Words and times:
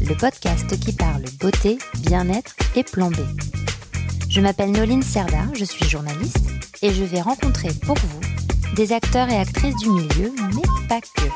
le 0.00 0.16
podcast 0.16 0.78
qui 0.80 0.92
parle 0.92 1.24
beauté, 1.40 1.78
bien-être 2.00 2.54
et 2.76 2.82
plan 2.82 3.10
B. 3.10 3.16
Je 4.28 4.40
m'appelle 4.40 4.72
Noline 4.72 5.02
Serda, 5.02 5.46
je 5.54 5.64
suis 5.64 5.88
journaliste 5.88 6.48
et 6.82 6.92
je 6.92 7.04
vais 7.04 7.20
rencontrer 7.20 7.68
pour 7.84 7.96
vous 7.96 8.20
des 8.74 8.92
acteurs 8.92 9.28
et 9.28 9.36
actrices 9.36 9.76
du 9.76 9.90
milieu, 9.90 10.32
mais 10.54 10.88
pas 10.88 11.00
que. 11.00 11.28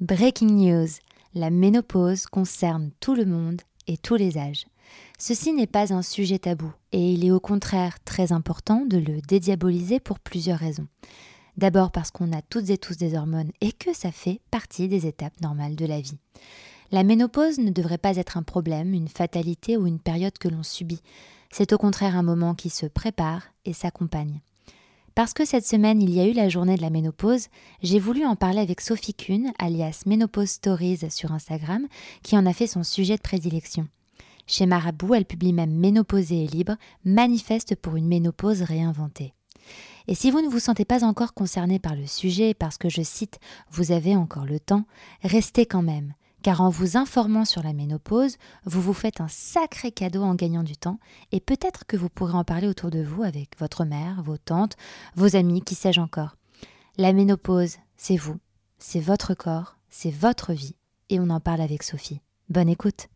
Breaking 0.00 0.52
news, 0.52 0.88
la 1.34 1.50
ménopause 1.50 2.26
concerne 2.26 2.90
tout 3.00 3.14
le 3.14 3.24
monde 3.24 3.62
et 3.86 3.96
tous 3.96 4.16
les 4.16 4.38
âges. 4.38 4.66
Ceci 5.18 5.52
n'est 5.52 5.66
pas 5.66 5.92
un 5.92 6.02
sujet 6.02 6.38
tabou 6.38 6.70
et 6.92 7.12
il 7.12 7.24
est 7.24 7.30
au 7.30 7.40
contraire 7.40 7.96
très 8.04 8.32
important 8.32 8.84
de 8.86 8.98
le 8.98 9.20
dédiaboliser 9.22 9.98
pour 9.98 10.20
plusieurs 10.20 10.58
raisons. 10.58 10.86
D'abord 11.56 11.90
parce 11.90 12.10
qu'on 12.10 12.32
a 12.32 12.42
toutes 12.42 12.68
et 12.70 12.78
tous 12.78 12.96
des 12.96 13.14
hormones 13.14 13.50
et 13.60 13.72
que 13.72 13.94
ça 13.94 14.12
fait 14.12 14.40
partie 14.50 14.88
des 14.88 15.06
étapes 15.06 15.40
normales 15.40 15.74
de 15.74 15.86
la 15.86 16.00
vie. 16.00 16.18
La 16.92 17.02
ménopause 17.02 17.58
ne 17.58 17.70
devrait 17.70 17.98
pas 17.98 18.16
être 18.16 18.36
un 18.36 18.42
problème, 18.42 18.92
une 18.92 19.08
fatalité 19.08 19.76
ou 19.76 19.86
une 19.86 19.98
période 19.98 20.36
que 20.38 20.48
l'on 20.48 20.62
subit. 20.62 21.02
C'est 21.50 21.72
au 21.72 21.78
contraire 21.78 22.16
un 22.16 22.22
moment 22.22 22.54
qui 22.54 22.70
se 22.70 22.86
prépare 22.86 23.42
et 23.64 23.72
s'accompagne. 23.72 24.40
Parce 25.14 25.32
que 25.32 25.46
cette 25.46 25.66
semaine 25.66 26.02
il 26.02 26.10
y 26.10 26.20
a 26.20 26.26
eu 26.26 26.32
la 26.32 26.50
journée 26.50 26.76
de 26.76 26.82
la 26.82 26.90
ménopause, 26.90 27.48
j'ai 27.82 27.98
voulu 27.98 28.26
en 28.26 28.36
parler 28.36 28.60
avec 28.60 28.82
Sophie 28.82 29.14
Kuhn, 29.14 29.50
alias 29.58 30.02
Ménopause 30.04 30.50
Stories 30.50 31.10
sur 31.10 31.32
Instagram, 31.32 31.86
qui 32.22 32.36
en 32.36 32.44
a 32.44 32.52
fait 32.52 32.66
son 32.66 32.82
sujet 32.82 33.16
de 33.16 33.22
prédilection. 33.22 33.88
Chez 34.46 34.66
Marabout, 34.66 35.14
elle 35.14 35.24
publie 35.24 35.54
même 35.54 35.74
Ménopausée 35.74 36.44
et 36.44 36.46
libre, 36.46 36.76
manifeste 37.04 37.74
pour 37.76 37.96
une 37.96 38.06
ménopause 38.06 38.62
réinventée. 38.62 39.32
Et 40.08 40.14
si 40.14 40.30
vous 40.30 40.40
ne 40.40 40.48
vous 40.48 40.60
sentez 40.60 40.84
pas 40.84 41.04
encore 41.04 41.34
concerné 41.34 41.78
par 41.78 41.96
le 41.96 42.06
sujet, 42.06 42.54
parce 42.54 42.78
que 42.78 42.88
je 42.88 43.02
cite 43.02 43.38
Vous 43.70 43.92
avez 43.92 44.16
encore 44.16 44.44
le 44.44 44.60
temps, 44.60 44.84
restez 45.22 45.66
quand 45.66 45.82
même, 45.82 46.14
car 46.42 46.60
en 46.60 46.70
vous 46.70 46.96
informant 46.96 47.44
sur 47.44 47.62
la 47.62 47.72
ménopause, 47.72 48.36
vous 48.64 48.80
vous 48.80 48.92
faites 48.92 49.20
un 49.20 49.28
sacré 49.28 49.90
cadeau 49.90 50.22
en 50.22 50.34
gagnant 50.34 50.62
du 50.62 50.76
temps, 50.76 51.00
et 51.32 51.40
peut-être 51.40 51.86
que 51.86 51.96
vous 51.96 52.08
pourrez 52.08 52.34
en 52.34 52.44
parler 52.44 52.68
autour 52.68 52.90
de 52.90 53.02
vous 53.02 53.24
avec 53.24 53.58
votre 53.58 53.84
mère, 53.84 54.22
vos 54.22 54.38
tantes, 54.38 54.76
vos 55.16 55.34
amis, 55.34 55.62
qui 55.62 55.74
sais-je 55.74 56.00
encore. 56.00 56.36
La 56.98 57.12
ménopause, 57.12 57.76
c'est 57.96 58.16
vous, 58.16 58.38
c'est 58.78 59.00
votre 59.00 59.34
corps, 59.34 59.76
c'est 59.90 60.12
votre 60.12 60.52
vie, 60.52 60.76
et 61.10 61.18
on 61.18 61.30
en 61.30 61.40
parle 61.40 61.60
avec 61.60 61.82
Sophie. 61.82 62.20
Bonne 62.48 62.68
écoute 62.68 63.08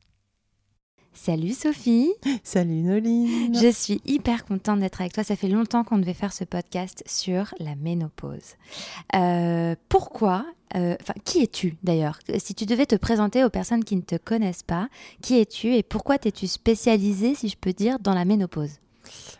Salut 1.13 1.53
Sophie. 1.53 2.13
Salut 2.45 2.83
Noline. 2.83 3.55
Je 3.55 3.71
suis 3.71 4.01
hyper 4.07 4.45
contente 4.45 4.81
d'être 4.81 5.01
avec 5.01 5.13
toi. 5.13 5.25
Ça 5.25 5.37
fait 5.37 5.49
longtemps 5.49 5.85
qu'on 5.85 5.99
devait 5.99 6.15
faire 6.15 6.33
ce 6.33 6.45
podcast 6.45 7.03
sur 7.07 7.53
la 7.59 7.75
ménopause. 7.75 8.57
Euh, 9.17 9.75
pourquoi 9.89 10.47
euh, 10.77 10.97
Enfin, 11.01 11.15
qui 11.25 11.43
es-tu 11.43 11.77
d'ailleurs? 11.83 12.21
Si 12.39 12.55
tu 12.55 12.65
devais 12.65 12.87
te 12.87 12.95
présenter 12.95 13.45
aux 13.45 13.51
personnes 13.51 13.85
qui 13.85 13.97
ne 13.97 14.03
te 14.03 14.17
connaissent 14.17 14.63
pas, 14.63 14.89
qui 15.21 15.39
es-tu 15.39 15.75
et 15.75 15.83
pourquoi 15.83 16.17
t'es-tu 16.17 16.47
spécialisée, 16.47 17.35
si 17.35 17.49
je 17.49 17.57
peux 17.57 17.73
dire, 17.73 17.99
dans 17.99 18.15
la 18.15 18.25
ménopause? 18.25 18.79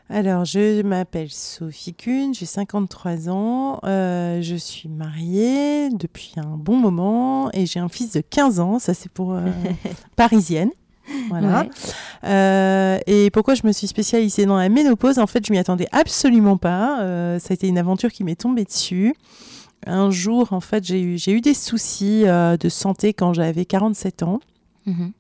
Alors, 0.09 0.45
je 0.45 0.83
m'appelle 0.83 1.31
Sophie 1.31 1.95
Kuhn, 1.95 2.35
j'ai 2.35 2.47
53 2.47 3.29
ans, 3.29 3.79
euh, 3.85 4.43
je 4.43 4.57
suis 4.57 4.89
mariée 4.89 5.91
depuis 5.91 6.33
un 6.37 6.57
bon 6.57 6.77
moment 6.77 7.53
et 7.53 7.67
j'ai 7.67 7.79
un 7.79 7.89
fils 7.89 8.13
de 8.13 8.21
15 8.21 8.59
ans, 8.59 8.79
ça 8.81 8.93
c'est 8.95 9.13
pour 9.13 9.39
parisienne. 10.17 10.71
Voilà. 11.29 11.67
Euh, 12.25 12.99
et 13.07 13.31
pourquoi 13.31 13.55
je 13.55 13.67
me 13.67 13.73
suis 13.73 13.87
spécialisée 13.87 14.47
dans 14.47 14.57
la 14.57 14.69
ménopause? 14.69 15.19
En 15.19 15.27
fait, 15.27 15.47
je 15.47 15.53
m'y 15.53 15.59
attendais 15.59 15.89
absolument 15.93 16.57
pas. 16.57 17.01
Euh, 17.01 17.39
ça 17.39 17.49
a 17.51 17.55
été 17.55 17.69
une 17.69 17.79
aventure 17.79 18.11
qui 18.11 18.25
m'est 18.25 18.41
tombée 18.41 18.65
dessus. 18.65 19.15
Un 19.87 20.11
jour, 20.11 20.53
en 20.53 20.61
fait, 20.61 20.85
j'ai 20.85 21.01
eu, 21.01 21.41
des 21.41 21.55
soucis 21.55 22.25
euh, 22.27 22.57
de 22.57 22.69
santé 22.69 23.15
quand 23.15 23.33
j'avais 23.33 23.65
47 23.65 24.23
ans. 24.23 24.41
Mhm. 24.87 25.13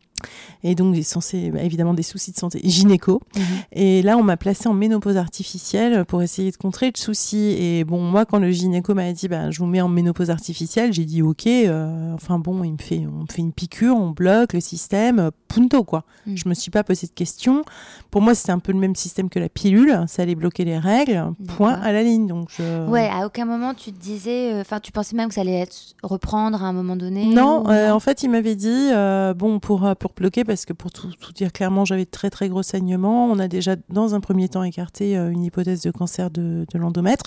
Et 0.62 0.74
donc, 0.74 0.94
j'ai 0.94 1.02
censé, 1.02 1.50
bah, 1.50 1.62
évidemment, 1.62 1.94
des 1.94 2.02
soucis 2.02 2.32
de 2.32 2.36
santé 2.36 2.60
gynéco. 2.64 3.20
Mhm. 3.36 3.42
Et 3.72 4.02
là, 4.02 4.16
on 4.16 4.22
m'a 4.22 4.36
placée 4.36 4.68
en 4.68 4.74
ménopause 4.74 5.16
artificielle 5.16 6.04
pour 6.04 6.22
essayer 6.22 6.50
de 6.50 6.56
contrer 6.56 6.86
le 6.94 6.98
souci. 7.00 7.56
Et 7.58 7.84
bon, 7.84 8.00
moi, 8.00 8.24
quand 8.26 8.38
le 8.38 8.50
gynéco 8.50 8.94
m'a 8.94 9.12
dit, 9.12 9.28
bah, 9.28 9.50
je 9.50 9.58
vous 9.60 9.66
mets 9.66 9.80
en 9.80 9.88
ménopause 9.88 10.30
artificielle, 10.30 10.92
j'ai 10.92 11.04
dit, 11.04 11.22
OK. 11.22 11.46
euh, 11.46 12.12
enfin 12.14 12.38
bon, 12.38 12.62
il 12.64 12.72
me 12.72 12.78
fait, 12.78 13.06
on 13.06 13.22
me 13.22 13.26
fait 13.30 13.42
une 13.42 13.52
piqûre, 13.52 13.96
on 13.96 14.10
bloque 14.10 14.52
le 14.52 14.60
système, 14.60 15.30
punto, 15.48 15.84
quoi. 15.84 16.04
Mm. 16.26 16.36
Je 16.36 16.48
me 16.48 16.54
suis 16.54 16.70
pas 16.70 16.84
posé 16.84 17.06
de 17.06 17.12
questions. 17.12 17.62
Pour 18.10 18.22
moi, 18.22 18.34
c'était 18.34 18.52
un 18.52 18.58
peu 18.58 18.72
le 18.72 18.78
même 18.78 18.94
système 18.96 19.28
que 19.30 19.38
la 19.38 19.48
pilule. 19.48 20.04
Ça 20.08 20.22
allait 20.22 20.34
bloquer 20.34 20.64
les 20.64 20.78
règles, 20.78 21.24
point 21.56 21.74
à 21.74 21.92
la 21.92 22.02
ligne. 22.02 22.26
Donc, 22.26 22.48
je... 22.56 22.86
Ouais, 22.88 23.08
à 23.08 23.26
aucun 23.26 23.44
moment 23.44 23.74
tu 23.74 23.92
te 23.92 24.00
disais, 24.00 24.52
euh, 24.52 24.60
enfin, 24.60 24.80
tu 24.80 24.92
pensais 24.92 25.14
même 25.16 25.28
que 25.28 25.34
ça 25.34 25.40
allait 25.42 25.60
être 25.60 25.76
reprendre 26.02 26.62
à 26.62 26.66
un 26.66 26.72
moment 26.72 26.96
donné 26.96 27.26
Non, 27.26 27.64
ou- 27.64 27.70
euh, 27.70 27.90
en 27.90 28.00
fait, 28.00 28.22
il 28.22 28.30
m'avait 28.30 28.56
dit, 28.56 28.88
bon, 29.36 29.58
pour, 29.60 29.84
euh, 29.86 29.94
pour 30.10 30.22
bloquer, 30.22 30.44
parce 30.44 30.64
que 30.64 30.72
pour 30.72 30.90
tout, 30.90 31.08
tout 31.20 31.32
dire 31.32 31.52
clairement, 31.52 31.84
j'avais 31.84 32.04
de 32.04 32.10
très 32.10 32.30
très 32.30 32.48
gros 32.48 32.62
saignements. 32.62 33.26
On 33.26 33.38
a 33.38 33.48
déjà, 33.48 33.76
dans 33.88 34.14
un 34.14 34.20
premier 34.20 34.48
temps, 34.48 34.62
écarté 34.62 35.16
euh, 35.16 35.30
une 35.30 35.44
hypothèse 35.44 35.82
de 35.82 35.90
cancer 35.90 36.30
de, 36.30 36.66
de 36.72 36.78
l'endomètre. 36.78 37.24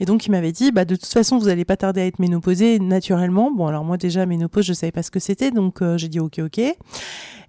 Et 0.00 0.04
donc, 0.04 0.26
il 0.26 0.30
m'avait 0.30 0.52
dit, 0.52 0.70
bah, 0.70 0.84
de 0.84 0.94
toute 0.94 1.12
façon, 1.12 1.38
vous 1.38 1.46
n'allez 1.46 1.64
pas 1.64 1.76
tarder 1.76 2.00
à 2.02 2.06
être 2.06 2.18
ménopausée 2.18 2.78
naturellement. 2.78 3.50
Bon, 3.50 3.66
alors 3.66 3.84
moi, 3.84 3.96
déjà, 3.96 4.26
ménopause, 4.26 4.64
je 4.64 4.72
savais 4.72 4.92
pas 4.92 5.02
ce 5.02 5.10
que 5.10 5.20
c'était, 5.20 5.50
donc 5.50 5.82
euh, 5.82 5.98
j'ai 5.98 6.08
dit, 6.08 6.20
ok, 6.20 6.40
ok. 6.44 6.60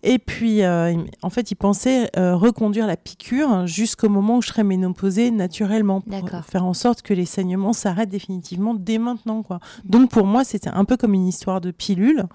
Et 0.01 0.17
puis, 0.17 0.63
euh, 0.63 0.95
en 1.21 1.29
fait, 1.29 1.51
il 1.51 1.55
pensait 1.55 2.09
euh, 2.17 2.35
reconduire 2.35 2.87
la 2.87 2.95
piqûre 2.95 3.67
jusqu'au 3.67 4.07
moment 4.07 4.37
où 4.37 4.41
je 4.41 4.47
serais 4.47 4.63
ménopausée 4.63 5.29
naturellement, 5.29 6.01
pour 6.01 6.45
faire 6.45 6.65
en 6.65 6.73
sorte 6.73 7.01
que 7.01 7.13
les 7.13 7.25
saignements 7.25 7.73
s'arrêtent 7.73 8.09
définitivement 8.09 8.73
dès 8.73 8.97
maintenant, 8.97 9.43
quoi. 9.43 9.59
Donc 9.83 10.09
pour 10.09 10.25
moi, 10.25 10.43
c'était 10.43 10.69
un 10.69 10.85
peu 10.85 10.95
comme 10.95 11.13
une 11.13 11.27
histoire 11.27 11.59
de 11.59 11.71
pilule. 11.71 12.25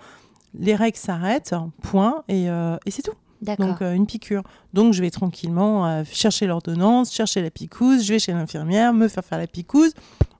Les 0.59 0.75
règles 0.75 0.97
s'arrêtent, 0.97 1.55
point, 1.83 2.23
et, 2.29 2.49
euh, 2.49 2.77
et 2.87 2.91
c'est 2.91 3.03
tout. 3.03 3.15
Donc 3.59 3.83
euh, 3.83 3.93
une 3.95 4.07
piqûre. 4.07 4.43
Donc 4.73 4.95
je 4.95 5.03
vais 5.03 5.11
tranquillement 5.11 5.87
euh, 5.87 6.03
chercher 6.11 6.47
l'ordonnance, 6.47 7.13
chercher 7.13 7.43
la 7.43 7.51
picouse, 7.51 8.05
je 8.05 8.15
vais 8.15 8.19
chez 8.19 8.33
l'infirmière, 8.33 8.95
me 8.95 9.09
faire 9.09 9.25
faire 9.25 9.39
la 9.39 9.47
picouse. 9.47 9.93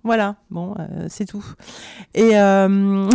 Voilà, 0.05 0.37
bon, 0.51 0.75
euh, 0.79 1.07
c'est 1.09 1.25
tout. 1.25 1.45
Et 2.15 2.37
euh, 2.39 3.09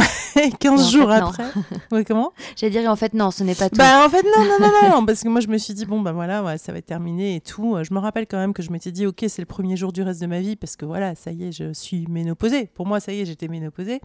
15 0.60 0.64
Et 0.64 0.70
en 0.70 0.78
jours 0.78 1.10
fait, 1.12 1.16
après... 1.18 1.44
Ouais, 1.92 2.04
comment? 2.04 2.34
J'allais 2.56 2.72
dire 2.82 2.90
en 2.90 2.96
fait 2.96 3.14
non, 3.14 3.30
ce 3.30 3.44
n'est 3.44 3.54
pas 3.54 3.70
tout. 3.70 3.78
bah 3.78 4.04
en 4.06 4.10
fait 4.10 4.24
non 4.24 4.44
non 4.44 4.58
non 4.60 4.72
non, 4.81 4.90
non 4.96 5.06
parce 5.06 5.22
que 5.22 5.30
moi 5.30 5.40
je 5.40 5.48
me 5.50 5.58
suis 5.60 5.76
dit 5.76 5.86
bon 5.86 6.02
bah 6.02 6.14
voilà 6.14 6.44
ouais, 6.44 6.58
ça 6.58 6.72
va 6.72 6.80
être 6.80 6.88
terminé 6.88 7.36
et 7.36 7.42
tout. 7.42 7.78
Je 7.84 7.94
me 7.94 8.00
rappelle 8.00 8.26
quand 8.26 8.38
même 8.38 8.54
que 8.54 8.64
je 8.64 8.72
m'étais 8.72 8.92
dit 8.92 9.06
ok 9.06 9.24
c'est 9.28 9.42
le 9.42 9.46
premier 9.46 9.78
jour 9.78 9.94
du 9.94 10.02
reste 10.02 10.20
de 10.22 10.26
ma 10.28 10.40
vie 10.40 10.56
parce 10.56 10.76
que 10.76 10.86
voilà 10.86 11.14
ça 11.14 11.31
y 11.31 11.46
est 11.46 11.52
je 11.52 11.74
suis 11.74 12.08
ménopausée. 12.08 12.66
Pour 12.74 12.88
moi 12.88 13.00
ça 13.00 13.12
y 13.12 13.22
est 13.22 13.26
j'étais 13.26 13.48
ménopausée. 13.48 14.02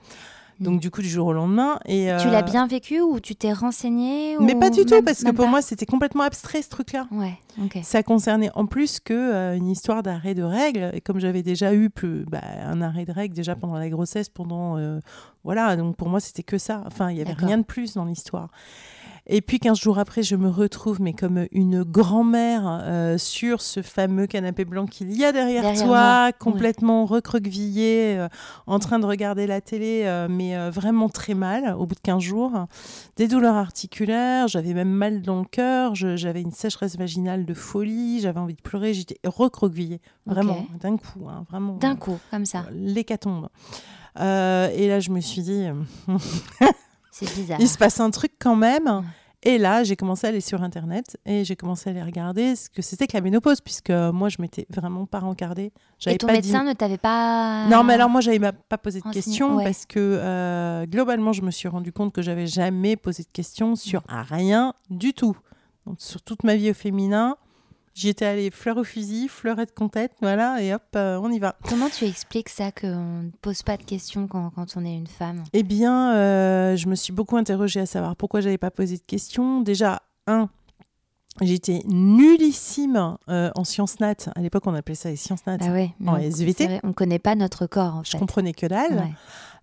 Donc 0.60 0.75
Mm. 0.76 0.78
du 0.78 0.91
coup 0.91 1.03
du 1.03 1.09
jour 1.09 1.26
au 1.26 1.32
lendemain 1.32 1.78
et 1.87 2.10
Tu 2.20 2.28
euh, 2.28 2.31
l'as 2.31 2.42
bien 2.42 2.66
vécu 2.66 3.00
ou 3.00 3.19
tu 3.20 3.34
t'es 3.34 3.53
renseigné 3.53 4.37
Mais 4.38 4.54
ou 4.54 4.59
pas 4.60 4.70
du 4.70 4.84
tout 4.84 4.94
même- 4.94 5.04
parce 5.04 5.22
que 5.25 5.31
pour 5.32 5.44
pas 5.47 5.50
moi 5.50 5.62
c'était 5.62 5.87
complètement 5.87 6.22
abstrait 6.22 6.62
ce 6.62 6.69
truc 6.69 6.92
là. 6.92 7.06
Ouais, 7.10 7.34
ok. 7.62 7.78
Ça 7.82 8.03
concernait 8.03 8.50
en 8.54 8.66
plus 8.66 9.00
que 9.00 9.12
euh, 9.14 9.56
une 9.56 9.69
histoire 9.69 10.03
d'arrêt 10.03 10.34
de 10.34 10.43
règles 10.44 10.91
et 10.94 11.00
comme 11.00 11.19
j'avais 11.19 11.43
déjà 11.43 11.75
eu 11.75 11.91
plus 11.91 12.25
bah, 12.31 12.41
un 12.66 12.81
arrêt 12.82 13.04
de 13.04 13.12
règles 13.12 13.34
déjà 13.34 13.56
pendant 13.56 13.75
la 13.78 13.88
grossesse 13.88 14.28
pendant 14.28 14.78
euh, 14.78 15.00
voilà 15.43 15.76
donc 15.76 15.96
pour 15.96 16.08
moi 16.08 16.20
c'était 16.20 16.43
que 16.44 16.58
ça. 16.58 16.82
Enfin 16.87 17.11
il 17.11 17.17
y 17.19 17.20
avait 17.20 17.32
rien 17.32 17.58
de 17.58 17.64
plus 17.64 17.94
dans 17.94 18.05
l'histoire. 18.05 18.49
Et 19.26 19.41
puis 19.41 19.59
15 19.59 19.79
jours 19.81 19.99
après, 19.99 20.23
je 20.23 20.37
me 20.37 20.50
retrouve, 20.50 21.00
mais 21.00 21.15
comme 21.15 21.47
une 21.50 21.82
grand-mère, 21.82 22.81
euh, 22.82 23.17
sur 23.17 23.62
ce 23.62 23.81
fameux 23.81 24.26
canapé 24.26 24.67
blanc 24.67 24.85
qu'il 24.85 25.17
y 25.17 25.25
a 25.25 25.32
derrière, 25.32 25.62
Derrière 25.62 25.87
toi, 25.87 25.97
moi, 25.97 26.32
complètement 26.32 27.06
recroquevillé, 27.06 28.19
euh, 28.19 28.29
en 28.67 28.79
train 28.79 28.99
de 28.99 29.06
regarder 29.06 29.47
la 29.47 29.62
télé, 29.62 30.03
euh, 30.05 30.29
mais 30.29 30.56
euh, 30.59 30.71
vraiment 30.71 31.09
très 31.09 31.32
mal, 31.32 31.75
au 31.79 31.87
bout 31.87 31.94
de 31.94 32.00
15 32.00 32.23
jours. 32.23 32.67
Des 33.17 33.26
douleurs 33.26 33.55
articulaires, 33.56 34.47
j'avais 34.47 34.75
même 34.75 34.91
mal 34.91 35.23
dans 35.23 35.38
le 35.38 35.47
cœur, 35.47 35.94
j'avais 35.94 36.43
une 36.43 36.53
sécheresse 36.53 36.99
vaginale 36.99 37.47
de 37.47 37.55
folie, 37.55 38.20
j'avais 38.20 38.41
envie 38.41 38.55
de 38.55 38.62
pleurer, 38.62 38.93
j'étais 38.93 39.19
recroquevillée, 39.25 40.03
vraiment, 40.27 40.67
d'un 40.81 40.99
coup, 40.99 41.29
hein, 41.31 41.47
vraiment. 41.49 41.77
D'un 41.77 41.97
coup, 41.97 42.19
comme 42.31 42.44
ça. 42.44 42.67
L'hécatombe. 42.73 43.49
Euh, 44.20 44.69
et 44.75 44.88
là, 44.88 45.00
je 45.00 45.11
me 45.11 45.20
suis 45.20 45.43
dit, 45.43 45.65
C'est 47.14 47.32
bizarre. 47.32 47.61
il 47.61 47.69
se 47.69 47.78
passe 47.78 48.00
un 48.00 48.11
truc 48.11 48.32
quand 48.40 48.56
même. 48.56 49.05
Et 49.46 49.58
là, 49.58 49.84
j'ai 49.84 49.94
commencé 49.94 50.26
à 50.26 50.31
aller 50.31 50.40
sur 50.40 50.62
Internet 50.62 51.19
et 51.26 51.44
j'ai 51.44 51.55
commencé 51.55 51.88
à 51.88 51.93
aller 51.93 52.02
regarder 52.02 52.56
ce 52.56 52.70
que 52.70 52.81
c'était 52.81 53.06
que 53.06 53.14
la 53.14 53.20
ménopause, 53.20 53.61
puisque 53.61 53.90
moi, 53.90 54.31
je 54.31 54.38
m'étais 54.40 54.66
vraiment 54.70 55.05
pas 55.05 55.20
rencardée. 55.20 55.70
Et 56.06 56.16
ton 56.16 56.26
pas 56.26 56.32
médecin 56.32 56.64
ne 56.64 56.72
t'avait 56.72 56.99
pas. 56.99 57.66
Non, 57.69 57.84
mais 57.84 57.93
alors 57.93 58.08
moi, 58.08 58.22
j'avais 58.22 58.40
pas 58.40 58.78
posé 58.78 59.00
de 59.00 59.11
questions 59.11 59.56
ouais. 59.56 59.64
parce 59.64 59.84
que 59.84 59.99
euh, 59.99 60.87
globalement, 60.87 61.34
je 61.34 61.43
me 61.43 61.50
suis 61.50 61.69
rendu 61.69 61.93
compte 61.93 62.12
que 62.12 62.22
j'avais 62.22 62.46
jamais 62.46 62.96
posé 62.96 63.22
de 63.22 63.28
questions 63.28 63.76
sur 63.76 64.02
rien 64.08 64.72
du 64.88 65.12
tout. 65.12 65.37
Donc, 65.87 65.96
sur 66.00 66.22
toute 66.22 66.43
ma 66.43 66.56
vie 66.56 66.70
au 66.70 66.75
féminin, 66.75 67.37
j'y 67.94 68.08
étais 68.08 68.25
allée 68.26 68.50
fleur 68.50 68.76
au 68.76 68.85
fusil, 68.85 69.29
fleurette 69.29 69.75
con 69.75 69.88
tête, 69.88 70.12
voilà, 70.20 70.61
et 70.62 70.75
hop, 70.75 70.82
euh, 70.96 71.19
on 71.23 71.31
y 71.31 71.38
va. 71.38 71.56
Comment 71.69 71.88
tu 71.88 72.05
expliques 72.05 72.49
ça 72.49 72.73
qu'on 72.73 73.23
ne 73.23 73.31
pose 73.41 73.62
pas 73.62 73.76
de 73.76 73.85
questions 73.85 74.26
quand, 74.26 74.50
quand 74.50 74.67
on 74.76 74.85
est 74.85 74.94
une 74.96 75.06
femme? 75.06 75.44
Eh 75.52 75.62
bien, 75.62 76.12
euh, 76.14 76.76
je 76.76 76.88
me 76.88 76.94
suis 76.96 77.12
beaucoup 77.12 77.37
interrogée 77.37 77.81
à 77.81 77.87
savoir 77.87 78.17
pourquoi 78.17 78.41
j'avais 78.41 78.58
pas 78.58 78.70
posé 78.70 78.96
de 78.96 79.02
questions. 79.06 79.61
Déjà, 79.61 80.02
un, 80.26 80.49
j'étais 81.41 81.81
nullissime 81.87 83.17
euh, 83.29 83.50
en 83.55 83.64
sciences 83.64 84.00
nat. 84.00 84.14
À 84.35 84.41
l'époque, 84.41 84.67
on 84.67 84.75
appelait 84.75 84.94
ça 84.94 85.08
les 85.11 85.17
sciences 85.17 85.46
nat. 85.46 85.58
Ah 85.61 85.70
ouais, 85.73 85.91
En 86.06 86.14
on- 86.14 86.19
SVT. 86.19 86.67
vrai, 86.67 86.81
on 86.85 86.93
connaît 86.93 87.19
pas 87.19 87.35
notre 87.35 87.67
corps 87.67 87.96
en 87.96 88.05
Je 88.05 88.11
fait. 88.12 88.19
comprenais 88.19 88.52
que 88.52 88.67
dalle. 88.67 88.93
Ouais. 88.94 89.12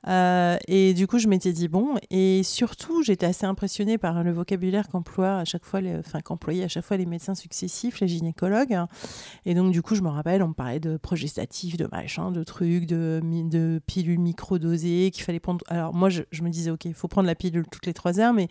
Euh, 0.07 0.57
et 0.67 0.93
du 0.95 1.05
coup, 1.05 1.19
je 1.19 1.27
m'étais 1.27 1.53
dit 1.53 1.67
bon. 1.67 1.95
Et 2.09 2.41
surtout, 2.43 3.03
j'étais 3.03 3.25
assez 3.27 3.45
impressionnée 3.45 3.97
par 3.97 4.23
le 4.23 4.31
vocabulaire 4.31 4.87
qu'emploient 4.87 5.37
à 5.37 5.45
chaque 5.45 5.63
fois, 5.63 5.79
les, 5.81 5.95
enfin 5.97 6.21
qu'employaient 6.21 6.63
à 6.63 6.67
chaque 6.67 6.83
fois 6.85 6.97
les 6.97 7.05
médecins 7.05 7.35
successifs, 7.35 7.99
les 7.99 8.07
gynécologues. 8.07 8.77
Et 9.45 9.53
donc, 9.53 9.71
du 9.71 9.81
coup, 9.81 9.93
je 9.95 10.01
me 10.01 10.09
rappelle, 10.09 10.41
on 10.41 10.47
me 10.49 10.53
parlait 10.53 10.79
de 10.79 10.97
progestatifs, 10.97 11.77
de 11.77 11.87
machin, 11.91 12.31
de 12.31 12.43
trucs, 12.43 12.85
de, 12.87 13.21
de 13.23 13.79
pilules 13.85 14.19
microdosées 14.19 15.11
qu'il 15.13 15.23
fallait 15.23 15.39
prendre. 15.39 15.63
Alors 15.67 15.93
moi, 15.93 16.09
je, 16.09 16.23
je 16.31 16.41
me 16.41 16.49
disais 16.49 16.71
ok, 16.71 16.85
il 16.85 16.93
faut 16.93 17.07
prendre 17.07 17.27
la 17.27 17.35
pilule 17.35 17.65
toutes 17.71 17.85
les 17.85 17.93
trois 17.93 18.19
heures, 18.19 18.33
mais 18.33 18.47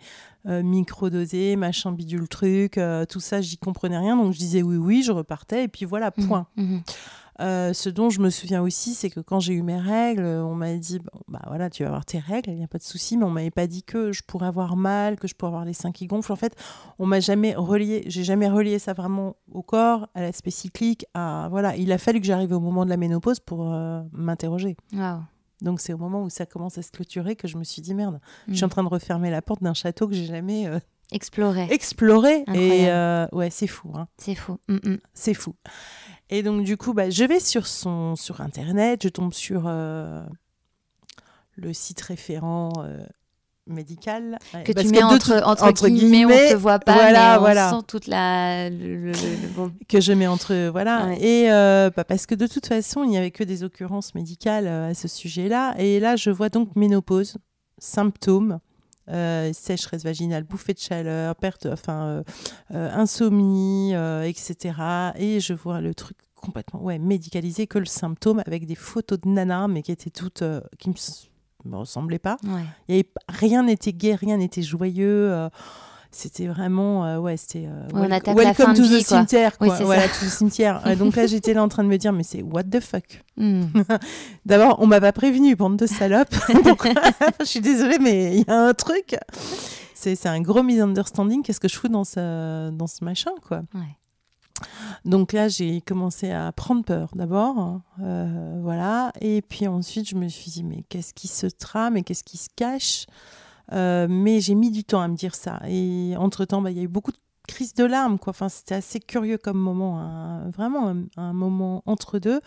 euh, 0.47 0.63
microdosée, 0.63 1.55
machin 1.57 1.91
bidule 1.91 2.27
truc, 2.29 2.77
euh, 2.77 3.05
tout 3.05 3.19
ça, 3.19 3.41
j'y 3.41 3.57
comprenais 3.57 3.97
rien. 3.97 4.15
Donc 4.15 4.31
je 4.33 4.37
disais 4.39 4.61
oui, 4.61 4.77
oui, 4.77 5.03
je 5.03 5.11
repartais 5.11 5.65
et 5.65 5.67
puis 5.67 5.85
voilà, 5.85 6.11
Mhm, 6.17 6.27
point. 6.27 6.47
mhm. 6.55 6.81
Euh, 7.41 7.73
ce 7.73 7.89
dont 7.89 8.09
je 8.09 8.21
me 8.21 8.29
souviens 8.29 8.61
aussi, 8.61 8.93
c'est 8.93 9.09
que 9.09 9.19
quand 9.19 9.39
j'ai 9.39 9.53
eu 9.53 9.61
mes 9.63 9.79
règles, 9.79 10.23
on 10.23 10.55
m'a 10.55 10.73
dit 10.75 10.99
bon, 10.99 11.19
bah 11.27 11.41
voilà, 11.47 11.69
tu 11.69 11.83
vas 11.83 11.89
avoir 11.89 12.05
tes 12.05 12.19
règles, 12.19 12.51
il 12.51 12.57
n'y 12.57 12.63
a 12.63 12.67
pas 12.67 12.77
de 12.77 12.83
souci, 12.83 13.17
mais 13.17 13.25
on 13.25 13.29
m'avait 13.31 13.51
pas 13.51 13.67
dit 13.67 13.83
que 13.83 14.11
je 14.11 14.21
pourrais 14.23 14.47
avoir 14.47 14.75
mal, 14.75 15.17
que 15.17 15.27
je 15.27 15.33
pourrais 15.35 15.49
avoir 15.49 15.65
les 15.65 15.73
seins 15.73 15.91
qui 15.91 16.07
gonflent. 16.07 16.31
En 16.31 16.35
fait, 16.35 16.55
on 16.99 17.05
m'a 17.05 17.19
jamais 17.19 17.55
relié, 17.55 18.03
j'ai 18.07 18.23
jamais 18.23 18.47
relié 18.49 18.79
ça 18.79 18.93
vraiment 18.93 19.35
au 19.51 19.61
corps, 19.63 20.07
à 20.15 20.21
l'aspect 20.21 20.51
cyclique. 20.51 21.05
À 21.13 21.47
voilà, 21.49 21.75
il 21.75 21.91
a 21.91 21.97
fallu 21.97 22.19
que 22.21 22.27
j'arrive 22.27 22.51
au 22.51 22.59
moment 22.59 22.85
de 22.85 22.89
la 22.89 22.97
ménopause 22.97 23.39
pour 23.39 23.73
euh, 23.73 24.01
m'interroger. 24.11 24.77
Donc 25.61 25.79
c'est 25.79 25.93
au 25.93 25.97
moment 25.97 26.23
où 26.23 26.29
ça 26.29 26.45
commence 26.45 26.77
à 26.77 26.81
se 26.81 26.91
clôturer 26.91 27.35
que 27.35 27.47
je 27.47 27.57
me 27.57 27.63
suis 27.63 27.81
dit 27.81 27.93
merde, 27.93 28.19
je 28.47 28.53
suis 28.53 28.61
Mhm. 28.63 28.65
en 28.65 28.69
train 28.69 28.83
de 28.83 28.89
refermer 28.89 29.29
la 29.29 29.41
porte 29.41 29.61
d'un 29.61 29.73
château 29.75 30.07
que 30.07 30.13
j'ai 30.15 30.25
jamais 30.25 30.67
euh, 30.67 30.79
Explorer, 31.13 31.67
exploré. 31.69 32.45
Incroyable. 32.47 32.57
Et 32.73 32.87
euh, 32.89 33.27
ouais, 33.33 33.49
c'est 33.49 33.67
fou. 33.67 33.91
Hein. 33.95 34.07
c'est 34.17 34.33
fou. 34.33 34.57
Mm, 34.69 34.75
mm. 34.91 34.97
C'est 35.13 35.33
fou. 35.33 35.55
Et 36.31 36.43
donc, 36.43 36.63
du 36.63 36.77
coup, 36.77 36.93
bah, 36.93 37.09
je 37.09 37.23
vais 37.25 37.39
sur, 37.39 37.67
son, 37.67 38.15
sur 38.15 38.41
Internet, 38.41 39.01
je 39.03 39.09
tombe 39.09 39.33
sur 39.33 39.63
euh, 39.67 40.23
le 41.57 41.73
site 41.73 41.99
référent 42.01 42.71
euh, 42.79 43.03
médical. 43.67 44.39
Que 44.65 44.71
Parce 44.71 44.87
tu 44.87 44.91
mets 44.93 45.03
entre, 45.03 45.87
guillemets, 45.89 46.25
on 46.25 46.29
te 46.29 46.55
voit 46.55 46.79
pas, 46.79 46.93
voilà, 46.93 47.31
mais 47.33 47.37
on 47.37 47.39
voilà. 47.41 47.69
sent 47.69 47.83
toute 47.87 48.07
la. 48.07 48.69
le- 48.69 48.95
le- 48.95 49.11
le- 49.11 49.47
bon. 49.55 49.71
que 49.89 49.99
je 50.01 50.13
mets 50.13 50.27
entre 50.27 50.69
voilà 50.71 51.05
Ouais. 51.07 51.21
et 51.21 51.51
euh, 51.51 51.89
bah, 51.95 52.03
parce 52.05 52.25
que 52.25 52.33
de 52.35 52.47
toute 52.47 52.65
façon 52.65 53.03
il 53.03 53.09
n'y 53.09 53.17
avait 53.17 53.31
que 53.31 53.43
des 53.43 53.63
occurrences 53.63 54.15
médicales 54.15 54.67
euh, 54.67 54.89
à 54.89 54.93
ce 54.93 55.07
sujet-là 55.07 55.75
et 55.77 55.99
là 55.99 56.15
je 56.15 56.29
vois 56.31 56.49
donc 56.49 56.75
ménopause 56.75 57.37
symptômes 57.77 58.59
euh, 59.09 59.51
sécheresse 59.53 60.03
vaginale 60.03 60.43
bouffée 60.43 60.73
de 60.73 60.79
chaleur 60.79 61.35
perte 61.35 61.65
enfin 61.65 62.03
euh, 62.05 62.23
euh, 62.73 62.89
insomnie 62.93 63.93
etc 64.23 64.73
et 65.15 65.39
je 65.39 65.53
vois 65.53 65.81
le 65.81 65.93
truc 65.93 66.17
complètement 66.35 66.81
ouais 66.81 66.99
médicalisé 66.99 67.67
que 67.67 67.77
le 67.79 67.85
symptôme 67.85 68.41
avec 68.45 68.65
des 68.65 68.75
photos 68.75 69.19
de 69.19 69.29
nanas 69.29 69.67
mais 69.67 69.81
qui 69.81 69.91
étaient 69.91 70.09
toutes 70.09 70.43
qui 70.79 70.89
me, 70.89 70.95
me 71.69 71.77
ressemblaient 71.77 72.19
pas 72.19 72.37
Ouais. 72.43 72.63
il 72.87 72.91
y 72.91 72.97
avait 72.97 73.03
p- 73.03 73.11
rien 73.29 73.63
n'était 73.63 73.93
gai, 73.93 74.15
rien 74.15 74.37
n'était 74.37 74.63
joyeux. 74.63 75.31
C'était 76.11 76.47
vraiment, 76.47 77.05
euh, 77.05 77.17
ouais, 77.19 77.37
c'était 77.37 77.65
euh, 77.67 77.87
on 77.93 78.01
wel- 78.01 78.11
attaque 78.13 78.35
la 78.35 78.43
welcome 78.43 78.73
de 78.73 78.77
to 78.77 78.83
vie, 78.83 79.03
the 79.03 79.07
quoi. 79.07 79.17
cimetière, 79.17 79.51
Oui, 79.61 79.67
quoi. 79.67 79.77
c'est 79.77 79.83
voilà, 79.85 80.07
to 80.07 80.25
the 80.25 80.29
cimetière. 80.29 80.81
Euh, 80.87 80.95
donc 80.95 81.15
là, 81.15 81.25
j'étais 81.27 81.53
là 81.53 81.63
en 81.63 81.67
train 81.69 81.83
de 81.83 81.87
me 81.89 81.97
dire, 81.97 82.11
mais 82.13 82.23
c'est 82.23 82.41
what 82.41 82.63
the 82.65 82.79
fuck? 82.81 83.23
Mm. 83.37 83.63
D'abord, 84.45 84.77
on 84.79 84.87
m'a 84.87 84.99
pas 84.99 85.11
prévenu, 85.13 85.55
bande 85.55 85.77
de 85.77 85.85
salopes. 85.87 86.35
Je 87.39 87.45
suis 87.45 87.61
désolée, 87.61 87.97
mais 87.99 88.37
il 88.37 88.43
y 88.47 88.51
a 88.51 88.67
un 88.67 88.73
truc. 88.73 89.15
C'est 89.93 90.15
c'est 90.15 90.29
un 90.29 90.41
gros 90.41 90.63
misunderstanding. 90.63 91.43
Qu'est-ce 91.43 91.59
que 91.59 91.67
je 91.69 91.77
fous 91.77 91.87
dans 91.87 92.03
ce, 92.03 92.69
dans 92.71 92.87
ce 92.87 93.03
machin, 93.03 93.31
quoi? 93.47 93.61
Ouais. 93.75 93.81
Donc 95.05 95.33
là, 95.33 95.47
j'ai 95.47 95.81
commencé 95.81 96.31
à 96.31 96.51
prendre 96.51 96.83
peur 96.83 97.09
d'abord, 97.15 97.57
hein, 97.57 97.81
euh, 98.03 98.59
voilà, 98.61 99.11
et 99.19 99.41
puis 99.41 99.67
ensuite 99.67 100.07
je 100.07 100.15
me 100.15 100.27
suis 100.27 100.51
dit 100.51 100.63
mais 100.63 100.83
qu'est-ce 100.87 101.15
qui 101.15 101.27
se 101.27 101.47
trame 101.47 101.97
et 101.97 102.03
qu'est-ce 102.03 102.23
qui 102.23 102.37
se 102.37 102.47
cache? 102.55 103.05
Euh, 103.71 104.07
Mais 104.09 104.41
j'ai 104.41 104.55
mis 104.55 104.71
du 104.71 104.83
temps 104.83 105.01
à 105.01 105.07
me 105.07 105.15
dire 105.15 105.35
ça, 105.35 105.59
et 105.67 106.15
entre 106.17 106.45
temps, 106.45 106.65
il 106.65 106.77
y 106.77 106.79
a 106.79 106.83
eu 106.83 106.87
beaucoup 106.87 107.11
de 107.11 107.17
crises 107.47 107.73
de 107.73 107.85
larmes, 107.85 108.19
quoi. 108.19 108.31
Enfin, 108.31 108.49
c'était 108.49 108.75
assez 108.75 108.99
curieux 108.99 109.37
comme 109.37 109.57
moment, 109.57 109.99
hein, 109.99 110.49
vraiment 110.51 110.93
un 111.17 111.33
moment 111.33 111.83
entre 111.85 112.19
deux. 112.19 112.41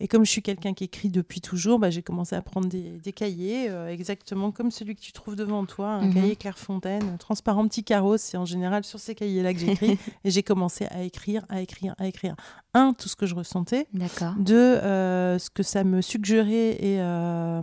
Et 0.00 0.06
comme 0.08 0.24
je 0.24 0.30
suis 0.30 0.42
quelqu'un 0.42 0.74
qui 0.74 0.84
écrit 0.84 1.08
depuis 1.08 1.40
toujours, 1.40 1.78
bah, 1.80 1.90
j'ai 1.90 2.02
commencé 2.02 2.36
à 2.36 2.40
prendre 2.42 2.68
des, 2.68 2.98
des 3.02 3.12
cahiers, 3.12 3.68
euh, 3.68 3.88
exactement 3.92 4.52
comme 4.52 4.70
celui 4.70 4.94
que 4.94 5.00
tu 5.00 5.12
trouves 5.12 5.34
devant 5.34 5.64
toi, 5.66 5.88
un 5.88 6.06
Mhm. 6.06 6.14
cahier 6.14 6.36
Clairefontaine, 6.36 7.16
transparent 7.18 7.66
petit 7.66 7.82
carreau. 7.82 8.16
C'est 8.16 8.36
en 8.36 8.44
général 8.44 8.84
sur 8.84 9.00
ces 9.00 9.14
cahiers-là 9.16 9.52
que 9.54 9.58
j'écris. 9.60 9.98
et 10.24 10.30
j'ai 10.30 10.42
commencé 10.44 10.86
à 10.86 11.02
écrire, 11.02 11.44
à 11.48 11.60
écrire, 11.60 11.94
à 11.98 12.06
écrire. 12.06 12.36
Un, 12.74 12.92
tout 12.92 13.08
ce 13.08 13.16
que 13.16 13.26
je 13.26 13.34
ressentais. 13.34 13.86
D'accord. 13.92 14.34
Deux, 14.38 14.54
euh, 14.54 15.38
ce 15.38 15.50
que 15.50 15.62
ça 15.64 15.82
me 15.82 16.00
suggérait 16.00 16.76
et, 16.78 17.00
euh, 17.00 17.60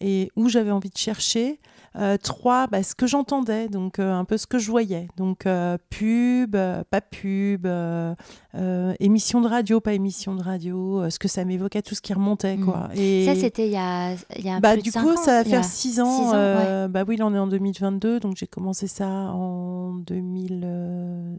et 0.00 0.30
où 0.36 0.48
j'avais 0.48 0.70
envie 0.72 0.90
de 0.90 0.98
chercher. 0.98 1.60
Euh, 1.96 2.16
trois, 2.16 2.66
bah, 2.66 2.82
ce 2.82 2.96
que 2.96 3.06
j'entendais, 3.06 3.68
donc 3.68 4.00
euh, 4.00 4.12
un 4.12 4.24
peu 4.24 4.36
ce 4.36 4.48
que 4.48 4.58
je 4.58 4.68
voyais. 4.68 5.06
Donc 5.16 5.46
euh, 5.46 5.78
pub, 5.90 6.56
euh, 6.56 6.82
pas 6.90 7.00
pub, 7.00 7.66
euh, 7.66 8.16
euh, 8.56 8.94
émission 8.98 9.40
de 9.40 9.46
radio, 9.46 9.78
pas 9.78 9.92
émission 9.92 10.34
de 10.34 10.42
radio, 10.42 11.02
euh, 11.02 11.10
ce 11.10 11.20
que 11.20 11.28
ça 11.28 11.43
m'évoquait, 11.44 11.82
tout 11.82 11.94
ce 11.94 12.00
qui 12.00 12.12
remontait. 12.12 12.56
Mm. 12.56 12.64
Quoi. 12.64 12.88
Et 12.94 13.24
Ça, 13.26 13.34
c'était 13.34 13.66
il 13.66 13.72
y 13.72 13.76
a, 13.76 14.14
il 14.36 14.44
y 14.44 14.50
a 14.50 14.60
bah, 14.60 14.72
plus 14.72 14.78
de 14.78 14.84
du 14.84 14.90
cinq 14.90 15.02
coup, 15.02 15.10
ans, 15.12 15.16
ça 15.16 15.42
va 15.42 15.44
faire 15.48 15.64
six 15.64 16.00
ans. 16.00 16.18
six 16.18 16.28
ans, 16.28 16.32
euh, 16.34 16.88
Bah 16.88 17.04
oui, 17.06 17.16
là, 17.16 17.26
on 17.26 17.34
est 17.34 17.38
en 17.38 17.46
2022, 17.46 18.20
donc 18.20 18.36
j'ai 18.36 18.46
commencé 18.46 18.86
ça 18.86 19.06
en 19.06 19.94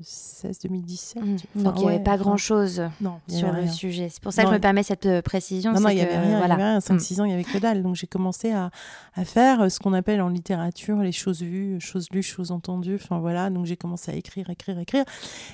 2016-2017. 0.02 1.20
Mm. 1.56 1.64
Donc, 1.64 1.74
il 1.78 1.82
n'y 1.84 1.90
avait 1.90 2.04
pas 2.04 2.18
grand-chose 2.18 2.84
sur 3.28 3.48
le 3.52 3.60
rien. 3.62 3.72
sujet. 3.72 4.10
C'est 4.10 4.22
pour 4.22 4.34
ça 4.34 4.44
que 4.44 4.50
je 4.50 4.54
me 4.54 4.60
permets 4.60 4.84
cette 4.84 5.06
euh, 5.06 5.22
précision. 5.22 5.72
Non, 5.74 5.90
il 5.90 5.96
n'y 5.96 6.02
avait 6.02 6.18
rien. 6.18 6.38
Voilà. 6.40 6.56
Il 6.56 6.60
y 6.60 6.62
avait 6.62 6.64
rien. 6.64 6.78
Mm. 6.80 6.98
5-6 6.98 7.22
ans, 7.22 7.26
il 7.26 7.28
n'y 7.30 7.34
avait 7.34 7.44
que 7.44 7.58
dalle. 7.58 7.84
Donc 7.84 7.96
j'ai 7.96 8.08
commencé 8.08 8.52
à, 8.52 8.72
à 9.16 9.26
faire 9.26 9.62
euh, 9.62 9.70
ce 9.70 9.80
qu'on 9.80 9.94
appelle 9.94 10.22
en 10.22 10.30
littérature 10.30 10.98
les 10.98 11.12
choses 11.12 11.42
vues, 11.42 11.80
choses 11.80 12.08
lues, 12.12 12.24
choses 12.24 12.52
entendues. 12.52 12.96
Enfin 12.96 13.20
voilà, 13.20 13.50
donc 13.50 13.66
j'ai 13.66 13.78
commencé 13.78 14.12
à 14.12 14.16
écrire, 14.16 14.50
écrire, 14.50 14.80
écrire. 14.80 15.06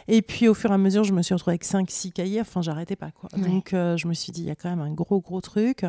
Et 0.07 0.21
puis 0.21 0.47
au 0.47 0.53
fur 0.53 0.71
et 0.71 0.73
à 0.73 0.77
mesure, 0.77 1.03
je 1.03 1.13
me 1.13 1.21
suis 1.21 1.33
retrouvée 1.33 1.53
avec 1.53 1.65
5-6 1.65 2.11
cahiers. 2.11 2.41
Enfin, 2.41 2.61
j'arrêtais 2.61 2.95
pas. 2.95 3.11
Quoi. 3.11 3.29
Ouais. 3.37 3.47
Donc 3.47 3.73
euh, 3.73 3.97
je 3.97 4.07
me 4.07 4.13
suis 4.13 4.31
dit, 4.31 4.40
il 4.41 4.47
y 4.47 4.51
a 4.51 4.55
quand 4.55 4.69
même 4.69 4.81
un 4.81 4.91
gros, 4.91 5.21
gros 5.21 5.41
truc. 5.41 5.85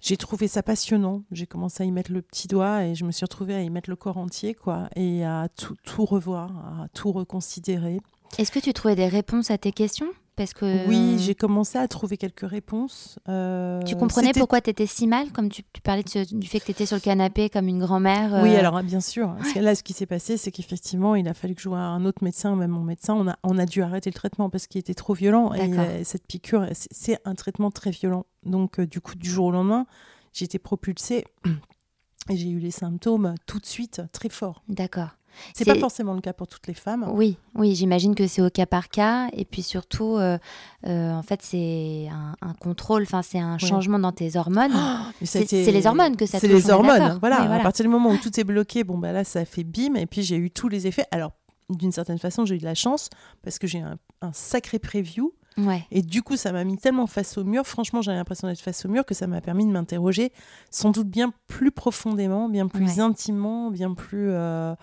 J'ai 0.00 0.16
trouvé 0.16 0.48
ça 0.48 0.62
passionnant. 0.62 1.22
J'ai 1.30 1.46
commencé 1.46 1.82
à 1.82 1.86
y 1.86 1.90
mettre 1.90 2.12
le 2.12 2.22
petit 2.22 2.46
doigt 2.46 2.84
et 2.84 2.94
je 2.94 3.04
me 3.04 3.10
suis 3.10 3.24
retrouvée 3.24 3.54
à 3.54 3.62
y 3.62 3.70
mettre 3.70 3.90
le 3.90 3.96
corps 3.96 4.18
entier, 4.18 4.54
quoi, 4.54 4.88
et 4.96 5.24
à 5.24 5.48
tout, 5.56 5.76
tout 5.84 6.04
revoir, 6.04 6.50
à 6.82 6.88
tout 6.92 7.10
reconsidérer. 7.10 8.00
Est-ce 8.38 8.52
que 8.52 8.58
tu 8.58 8.72
trouvais 8.72 8.96
des 8.96 9.08
réponses 9.08 9.50
à 9.50 9.58
tes 9.58 9.72
questions? 9.72 10.10
Parce 10.36 10.52
que 10.52 10.88
Oui, 10.88 11.16
j'ai 11.20 11.34
commencé 11.36 11.78
à 11.78 11.86
trouver 11.86 12.16
quelques 12.16 12.48
réponses. 12.48 13.18
Euh, 13.28 13.80
Tu 13.84 13.94
comprenais 13.94 14.32
pourquoi 14.32 14.60
tu 14.60 14.70
étais 14.70 14.86
si 14.86 15.06
mal, 15.06 15.30
comme 15.30 15.48
tu, 15.48 15.62
tu 15.72 15.80
parlais 15.80 16.02
de 16.02 16.08
ce- 16.08 16.34
du 16.34 16.48
fait 16.48 16.58
que 16.58 16.64
tu 16.64 16.70
étais 16.72 16.86
sur 16.86 16.96
le 16.96 17.00
canapé 17.00 17.48
comme 17.50 17.68
une 17.68 17.78
grand-mère 17.78 18.42
Oui, 18.42 18.54
euh, 18.54 18.58
alors 18.58 18.82
bien 18.82 19.00
sûr. 19.00 19.32
Parce 19.38 19.52
que 19.52 19.60
là, 19.60 19.74
ce 19.76 19.84
qui 19.84 19.92
s'est 19.92 20.06
passé, 20.06 20.36
c'est 20.36 20.50
qu'effectivement, 20.50 21.14
il 21.14 21.28
a 21.28 21.34
fallu 21.34 21.54
que 21.54 21.62
je 21.62 21.68
voie 21.68 21.78
un 21.78 22.04
autre 22.04 22.24
médecin, 22.24 22.56
même 22.56 22.72
mon 22.72 22.82
médecin. 22.82 23.14
On 23.14 23.28
a, 23.28 23.36
on 23.44 23.58
a 23.58 23.64
dû 23.66 23.80
arrêter 23.82 24.10
le 24.10 24.14
traitement 24.14 24.50
parce 24.50 24.66
qu'il 24.66 24.80
était 24.80 24.94
trop 24.94 25.14
violent. 25.14 25.52
Et 25.54 25.60
euh, 25.78 26.00
cette 26.04 26.26
piqûre, 26.26 26.66
c'est- 26.72 27.20
un 27.24 27.34
traitement 27.36 27.70
très 27.70 27.90
violent. 27.92 28.26
Donc, 28.44 28.80
euh, 28.80 28.86
du 28.86 29.00
coup, 29.00 29.14
du 29.14 29.30
jour 29.30 29.46
au 29.46 29.50
lendemain, 29.52 29.86
j'ai 30.32 30.46
été 30.46 30.58
propulsée 30.58 31.24
et 32.28 32.36
j'ai 32.36 32.48
eu 32.48 32.58
les 32.58 32.72
symptômes 32.72 33.34
tout 33.46 33.60
de 33.60 33.66
suite 33.66 34.02
très 34.12 34.28
forts. 34.30 34.64
D'accord. 34.68 35.10
C'est 35.54 35.64
pas 35.64 35.74
forcément 35.76 36.14
le 36.14 36.20
cas 36.20 36.32
pour 36.32 36.46
toutes 36.46 36.66
les 36.66 36.74
femmes. 36.74 37.06
Oui, 37.12 37.36
oui, 37.54 37.74
j'imagine 37.74 38.14
que 38.14 38.26
c'est 38.26 38.42
au 38.42 38.50
cas 38.50 38.66
par 38.66 38.88
cas. 38.88 39.28
Et 39.32 39.44
puis 39.44 39.62
surtout, 39.62 40.16
euh, 40.16 40.38
euh, 40.86 41.12
en 41.12 41.22
fait, 41.22 41.40
c'est 41.42 42.08
un, 42.10 42.34
un 42.40 42.54
contrôle, 42.54 43.02
enfin, 43.02 43.22
c'est 43.22 43.38
un 43.38 43.58
changement 43.58 43.98
dans 43.98 44.12
tes 44.12 44.36
hormones. 44.36 44.72
C'est- 45.22 45.50
les 45.70 45.86
hormones 45.86 46.16
que 46.16 46.26
ça 46.26 46.38
C'est 46.38 46.48
les 46.48 46.70
hormones. 46.70 47.18
Voilà. 47.20 47.40
Oui, 47.40 47.46
voilà. 47.46 47.54
À 47.56 47.60
partir 47.62 47.84
du 47.84 47.90
moment 47.90 48.10
où 48.10 48.16
tout 48.22 48.38
est 48.38 48.44
bloqué, 48.44 48.84
bon, 48.84 48.98
bah 48.98 49.12
là, 49.12 49.24
ça 49.24 49.40
a 49.40 49.44
fait 49.44 49.64
bim. 49.64 49.94
Et 49.96 50.06
puis, 50.06 50.22
j'ai 50.22 50.36
eu 50.36 50.50
tous 50.50 50.68
les 50.68 50.86
effets. 50.86 51.06
Alors, 51.10 51.32
d'une 51.70 51.92
certaine 51.92 52.18
façon, 52.18 52.44
j'ai 52.44 52.56
eu 52.56 52.58
de 52.58 52.64
la 52.64 52.74
chance 52.74 53.08
parce 53.42 53.58
que 53.58 53.66
j'ai 53.66 53.80
un, 53.80 53.96
un 54.20 54.32
sacré 54.32 54.78
preview. 54.78 55.32
Ouais. 55.56 55.84
Et 55.92 56.02
du 56.02 56.20
coup, 56.22 56.36
ça 56.36 56.50
m'a 56.50 56.64
mis 56.64 56.76
tellement 56.76 57.06
face 57.06 57.38
au 57.38 57.44
mur. 57.44 57.64
Franchement, 57.64 58.02
j'avais 58.02 58.16
l'impression 58.18 58.48
d'être 58.48 58.60
face 58.60 58.84
au 58.84 58.88
mur 58.88 59.04
que 59.06 59.14
ça 59.14 59.28
m'a 59.28 59.40
permis 59.40 59.64
de 59.64 59.70
m'interroger 59.70 60.32
sans 60.70 60.90
doute 60.90 61.08
bien 61.08 61.32
plus 61.46 61.70
profondément, 61.70 62.48
bien 62.48 62.66
plus 62.66 62.84
Ouais. 62.96 63.00
intimement, 63.00 63.70
bien 63.70 63.94
plus. 63.94 64.30
euh, 64.30 64.74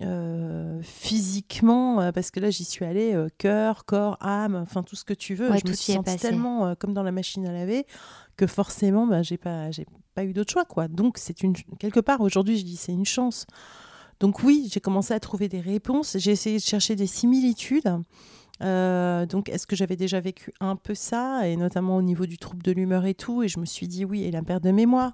euh, 0.00 0.80
physiquement, 0.82 2.00
euh, 2.00 2.12
parce 2.12 2.30
que 2.30 2.40
là 2.40 2.50
j'y 2.50 2.64
suis 2.64 2.84
allée, 2.84 3.12
euh, 3.12 3.28
cœur, 3.38 3.84
corps, 3.84 4.16
âme, 4.20 4.56
enfin 4.56 4.82
tout 4.82 4.96
ce 4.96 5.04
que 5.04 5.12
tu 5.12 5.34
veux. 5.34 5.50
Ouais, 5.50 5.58
je 5.58 5.66
me 5.66 5.72
tout 5.72 5.76
suis 5.76 5.92
sentie 5.92 6.16
tellement 6.16 6.66
euh, 6.66 6.74
comme 6.74 6.94
dans 6.94 7.02
la 7.02 7.12
machine 7.12 7.46
à 7.46 7.52
laver 7.52 7.86
que 8.36 8.46
forcément, 8.46 9.06
bah, 9.06 9.22
j'ai 9.22 9.36
pas, 9.36 9.70
j'ai 9.70 9.86
pas 10.14 10.24
eu 10.24 10.32
d'autre 10.32 10.50
choix, 10.50 10.64
quoi. 10.64 10.88
Donc 10.88 11.18
c'est 11.18 11.42
une 11.42 11.54
quelque 11.78 12.00
part 12.00 12.22
aujourd'hui, 12.22 12.58
je 12.58 12.64
dis 12.64 12.76
c'est 12.76 12.92
une 12.92 13.04
chance. 13.04 13.46
Donc 14.20 14.42
oui, 14.42 14.68
j'ai 14.72 14.80
commencé 14.80 15.12
à 15.12 15.20
trouver 15.20 15.48
des 15.48 15.60
réponses. 15.60 16.16
J'ai 16.18 16.30
essayé 16.30 16.56
de 16.56 16.62
chercher 16.62 16.96
des 16.96 17.08
similitudes. 17.08 17.92
Euh, 18.62 19.26
donc, 19.26 19.48
est-ce 19.48 19.66
que 19.66 19.74
j'avais 19.76 19.96
déjà 19.96 20.20
vécu 20.20 20.52
un 20.60 20.76
peu 20.76 20.94
ça, 20.94 21.48
et 21.48 21.56
notamment 21.56 21.96
au 21.96 22.02
niveau 22.02 22.26
du 22.26 22.38
trouble 22.38 22.62
de 22.62 22.70
l'humeur 22.72 23.04
et 23.06 23.14
tout 23.14 23.42
Et 23.42 23.48
je 23.48 23.58
me 23.58 23.64
suis 23.64 23.88
dit 23.88 24.04
oui, 24.04 24.22
et 24.24 24.30
la 24.30 24.42
perte 24.42 24.62
de 24.62 24.70
mémoire. 24.70 25.12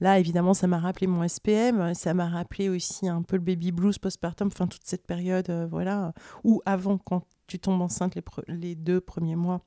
Là, 0.00 0.18
évidemment, 0.18 0.54
ça 0.54 0.66
m'a 0.66 0.78
rappelé 0.78 1.06
mon 1.06 1.26
SPM, 1.26 1.92
ça 1.94 2.14
m'a 2.14 2.28
rappelé 2.28 2.68
aussi 2.68 3.08
un 3.08 3.22
peu 3.22 3.36
le 3.36 3.42
baby 3.42 3.72
blues 3.72 3.98
postpartum, 3.98 4.48
enfin 4.48 4.66
toute 4.66 4.84
cette 4.84 5.06
période, 5.06 5.50
euh, 5.50 5.66
voilà, 5.70 6.12
ou 6.44 6.60
avant, 6.66 6.98
quand 6.98 7.24
tu 7.48 7.58
tombes 7.58 7.80
enceinte 7.82 8.14
les, 8.14 8.20
pre- 8.20 8.44
les 8.48 8.74
deux 8.76 9.00
premiers 9.00 9.34
mois, 9.36 9.60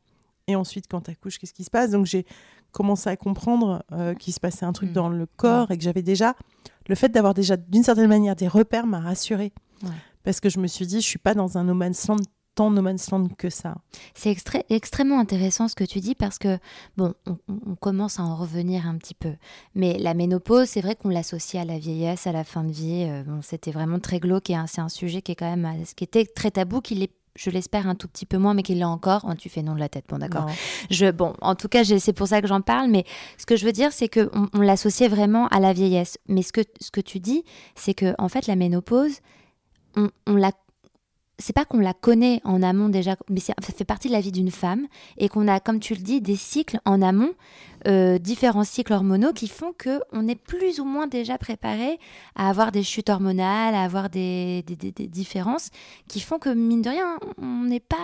et 0.47 0.55
ensuite 0.55 0.85
quand 0.89 1.01
tu 1.01 1.11
accouches, 1.11 1.37
qu'est-ce 1.37 1.53
qui 1.53 1.63
se 1.65 1.69
passe? 1.69 1.91
Donc 1.91 2.05
j'ai 2.05 2.25
commencé 2.71 3.09
à 3.09 3.17
comprendre 3.17 3.83
euh, 3.91 4.13
qu'il 4.13 4.33
se 4.33 4.39
passait 4.39 4.65
un 4.65 4.71
truc 4.71 4.91
Mm. 4.91 4.93
dans 4.93 5.09
le 5.09 5.25
corps 5.25 5.71
et 5.71 5.77
que 5.77 5.83
j'avais 5.83 6.01
déjà 6.01 6.35
le 6.87 6.95
fait 6.95 7.09
d'avoir 7.09 7.33
déjà 7.33 7.57
d'une 7.57 7.83
certaine 7.83 8.07
manière 8.07 8.35
des 8.35 8.47
repères 8.47 8.87
m'a 8.87 8.99
rassurée, 9.01 9.51
Ouais. 9.83 9.89
parce 10.23 10.39
que 10.39 10.49
je 10.49 10.59
me 10.59 10.67
suis 10.67 10.87
dit 10.87 11.01
je 11.01 11.05
suis 11.07 11.19
pas 11.19 11.33
dans 11.33 11.57
un 11.57 11.65
no 11.65 11.73
man's 11.73 12.07
land 12.07 12.15
tant 12.55 12.71
no 12.71 12.81
man's 12.81 13.09
land 13.11 13.29
que 13.37 13.49
ça. 13.49 13.75
C'est 14.13 14.35
extrêmement 14.69 15.19
intéressant 15.19 15.67
ce 15.67 15.75
que 15.75 15.83
tu 15.83 15.99
dis 15.99 16.15
parce 16.15 16.37
que, 16.37 16.57
bon, 16.97 17.13
on, 17.27 17.75
commence 17.75 18.19
à 18.19 18.23
en 18.23 18.35
revenir 18.35 18.87
un 18.87 18.97
petit 18.97 19.13
peu. 19.13 19.33
Mais 19.75 19.97
la 19.97 20.13
ménopause, 20.13 20.67
c'est 20.67 20.81
vrai 20.81 20.95
qu'on 20.95 21.09
l'associe 21.09 21.61
à 21.61 21.65
la 21.65 21.79
vieillesse, 21.79 22.27
à 22.27 22.31
la 22.31 22.43
fin 22.43 22.63
de 22.63 22.71
vie. 22.71 23.05
Euh, 23.07 23.23
bon, 23.23 23.41
C'était 23.41 23.71
vraiment 23.71 23.99
très 23.99 24.19
glauque 24.19 24.49
et 24.49 24.57
c'est 24.67 24.81
un 24.81 24.89
sujet 24.89 25.21
qui 25.21 25.31
est 25.31 25.35
quand 25.35 25.55
même, 25.55 25.67
qui 25.95 26.03
était 26.03 26.25
très 26.25 26.51
tabou, 26.51 26.81
qui 26.81 26.95
l'est, 26.95 27.11
je 27.35 27.49
l'espère, 27.49 27.87
un 27.87 27.95
tout 27.95 28.09
petit 28.09 28.25
peu 28.25 28.37
moins, 28.37 28.53
mais 28.53 28.63
qui 28.63 28.75
l'est 28.75 28.83
encore. 28.83 29.25
Oh, 29.29 29.33
tu 29.35 29.47
fais 29.47 29.63
non 29.63 29.73
de 29.73 29.79
la 29.79 29.89
tête, 29.89 30.05
bon 30.09 30.17
d'accord. 30.17 30.47
Je, 30.89 31.09
bon, 31.11 31.33
en 31.41 31.55
tout 31.55 31.69
cas, 31.69 31.83
c'est 31.85 32.13
pour 32.13 32.27
ça 32.27 32.41
que 32.41 32.47
j'en 32.47 32.61
parle. 32.61 32.89
Mais 32.89 33.05
ce 33.37 33.45
que 33.45 33.55
je 33.55 33.65
veux 33.65 33.71
dire, 33.71 33.93
c'est 33.93 34.09
que 34.09 34.29
on, 34.33 34.47
on 34.53 34.59
l'associait 34.59 35.07
vraiment 35.07 35.47
à 35.47 35.59
la 35.61 35.71
vieillesse. 35.71 36.17
Mais 36.27 36.41
ce 36.41 36.51
que, 36.51 36.61
ce 36.81 36.91
que 36.91 37.01
tu 37.01 37.19
dis, 37.19 37.45
c'est 37.75 37.93
que 37.93 38.13
en 38.17 38.27
fait, 38.27 38.47
la 38.47 38.57
ménopause, 38.57 39.19
on, 39.95 40.09
on 40.27 40.35
la 40.35 40.51
c'est 41.41 41.53
pas 41.53 41.65
qu'on 41.65 41.79
la 41.79 41.93
connaît 41.93 42.39
en 42.43 42.61
amont 42.63 42.87
déjà, 42.89 43.15
mais 43.29 43.39
ça 43.39 43.53
fait 43.75 43.83
partie 43.83 44.07
de 44.07 44.13
la 44.13 44.21
vie 44.21 44.31
d'une 44.31 44.51
femme 44.51 44.87
et 45.17 45.27
qu'on 45.27 45.47
a, 45.47 45.59
comme 45.59 45.79
tu 45.79 45.93
le 45.95 46.01
dis, 46.01 46.21
des 46.21 46.35
cycles 46.35 46.79
en 46.85 47.01
amont, 47.01 47.31
euh, 47.87 48.17
différents 48.19 48.63
cycles 48.63 48.93
hormonaux 48.93 49.33
qui 49.33 49.47
font 49.47 49.73
que 49.77 49.99
on 50.13 50.27
est 50.27 50.35
plus 50.35 50.79
ou 50.79 50.85
moins 50.85 51.07
déjà 51.07 51.37
préparé 51.37 51.99
à 52.35 52.49
avoir 52.49 52.71
des 52.71 52.83
chutes 52.83 53.09
hormonales, 53.09 53.73
à 53.75 53.83
avoir 53.83 54.09
des, 54.09 54.63
des- 54.67 54.75
des- 54.75 54.91
des 54.91 55.07
différences 55.07 55.69
qui 56.07 56.19
font 56.19 56.37
que 56.39 56.49
mine 56.49 56.81
de 56.81 56.89
rien, 56.89 57.17
on 57.41 57.63
n'est 57.63 57.79
pas, 57.79 57.97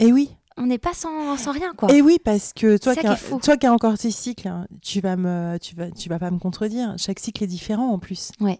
Et 0.00 0.12
oui, 0.12 0.30
on 0.56 0.66
n'est 0.66 0.78
pas 0.78 0.92
sans, 0.94 1.36
sans 1.36 1.52
rien 1.52 1.72
quoi. 1.74 1.90
Et 1.92 2.02
oui, 2.02 2.18
parce 2.22 2.52
que 2.52 2.76
toi, 2.78 2.94
qui 2.94 3.06
toi 3.40 3.56
qui 3.56 3.66
as 3.66 3.72
encore 3.72 3.96
tes 3.96 4.10
cycles, 4.10 4.48
hein, 4.48 4.66
tu 4.82 5.00
vas 5.00 5.16
me, 5.16 5.56
tu 5.58 5.74
vas, 5.76 5.90
tu 5.90 6.08
vas 6.08 6.18
pas 6.18 6.30
me 6.30 6.38
contredire. 6.38 6.94
Chaque 6.98 7.20
cycle 7.20 7.44
est 7.44 7.46
différent 7.46 7.90
en 7.92 7.98
plus. 7.98 8.32
Ouais. 8.40 8.58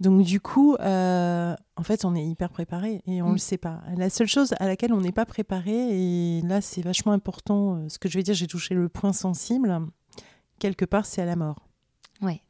Donc 0.00 0.22
du 0.22 0.40
coup, 0.40 0.74
euh, 0.80 1.54
en 1.76 1.82
fait, 1.82 2.04
on 2.04 2.14
est 2.14 2.24
hyper 2.24 2.50
préparé 2.50 3.02
et 3.06 3.22
on 3.22 3.28
Mm. 3.28 3.32
le 3.32 3.38
sait 3.38 3.58
pas. 3.58 3.80
La 3.96 4.10
seule 4.10 4.26
chose 4.26 4.54
à 4.58 4.66
laquelle 4.66 4.92
on 4.92 5.00
n'est 5.00 5.12
pas 5.12 5.26
préparé, 5.26 5.72
et 5.90 6.40
là, 6.42 6.60
c'est 6.60 6.82
vachement 6.82 7.12
important. 7.12 7.76
euh, 7.76 7.88
Ce 7.88 7.98
que 7.98 8.08
je 8.08 8.18
vais 8.18 8.22
dire, 8.22 8.34
j'ai 8.34 8.46
touché 8.46 8.74
le 8.74 8.88
point 8.88 9.12
sensible. 9.12 9.80
Quelque 10.58 10.84
part, 10.84 11.06
c'est 11.06 11.22
à 11.22 11.26
la 11.26 11.36
mort. 11.36 11.66
Ouais. 12.20 12.40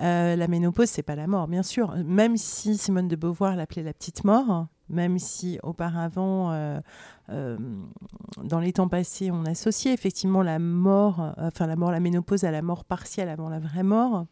Euh, 0.00 0.36
la 0.36 0.46
ménopause, 0.48 0.88
c'est 0.88 1.02
pas 1.02 1.16
la 1.16 1.26
mort, 1.26 1.48
bien 1.48 1.62
sûr. 1.62 1.94
Même 2.04 2.36
si 2.36 2.76
Simone 2.76 3.08
de 3.08 3.16
Beauvoir 3.16 3.56
l'appelait 3.56 3.82
la 3.82 3.92
petite 3.92 4.24
mort, 4.24 4.68
même 4.88 5.18
si 5.18 5.58
auparavant, 5.62 6.52
euh, 6.52 6.80
euh, 7.30 7.58
dans 8.44 8.60
les 8.60 8.72
temps 8.72 8.88
passés, 8.88 9.30
on 9.30 9.44
associait 9.44 9.92
effectivement 9.92 10.42
la 10.42 10.58
mort, 10.58 11.34
enfin 11.38 11.66
la 11.66 11.76
mort, 11.76 11.90
la 11.90 12.00
ménopause 12.00 12.44
à 12.44 12.50
la 12.50 12.62
mort 12.62 12.84
partielle 12.84 13.28
avant 13.28 13.48
la 13.48 13.58
vraie 13.58 13.82
mort, 13.82 14.26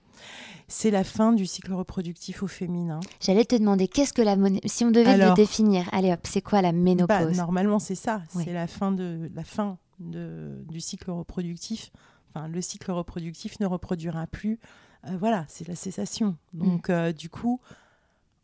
c'est 0.68 0.90
la 0.90 1.04
fin 1.04 1.32
du 1.32 1.46
cycle 1.46 1.72
reproductif 1.74 2.42
au 2.42 2.46
féminin. 2.46 3.00
J'allais 3.20 3.44
te 3.44 3.56
demander 3.56 3.88
qu'est-ce 3.88 4.12
que 4.12 4.22
la 4.22 4.36
si 4.66 4.84
on 4.84 4.90
devait 4.90 5.16
le 5.16 5.34
définir. 5.34 5.88
Allez 5.92 6.12
hop, 6.12 6.20
c'est 6.24 6.42
quoi 6.42 6.62
la 6.62 6.72
Bah, 6.72 6.78
ménopause? 6.78 7.36
normalement, 7.36 7.78
c'est 7.78 7.94
ça. 7.94 8.22
C'est 8.30 8.52
la 8.52 8.66
fin 8.66 8.92
de 8.92 9.30
la 9.34 9.44
fin 9.44 9.78
de, 10.00 10.64
du 10.68 10.80
cycle 10.80 11.10
reproductif. 11.10 11.90
Enfin, 12.34 12.48
le 12.48 12.60
cycle 12.60 12.90
reproductif 12.92 13.60
ne 13.60 13.66
reproduira 13.66 14.26
plus. 14.26 14.58
Euh, 15.06 15.16
voilà, 15.18 15.44
c'est 15.48 15.66
la 15.68 15.74
cessation. 15.76 16.36
Donc, 16.52 16.90
euh, 16.90 17.12
du 17.12 17.28
coup, 17.28 17.60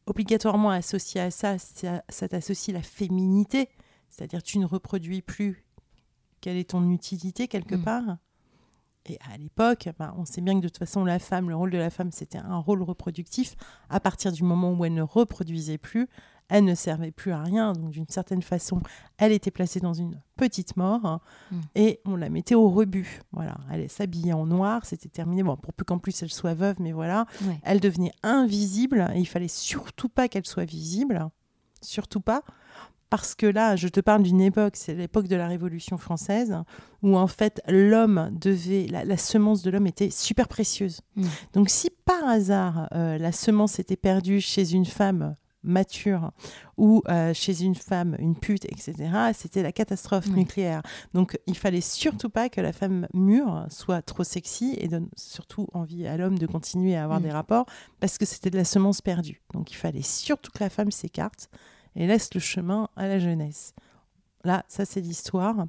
obligatoirement 0.07 0.71
associé 0.71 1.21
à 1.21 1.31
ça, 1.31 1.59
ça, 1.59 2.03
ça 2.09 2.29
t'associe 2.29 2.75
la 2.75 2.83
féminité. 2.83 3.69
C'est-à-dire, 4.11 4.43
tu 4.43 4.59
ne 4.59 4.67
reproduis 4.67 5.23
plus. 5.23 5.65
Quelle 6.41 6.57
est 6.57 6.71
ton 6.71 6.91
utilité 6.91 7.49
quelque 7.49 7.77
Mm. 7.77 7.85
part 7.85 8.17
Et 9.07 9.19
à 9.33 9.37
l'époque, 9.37 9.89
ben, 9.99 10.15
on 10.19 10.25
sait 10.25 10.41
bien 10.41 10.55
que 10.55 10.61
de 10.65 10.69
toute 10.69 10.79
façon, 10.79 11.05
la 11.05 11.19
femme, 11.19 11.49
le 11.49 11.57
rôle 11.57 11.71
de 11.71 11.79
la 11.79 11.91
femme, 11.91 12.13
c'était 12.13 12.39
un 12.39 12.59
rôle 12.59 12.83
reproductif. 12.83 13.57
À 13.89 14.01
partir 14.01 14.33
du 14.33 14.43
moment 14.43 14.73
où 14.73 14.85
elle 14.85 14.95
ne 14.95 15.03
reproduisait 15.03 15.79
plus, 15.79 16.09
elle 16.55 16.65
ne 16.65 16.75
servait 16.75 17.11
plus 17.11 17.33
à 17.33 17.43
rien. 17.43 17.73
Donc, 17.73 17.91
d'une 17.91 18.07
certaine 18.09 18.43
façon, 18.43 18.81
elle 19.19 19.33
était 19.33 19.51
placée 19.51 19.81
dans 19.81 19.95
une 19.95 20.21
petite 20.37 20.77
mort 20.77 21.01
hein, 21.05 21.21
Mm. 21.51 21.61
et 21.77 22.01
on 22.05 22.15
la 22.17 22.29
mettait 22.29 22.55
au 22.55 22.69
rebut. 22.69 23.21
Voilà, 23.33 23.57
elle 23.71 23.89
s'habillait 23.89 24.33
en 24.35 24.47
noir, 24.47 24.85
c'était 24.85 25.09
terminé. 25.09 25.43
Bon, 25.43 25.57
pour 25.57 25.73
peu 25.73 25.85
qu'en 25.85 25.99
plus 25.99 26.23
elle 26.23 26.31
soit 26.33 26.55
veuve, 26.55 26.77
mais 26.81 26.93
voilà, 26.93 27.27
Ouais. 27.47 27.59
elle 27.63 27.81
devenait 27.81 28.13
invisible 28.23 29.11
et 29.15 29.21
il 29.21 29.27
fallait 29.27 29.49
surtout 29.49 30.09
pas 30.09 30.29
qu'elle 30.29 30.47
soit 30.47 30.65
visible, 30.65 31.29
surtout 31.81 32.21
pas. 32.21 32.43
Parce 33.11 33.35
que 33.35 33.45
là, 33.45 33.77
je 33.77 33.89
te 33.89 34.01
parle 34.01 34.23
d'une 34.23 34.41
époque, 34.41 34.75
c'est 34.75 34.95
l'époque 34.95 35.29
de 35.29 35.37
la 35.37 35.47
Révolution 35.47 35.99
française, 35.99 36.57
où 37.03 37.15
en 37.17 37.27
fait 37.27 37.61
l'homme 37.69 38.31
devait, 38.41 38.87
la, 38.91 39.05
la 39.05 39.17
semence 39.19 39.61
de 39.63 39.71
l'homme 39.71 39.87
était 39.87 40.09
super 40.09 40.49
précieuse. 40.49 41.03
Mm. 41.17 41.27
Donc 41.53 41.69
si 41.69 41.91
par 42.07 42.25
hasard 42.27 42.89
euh, 42.95 43.19
la 43.19 43.31
semence 43.33 43.79
était 43.79 43.97
perdue 43.97 44.41
chez 44.41 44.73
une 44.73 44.87
femme 44.87 45.37
mature 45.65 46.33
ou 46.77 47.03
euh, 47.09 47.33
chez 47.35 47.63
une 47.63 47.75
femme, 47.75 48.17
une 48.19 48.35
pute, 48.37 48.65
etc., 48.65 48.95
c'était 49.35 49.63
la 49.63 49.73
catastrophe 49.73 50.27
Oui. 50.29 50.35
nucléaire. 50.41 50.83
Donc 51.15 51.39
il 51.47 51.57
fallait 51.57 51.81
surtout 51.81 52.31
pas 52.31 52.49
que 52.49 52.61
la 52.61 52.73
femme 52.73 53.07
mûre 53.15 53.67
soit 53.71 54.03
trop 54.03 54.25
sexy 54.25 54.75
et 54.79 54.89
donne 54.89 55.09
surtout 55.17 55.69
envie 55.73 56.07
à 56.07 56.17
l'homme 56.17 56.39
de 56.39 56.47
continuer 56.47 56.97
à 56.97 57.05
avoir 57.05 57.21
des 57.21 57.31
rapports 57.31 57.67
parce 58.01 58.19
que 58.19 58.25
c'était 58.25 58.51
de 58.51 58.57
la 58.57 58.65
semence 58.65 59.01
perdue. 59.01 59.41
Donc 59.53 59.71
il 59.71 59.77
fallait 59.77 60.03
surtout 60.03 60.51
que 60.51 60.63
la 60.63 60.71
femme 60.71 60.91
s'écarte 60.91 61.49
et 61.95 62.07
laisse 62.07 62.33
le 62.35 62.41
chemin 62.41 62.89
à 62.97 63.07
la 63.07 63.19
jeunesse. 63.19 63.75
Là, 64.45 64.65
ça 64.69 64.85
c'est 64.85 65.01
l'histoire 65.01 65.67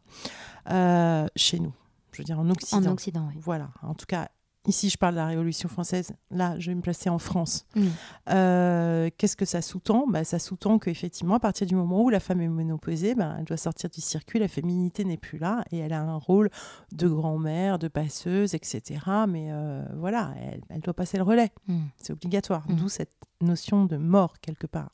euh, 0.71 1.27
chez 1.35 1.59
nous. 1.59 1.73
Je 2.11 2.19
veux 2.19 2.23
dire 2.23 2.39
en 2.39 2.49
Occident. 2.49 2.89
En 2.89 2.93
Occident, 2.93 3.27
oui. 3.29 3.39
Voilà. 3.41 3.69
En 3.81 3.93
tout 3.93 4.05
cas, 4.07 4.29
ici 4.67 4.89
je 4.89 4.97
parle 4.97 5.13
de 5.13 5.19
la 5.19 5.27
Révolution 5.27 5.67
française. 5.69 6.11
Là, 6.31 6.57
je 6.59 6.71
vais 6.71 6.75
me 6.75 6.81
placer 6.81 7.09
en 7.09 7.19
France. 7.19 7.65
Mm. 7.75 7.81
Euh, 8.29 9.09
Qu'est-ce 9.17 9.35
que 9.35 9.45
ça 9.45 9.61
sous-tend? 9.61 10.05
Bah, 10.07 10.23
Ça 10.23 10.39
sous-tend 10.39 10.79
qu'effectivement, 10.79 11.35
à 11.35 11.39
partir 11.39 11.67
du 11.67 11.75
moment 11.75 12.01
où 12.01 12.09
la 12.09 12.19
femme 12.19 12.41
est 12.41 12.47
ménopausée, 12.47 13.15
bah, 13.15 13.35
elle 13.39 13.45
doit 13.45 13.57
sortir 13.57 13.89
du 13.89 14.01
circuit, 14.01 14.39
la 14.39 14.47
féminité 14.47 15.03
n'est 15.05 15.17
plus 15.17 15.37
là 15.37 15.63
et 15.71 15.79
elle 15.79 15.93
a 15.93 16.01
un 16.01 16.15
rôle 16.15 16.49
de 16.91 17.07
grand-mère, 17.07 17.79
de 17.79 17.87
passeuse, 17.87 18.53
etc. 18.55 18.99
Mais 19.27 19.47
euh, 19.51 19.83
voilà, 19.97 20.33
elle, 20.41 20.61
elle 20.69 20.81
doit 20.81 20.93
passer 20.93 21.17
le 21.17 21.23
relais. 21.23 21.51
Mm. 21.67 21.79
C'est 21.97 22.13
obligatoire. 22.13 22.63
Mm. 22.69 22.75
D'où 22.75 22.89
cette 22.89 23.11
notion 23.41 23.85
de 23.85 23.97
mort 23.97 24.39
quelque 24.39 24.67
part. 24.67 24.89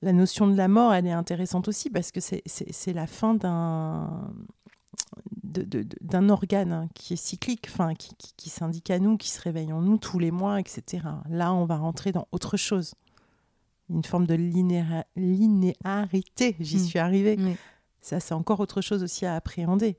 La 0.00 0.12
notion 0.12 0.46
de 0.46 0.54
la 0.56 0.68
mort, 0.68 0.94
elle 0.94 1.08
est 1.08 1.12
intéressante 1.12 1.66
aussi 1.66 1.90
parce 1.90 2.12
que 2.12 2.20
c'est- 2.20 2.92
la 2.92 3.08
fin 3.08 3.34
d'un 3.34 4.30
d'un 5.42 6.28
organe 6.28 6.72
hein, 6.72 6.88
qui 6.94 7.14
est 7.14 7.16
cyclique, 7.16 7.66
enfin 7.70 7.94
qui, 7.94 8.14
qui, 8.16 8.32
qui 8.36 8.50
s'indique 8.50 8.90
à 8.90 8.98
nous, 8.98 9.16
qui 9.16 9.30
se 9.30 9.40
réveille 9.40 9.72
en 9.72 9.80
nous 9.82 9.98
tous 9.98 10.18
les 10.18 10.30
mois, 10.30 10.60
etc. 10.60 11.04
Là, 11.28 11.52
on 11.52 11.64
va 11.64 11.76
rentrer 11.76 12.12
dans 12.12 12.28
autre 12.32 12.56
chose. 12.56 12.94
Une 13.90 14.04
forme 14.04 14.26
de 14.26 14.34
linéa- 14.34 15.04
linéarité, 15.16 16.56
j'y 16.60 16.76
Mm. 16.76 16.80
suis 16.80 16.98
arrivée. 16.98 17.38
Ça, 18.00 18.20
c'est 18.20 18.34
encore 18.34 18.60
autre 18.60 18.80
chose 18.80 19.02
aussi 19.02 19.26
à 19.26 19.34
appréhender. 19.34 19.96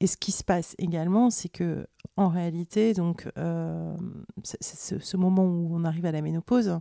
Et 0.00 0.06
ce 0.06 0.16
qui 0.16 0.32
se 0.32 0.42
passe 0.42 0.74
également, 0.78 1.28
c'est 1.30 1.50
que 1.50 1.86
en 2.16 2.28
réalité, 2.28 2.94
donc, 2.94 3.28
euh, 3.38 3.96
ce, 4.42 4.98
ce 4.98 5.16
moment 5.16 5.44
où 5.44 5.68
on 5.72 5.84
arrive 5.84 6.06
à 6.06 6.12
la 6.12 6.22
ménopause, 6.22 6.78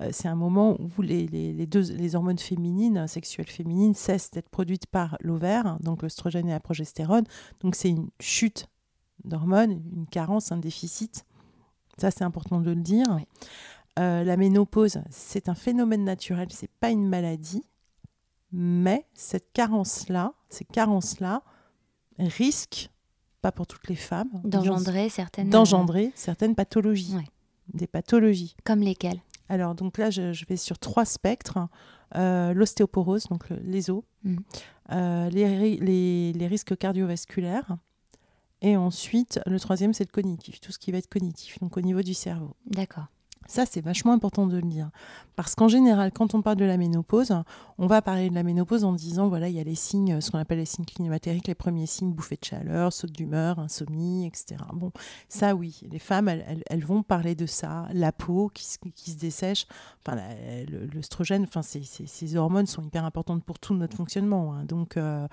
euh, 0.00 0.08
c'est 0.12 0.28
un 0.28 0.34
moment 0.34 0.76
où 0.78 1.02
les, 1.02 1.26
les, 1.26 1.52
les 1.52 1.66
deux, 1.66 1.92
les 1.92 2.14
hormones 2.14 2.38
féminines, 2.38 3.06
sexuelles 3.06 3.48
féminines, 3.48 3.94
cessent 3.94 4.30
d'être 4.30 4.48
produites 4.48 4.86
par 4.86 5.16
l'ovaire, 5.20 5.78
donc 5.80 6.02
l'oestrogène 6.02 6.48
et 6.48 6.52
la 6.52 6.60
progestérone. 6.60 7.24
Donc 7.60 7.74
c'est 7.74 7.90
une 7.90 8.08
chute 8.20 8.68
d'hormones, 9.24 9.82
une 9.92 10.06
carence, 10.06 10.52
un 10.52 10.56
déficit. 10.56 11.24
Ça, 11.98 12.10
c'est 12.10 12.24
important 12.24 12.60
de 12.60 12.70
le 12.70 12.80
dire. 12.80 13.06
Oui. 13.10 13.26
Euh, 13.98 14.24
la 14.24 14.36
ménopause, 14.36 15.02
c'est 15.10 15.48
un 15.48 15.54
phénomène 15.54 16.04
naturel, 16.04 16.48
c'est 16.50 16.70
pas 16.70 16.90
une 16.90 17.06
maladie. 17.06 17.64
Mais 18.52 19.06
cette 19.14 19.52
carence-là, 19.52 20.32
ces 20.48 20.64
carences-là, 20.64 21.42
risquent, 22.28 22.90
pas 23.42 23.52
pour 23.52 23.66
toutes 23.66 23.88
les 23.88 23.96
femmes, 23.96 24.30
D'engendrer 24.44 25.08
certaines. 25.08 25.48
euh, 25.48 25.50
d'engendrer 25.50 26.12
certaines 26.14 26.54
pathologies. 26.54 27.14
Ouais. 27.16 27.24
Des 27.74 27.86
pathologies. 27.86 28.56
Comme 28.64 28.80
lesquelles? 28.80 29.20
Alors, 29.48 29.74
donc 29.74 29.98
là, 29.98 30.10
je, 30.10 30.32
je 30.32 30.44
vais 30.46 30.56
sur 30.56 30.78
trois 30.78 31.04
spectres. 31.04 31.58
Euh, 32.16 32.52
L'ostéoporose, 32.52 33.24
donc 33.28 33.48
le- 33.50 33.60
les 33.64 33.88
os, 33.90 34.02
Mm. 34.24 34.36
euh, 34.92 35.30
les, 35.30 35.76
les- 35.78 36.32
les 36.32 36.46
risques 36.48 36.76
cardiovasculaires. 36.76 37.76
Et 38.62 38.76
ensuite, 38.76 39.40
le 39.46 39.58
troisième, 39.58 39.94
c'est 39.94 40.04
le 40.04 40.10
cognitif, 40.12 40.60
tout 40.60 40.70
ce 40.72 40.78
qui 40.78 40.90
va 40.92 40.98
être 40.98 41.08
cognitif, 41.08 41.58
donc 41.60 41.76
au 41.76 41.80
niveau 41.80 42.02
du 42.02 42.12
cerveau. 42.14 42.54
D'accord. 42.66 43.06
Ça, 43.50 43.66
c'est 43.66 43.80
vachement 43.80 44.12
important 44.12 44.46
de 44.46 44.54
le 44.56 44.62
dire. 44.62 44.90
Parce 45.34 45.56
qu'en 45.56 45.66
général, 45.66 46.12
quand 46.12 46.34
on 46.36 46.42
parle 46.42 46.56
de 46.56 46.64
la 46.64 46.76
ménopause, 46.76 47.32
on 47.78 47.86
va 47.88 48.00
parler 48.00 48.30
de 48.30 48.34
la 48.36 48.44
ménopause 48.44 48.84
en 48.84 48.92
disant, 48.92 49.28
voilà, 49.28 49.48
il 49.48 49.56
y 49.56 49.58
a 49.60 49.64
les 49.64 49.74
signes, 49.74 50.20
ce 50.20 50.30
qu'on 50.30 50.38
appelle 50.38 50.58
les 50.58 50.66
signes 50.66 50.84
climatériques, 50.84 51.48
les 51.48 51.56
premiers 51.56 51.86
signes, 51.86 52.12
bouffée 52.12 52.36
de 52.40 52.44
chaleur, 52.44 52.92
saut 52.92 53.08
d'humeur, 53.08 53.58
insomnie, 53.58 54.24
etc. 54.24 54.56
Bon, 54.72 54.92
ça, 55.28 55.56
oui, 55.56 55.80
les 55.90 55.98
femmes, 55.98 56.28
elles, 56.28 56.84
vont 56.84 57.02
parler 57.02 57.34
de 57.34 57.46
ça. 57.46 57.88
La 57.92 58.12
peau 58.12 58.50
qui, 58.54 58.62
se- 58.64 58.78
dessèche, 59.18 59.66
enfin, 60.06 60.16
l'œstrogène, 60.94 61.42
enfin, 61.42 61.62
ces, 61.62 61.82
ces- 61.82 62.06
ces 62.06 62.36
hormones 62.36 62.66
sont 62.66 62.82
hyper 62.82 63.04
importantes 63.04 63.42
pour 63.42 63.58
tout 63.58 63.74
notre 63.74 63.96
fonctionnement. 63.96 64.54
hein. 64.54 64.64
Donc, 64.64 64.96
euh, 64.96 65.26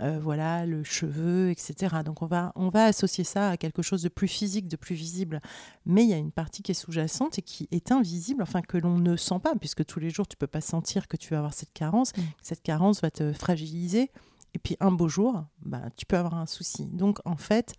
euh, 0.00 0.18
voilà, 0.20 0.66
le 0.66 0.82
cheveu, 0.82 1.50
etc. 1.50 1.98
Donc, 2.04 2.22
on 2.22 2.26
va, 2.26 2.50
on 2.56 2.68
va 2.68 2.86
associer 2.86 3.22
ça 3.22 3.50
à 3.50 3.56
quelque 3.56 3.82
chose 3.82 4.02
de 4.02 4.08
plus 4.08 4.26
physique, 4.28 4.66
de 4.66 4.76
plus 4.76 4.96
visible 4.96 5.40
mais 5.86 6.04
il 6.04 6.10
y 6.10 6.14
a 6.14 6.18
une 6.18 6.30
partie 6.30 6.62
qui 6.62 6.70
est 6.72 6.74
sous-jacente 6.74 7.38
et 7.38 7.42
qui 7.42 7.59
est 7.70 7.92
invisible, 7.92 8.42
enfin 8.42 8.62
que 8.62 8.76
l'on 8.78 8.98
ne 8.98 9.16
sent 9.16 9.38
pas, 9.42 9.54
puisque 9.54 9.84
tous 9.84 10.00
les 10.00 10.10
jours, 10.10 10.26
tu 10.28 10.36
peux 10.36 10.46
pas 10.46 10.60
sentir 10.60 11.08
que 11.08 11.16
tu 11.16 11.30
vas 11.30 11.38
avoir 11.38 11.54
cette 11.54 11.72
carence. 11.72 12.12
Mm. 12.16 12.20
Cette 12.42 12.62
carence 12.62 13.00
va 13.02 13.10
te 13.10 13.32
fragiliser. 13.32 14.10
Et 14.54 14.58
puis 14.58 14.76
un 14.80 14.90
beau 14.90 15.08
jour, 15.08 15.44
bah, 15.62 15.82
tu 15.96 16.06
peux 16.06 16.16
avoir 16.16 16.34
un 16.34 16.46
souci. 16.46 16.86
Donc 16.86 17.18
en 17.24 17.36
fait, 17.36 17.74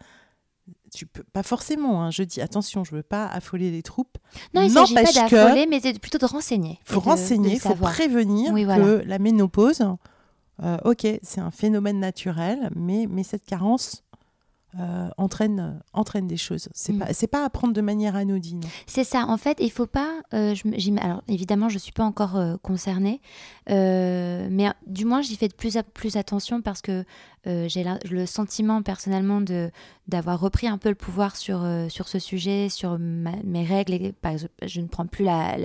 tu 0.94 1.06
peux 1.06 1.24
pas 1.24 1.44
forcément. 1.44 2.02
hein, 2.04 2.12
je 2.12 2.24
dis 2.24 2.42
attention, 2.42 2.84
je 2.84 2.96
veux 2.96 3.04
pas 3.04 3.26
affoler 3.28 3.72
les 3.72 3.84
troupes. 3.84 4.18
Non, 4.54 4.62
il 4.62 4.70
ne 4.70 4.74
s'agit 4.74 4.94
pas 4.94 5.04
d'affoler, 5.12 5.66
mais 5.68 5.80
c'est 5.82 6.00
plutôt 6.00 6.18
de 6.18 6.26
renseigner. 6.26 6.80
Il 6.88 6.94
faut 6.94 7.02
de- 7.02 7.06
renseigner, 7.06 7.54
il 7.54 7.60
faut 7.60 7.70
savoir. 7.70 7.92
prévenir 7.92 8.54
Oui, 8.54 8.66
que 8.66 9.04
la 9.06 9.20
ménopause, 9.20 9.82
euh, 10.64 10.78
ok, 10.86 11.08
c'est 11.24 11.42
un 11.42 11.52
phénomène 11.52 12.00
naturel, 12.00 12.70
mais, 12.76 13.08
mais 13.10 13.24
cette 13.24 13.44
carence 13.46 14.04
euh, 14.80 15.10
entraîne, 15.18 15.60
euh, 15.60 15.80
entraîne 15.94 16.28
des 16.28 16.38
choses. 16.38 16.70
C'est 16.74 16.94
Mm. 16.94 17.00
pas, 17.00 17.14
c'est 17.14 17.28
pas 17.28 17.44
à 17.46 17.50
prendre 17.50 17.74
de 17.74 17.82
manière 17.82 18.16
anodine. 18.16 18.62
C'est 18.88 19.04
ça. 19.04 19.26
En 19.28 19.38
fait, 19.38 19.58
il 19.60 19.72
faut 19.72 19.86
pas. 19.88 20.22
euh, 20.34 20.56
je 20.56 20.64
alors, 21.02 21.22
évidemment, 21.28 21.68
je 21.70 21.78
suis 21.78 21.92
pas 21.92 22.04
encore 22.06 22.38
euh, 22.38 22.56
concernée, 22.62 23.22
mais 23.70 24.70
du 24.88 25.06
moins, 25.06 25.22
j'y 25.22 25.36
fais 25.36 25.48
de 25.48 25.54
plus, 25.54 25.78
à- 25.78 25.84
plus 25.84 26.16
attention 26.18 26.62
parce 26.62 26.82
que 26.82 27.04
euh, 27.48 27.68
j'ai 27.68 27.84
le 28.10 28.26
sentiment 28.26 28.82
personnellement 28.84 29.42
de 29.42 29.72
d'avoir 30.08 30.40
repris 30.40 30.68
un 30.68 30.78
peu 30.78 30.90
le 30.90 30.96
pouvoir 30.96 31.36
sur 31.36 31.64
euh, 31.64 31.88
sur 31.90 32.08
ce 32.08 32.20
sujet, 32.20 32.70
sur 32.70 33.00
mes 33.00 33.64
règles. 33.66 34.14
Par 34.14 34.34
exemple, 34.34 34.54
je 34.64 34.82
ne 34.82 34.88
prends 34.88 35.08
plus 35.08 35.24
la, 35.24 35.58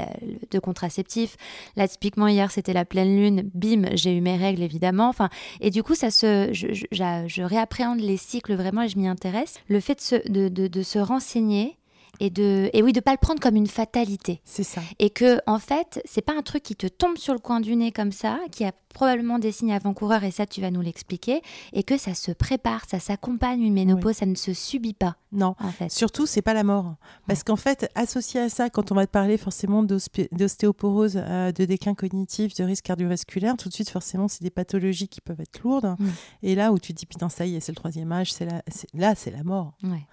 de 0.50 0.58
contraceptif. 0.58 1.36
Là, 1.76 1.86
typiquement 1.88 2.28
hier, 2.28 2.50
c'était 2.50 2.72
la 2.72 2.84
pleine 2.84 3.16
lune. 3.16 3.50
Bim, 3.54 3.90
j'ai 3.94 4.16
eu 4.16 4.20
mes 4.20 4.36
règles 4.36 4.62
évidemment. 4.62 5.08
Enfin, 5.08 5.28
et 5.60 5.70
du 5.70 5.82
coup, 5.82 5.94
ça 5.94 6.10
se, 6.10 6.50
je, 6.52 6.66
je 6.72 7.42
réappréhende 7.42 8.00
les 8.00 8.16
cycles 8.16 8.54
vraiment 8.54 8.82
et 8.82 8.88
je 8.88 8.98
m'y 8.98 9.08
intéresse. 9.08 9.54
Le 9.68 9.80
fait 9.80 9.96
de 9.96 10.00
se, 10.00 10.28
de, 10.30 10.48
de- 10.48 10.68
de 10.68 10.82
se 10.82 10.98
renseigner 10.98 11.76
et 12.20 12.30
de 12.30 12.70
et 12.72 12.82
oui 12.82 12.92
de 12.92 13.00
pas 13.00 13.12
le 13.12 13.18
prendre 13.18 13.40
comme 13.40 13.56
une 13.56 13.66
fatalité 13.66 14.40
C'est 14.44 14.62
ça. 14.62 14.80
et 14.98 15.10
que 15.10 15.38
en 15.46 15.58
fait 15.58 16.00
c'est 16.04 16.22
pas 16.22 16.34
un 16.36 16.42
truc 16.42 16.62
qui 16.62 16.76
te 16.76 16.86
tombe 16.86 17.16
sur 17.18 17.32
le 17.34 17.40
coin 17.40 17.60
du 17.60 17.74
nez 17.76 17.92
comme 17.92 18.12
ça 18.12 18.38
qui 18.50 18.64
a 18.64 18.72
probablement 18.94 19.38
des 19.38 19.52
signes 19.52 19.72
avant-coureurs 19.72 20.24
et 20.24 20.30
ça 20.30 20.46
tu 20.46 20.60
vas 20.62 20.70
nous 20.70 20.80
l'expliquer 20.80 21.42
et 21.74 21.82
que 21.82 21.98
ça 21.98 22.14
se 22.14 22.32
prépare 22.32 22.84
ça 22.88 22.98
s'accompagne 22.98 23.60
une 23.62 23.74
ménopause 23.74 24.16
ça 24.16 24.26
ne 24.26 24.34
se 24.34 24.54
subit 24.54 24.94
pas 24.94 25.16
Non. 25.32 25.54
en 25.60 25.70
fait 25.70 25.90
Surtout, 25.92 26.24
c'est 26.26 26.40
pas 26.42 26.54
la 26.54 26.64
mort. 26.64 26.94
Parce 27.26 27.42
qu'en 27.42 27.56
fait, 27.56 27.90
associé 27.94 28.40
à 28.40 28.48
ça, 28.48 28.70
quand 28.70 28.90
on 28.92 28.94
va 28.94 29.06
te 29.06 29.10
parler 29.10 29.36
forcément 29.36 29.82
d'ostéoporose, 29.82 31.14
euh, 31.16 31.52
de 31.52 31.64
déclin 31.64 31.94
cognitif, 31.94 32.54
de 32.54 32.64
risque 32.64 32.84
cardiovasculaire, 32.84 33.56
tout 33.56 33.68
de 33.68 33.74
suite, 33.74 33.90
forcément, 33.90 34.28
c'est 34.28 34.42
des 34.42 34.50
pathologies 34.50 35.08
qui 35.08 35.20
peuvent 35.20 35.40
être 35.40 35.60
lourdes. 35.62 35.94
Mm. 35.98 36.06
Et 36.42 36.54
là 36.54 36.72
où 36.72 36.78
tu 36.78 36.92
te 36.94 36.98
dis, 36.98 37.06
putain, 37.06 37.28
ça 37.28 37.46
y 37.46 37.56
est, 37.56 37.60
c'est 37.60 37.72
le 37.72 37.76
troisième 37.76 38.12
âge, 38.12 38.32
c'est 38.32 38.46
là, 38.94 39.14
c'est 39.14 39.30
la 39.30 39.42
mort. 39.44 39.74
ouais. 39.82 40.06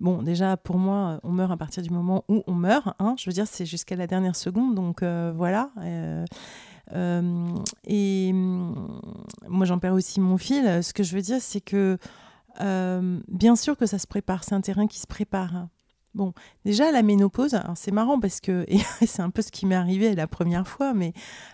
Bon, 0.00 0.22
déjà, 0.22 0.56
pour 0.56 0.78
moi, 0.78 1.20
on 1.24 1.38
à 1.48 1.56
partir 1.56 1.82
du 1.82 1.90
moment 1.90 2.24
où 2.28 2.42
on 2.46 2.54
meurt. 2.54 2.88
hein. 2.98 3.14
Je 3.18 3.28
veux 3.28 3.32
dire, 3.32 3.46
c'est 3.46 3.66
jusqu'à 3.66 3.96
la 3.96 4.06
dernière 4.06 4.36
seconde. 4.36 4.74
Donc, 4.74 5.02
euh, 5.02 5.32
voilà. 5.34 5.70
Euh, 5.78 6.24
euh, 6.92 7.48
et 7.86 8.30
hum, 8.32 9.00
moi, 9.48 9.66
j'en 9.66 9.78
perds 9.78 9.94
aussi 9.94 10.20
mon 10.20 10.38
fil. 10.38 10.82
Ce 10.82 10.92
que 10.92 11.02
je 11.02 11.14
veux 11.14 11.22
dire, 11.22 11.38
c'est 11.40 11.60
que, 11.60 11.98
bien 13.28 13.56
sûr 13.56 13.76
que 13.76 13.86
ça 13.86 13.98
se 13.98 14.06
prépare. 14.06 14.44
C'est 14.44 14.54
un 14.54 14.60
terrain 14.60 14.86
qui 14.86 14.98
se 15.00 15.06
prépare. 15.06 15.68
Bon, 16.14 16.32
déjà, 16.64 16.90
la 16.90 17.02
ménopause, 17.02 17.60
c'est 17.76 17.92
marrant 17.92 18.18
parce 18.18 18.40
que, 18.40 18.64
et 18.68 18.80
c'est 19.06 19.22
un 19.22 19.30
peu 19.30 19.42
ce 19.42 19.50
qui 19.50 19.66
m'est 19.66 19.74
arrivé 19.76 20.14
la 20.14 20.26
première 20.26 20.66
fois, 20.66 20.92
mais 20.92 21.12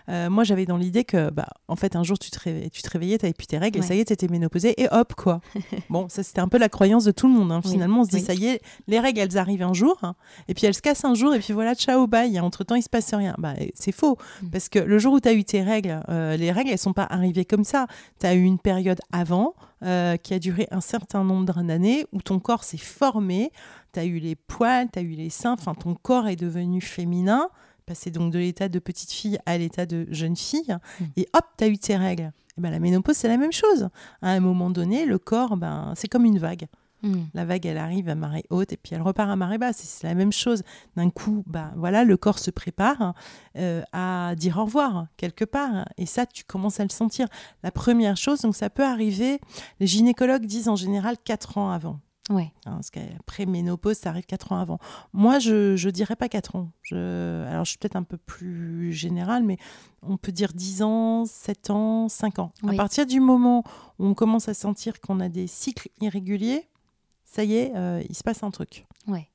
euh, 0.09 0.29
moi, 0.29 0.43
j'avais 0.43 0.65
dans 0.65 0.77
l'idée 0.77 1.03
que, 1.03 1.29
bah, 1.29 1.47
en 1.67 1.75
fait, 1.75 1.95
un 1.95 2.03
jour, 2.03 2.17
tu 2.17 2.31
te, 2.31 2.39
réveillais, 2.39 2.69
tu 2.69 2.81
te 2.81 2.89
réveillais, 2.89 3.17
plus 3.17 3.47
tes 3.47 3.57
règles, 3.57 3.79
et 3.79 3.81
ça 3.81 3.93
y 3.93 3.99
est, 3.99 4.05
tu 4.05 4.13
étais 4.13 4.27
ménopausée, 4.27 4.73
et 4.81 4.87
hop, 4.91 5.13
quoi. 5.13 5.41
bon, 5.89 6.09
ça, 6.09 6.23
c'était 6.23 6.41
un 6.41 6.47
peu 6.47 6.57
la 6.57 6.69
croyance 6.69 7.03
de 7.03 7.11
tout 7.11 7.27
le 7.27 7.33
monde. 7.33 7.51
hein. 7.51 7.61
Oui, 7.63 7.71
Finalement, 7.71 8.01
on 8.01 8.03
se 8.05 8.09
dit, 8.09 8.17
oui. 8.17 8.23
ça 8.23 8.33
y 8.33 8.47
est, 8.47 8.61
les 8.87 8.99
règles, 8.99 9.19
elles 9.19 9.37
arrivent 9.37 9.63
un 9.63 9.73
jour, 9.73 9.97
hein, 10.01 10.15
et 10.47 10.53
puis 10.53 10.65
elles 10.65 10.73
se 10.73 10.81
cassent 10.81 11.05
un 11.05 11.13
jour, 11.13 11.35
et 11.35 11.39
puis 11.39 11.53
voilà, 11.53 11.75
ciao, 11.75 12.07
bye. 12.07 12.39
Entre-temps, 12.39 12.75
il 12.75 12.83
se 12.83 12.89
passe 12.89 13.13
rien. 13.13 13.35
Bah, 13.37 13.53
c'est 13.75 13.91
faux. 13.91 14.17
Mm. 14.41 14.49
Parce 14.49 14.69
que 14.69 14.79
le 14.79 14.99
jour 14.99 15.13
où 15.13 15.19
tu 15.19 15.27
as 15.27 15.33
eu 15.33 15.43
tes 15.43 15.61
règles, 15.61 16.01
euh, 16.09 16.35
les 16.37 16.51
règles, 16.51 16.71
elles 16.71 16.77
sont 16.77 16.93
pas 16.93 17.07
arrivées 17.09 17.45
comme 17.45 17.63
ça. 17.63 17.87
Tu 18.19 18.25
as 18.25 18.33
eu 18.33 18.43
une 18.43 18.59
période 18.59 18.99
avant 19.11 19.53
euh, 19.83 20.17
qui 20.17 20.33
a 20.33 20.39
duré 20.39 20.67
un 20.71 20.81
certain 20.81 21.23
nombre 21.23 21.53
d'années 21.63 22.05
où 22.11 22.21
ton 22.21 22.39
corps 22.39 22.63
s'est 22.63 22.77
formé. 22.77 23.51
Tu 23.93 23.99
as 23.99 24.05
eu 24.05 24.19
les 24.19 24.35
poils, 24.35 24.87
tu 24.91 24.99
as 24.99 25.01
eu 25.01 25.09
les 25.15 25.29
seins, 25.29 25.53
enfin, 25.53 25.73
ton 25.75 25.93
corps 25.95 26.27
est 26.27 26.35
devenu 26.35 26.81
féminin, 26.81 27.49
passé 27.85 28.11
donc 28.11 28.31
de 28.33 28.39
l'état 28.39 28.69
de 28.69 28.79
petite 28.79 29.11
fille 29.11 29.37
à 29.45 29.57
l'état 29.57 29.85
de 29.85 30.07
jeune 30.11 30.35
fille, 30.35 30.75
Mm. 30.99 31.03
et 31.17 31.27
hop, 31.33 31.45
tu 31.57 31.63
as 31.63 31.67
eu 31.67 31.77
tes 31.77 31.95
règles. 31.97 32.31
Et 32.57 32.61
ben, 32.61 32.71
la 32.71 32.79
ménopause, 32.79 33.15
c'est 33.15 33.27
la 33.27 33.37
même 33.37 33.51
chose. 33.53 33.89
À 34.21 34.31
un 34.31 34.39
moment 34.39 34.69
donné, 34.71 35.05
le 35.05 35.19
corps, 35.19 35.57
ben, 35.57 35.93
c'est 35.95 36.07
comme 36.07 36.25
une 36.25 36.39
vague. 36.39 36.65
Mm. 37.03 37.23
La 37.33 37.45
vague, 37.45 37.65
elle 37.65 37.77
arrive 37.77 38.09
à 38.09 38.15
marée 38.15 38.45
haute 38.49 38.73
et 38.73 38.77
puis 38.77 38.95
elle 38.95 39.01
repart 39.01 39.29
à 39.29 39.35
marée 39.35 39.57
basse. 39.57 39.77
C'est 39.77 40.07
la 40.07 40.15
même 40.15 40.31
chose. 40.31 40.63
D'un 40.95 41.09
coup, 41.09 41.43
bah, 41.45 41.71
voilà, 41.75 42.03
le 42.03 42.17
corps 42.17 42.39
se 42.39 42.51
prépare 42.51 43.13
euh, 43.57 43.83
à 43.93 44.33
dire 44.35 44.57
au 44.57 44.65
revoir 44.65 45.07
quelque 45.17 45.45
part. 45.45 45.87
Et 45.97 46.05
ça, 46.05 46.25
tu 46.25 46.43
commences 46.43 46.79
à 46.79 46.83
le 46.83 46.89
sentir. 46.89 47.27
La 47.63 47.71
première 47.71 48.17
chose, 48.17 48.41
donc 48.41 48.55
ça 48.55 48.69
peut 48.69 48.85
arriver, 48.85 49.39
les 49.79 49.87
gynécologues 49.87 50.45
disent 50.45 50.69
en 50.69 50.75
général 50.75 51.17
4 51.23 51.57
ans 51.57 51.71
avant. 51.71 51.99
ouais 52.29 52.51
Hein, 52.65 52.75
parce 52.75 52.89
qu'après 52.89 53.45
ménopause, 53.45 53.97
ça 53.97 54.09
arrive 54.09 54.25
4 54.25 54.51
ans 54.51 54.59
avant. 54.59 54.79
Moi, 55.13 55.39
je 55.39 55.73
ne 55.73 55.91
dirais 55.91 56.15
pas 56.15 56.29
4 56.29 56.55
ans. 56.55 56.71
Je, 56.81 57.45
alors, 57.47 57.65
je 57.65 57.69
suis 57.69 57.77
peut-être 57.77 57.95
un 57.95 58.03
peu 58.03 58.17
plus 58.17 58.91
générale, 58.91 59.43
mais 59.43 59.57
on 60.01 60.17
peut 60.17 60.31
dire 60.31 60.53
10 60.53 60.81
ans, 60.81 61.25
7 61.25 61.69
ans, 61.69 62.09
5 62.09 62.39
ans. 62.39 62.51
À 62.67 62.73
partir 62.73 63.05
du 63.05 63.19
moment 63.19 63.63
où 63.99 64.05
on 64.05 64.13
commence 64.13 64.49
à 64.49 64.53
sentir 64.53 64.99
qu'on 64.99 65.19
a 65.19 65.29
des 65.29 65.47
cycles 65.47 65.89
irréguliers, 66.01 66.67
ça 67.37 67.43
y 67.43 67.55
est, 67.55 67.71
euh, 67.75 68.01
il 68.09 68.15
se 68.15 68.23
passe 68.23 68.41
un 68.41 68.49
truc. 68.49 68.87
ouais 69.07 69.29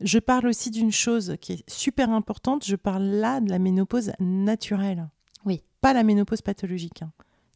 Je 0.00 0.20
parle 0.20 0.46
aussi 0.46 0.70
d'une 0.70 0.92
chose 0.92 1.34
qui 1.40 1.52
est 1.54 1.68
super 1.68 2.10
importante. 2.10 2.64
Je 2.64 2.76
parle 2.76 3.02
là 3.02 3.40
de 3.40 3.50
la 3.50 3.58
ménopause 3.58 4.12
naturelle. 4.20 5.08
Oui. 5.44 5.64
Pas 5.80 5.92
la 5.92 6.04
ménopause 6.04 6.42
pathologique. 6.42 7.02
hein. 7.02 7.10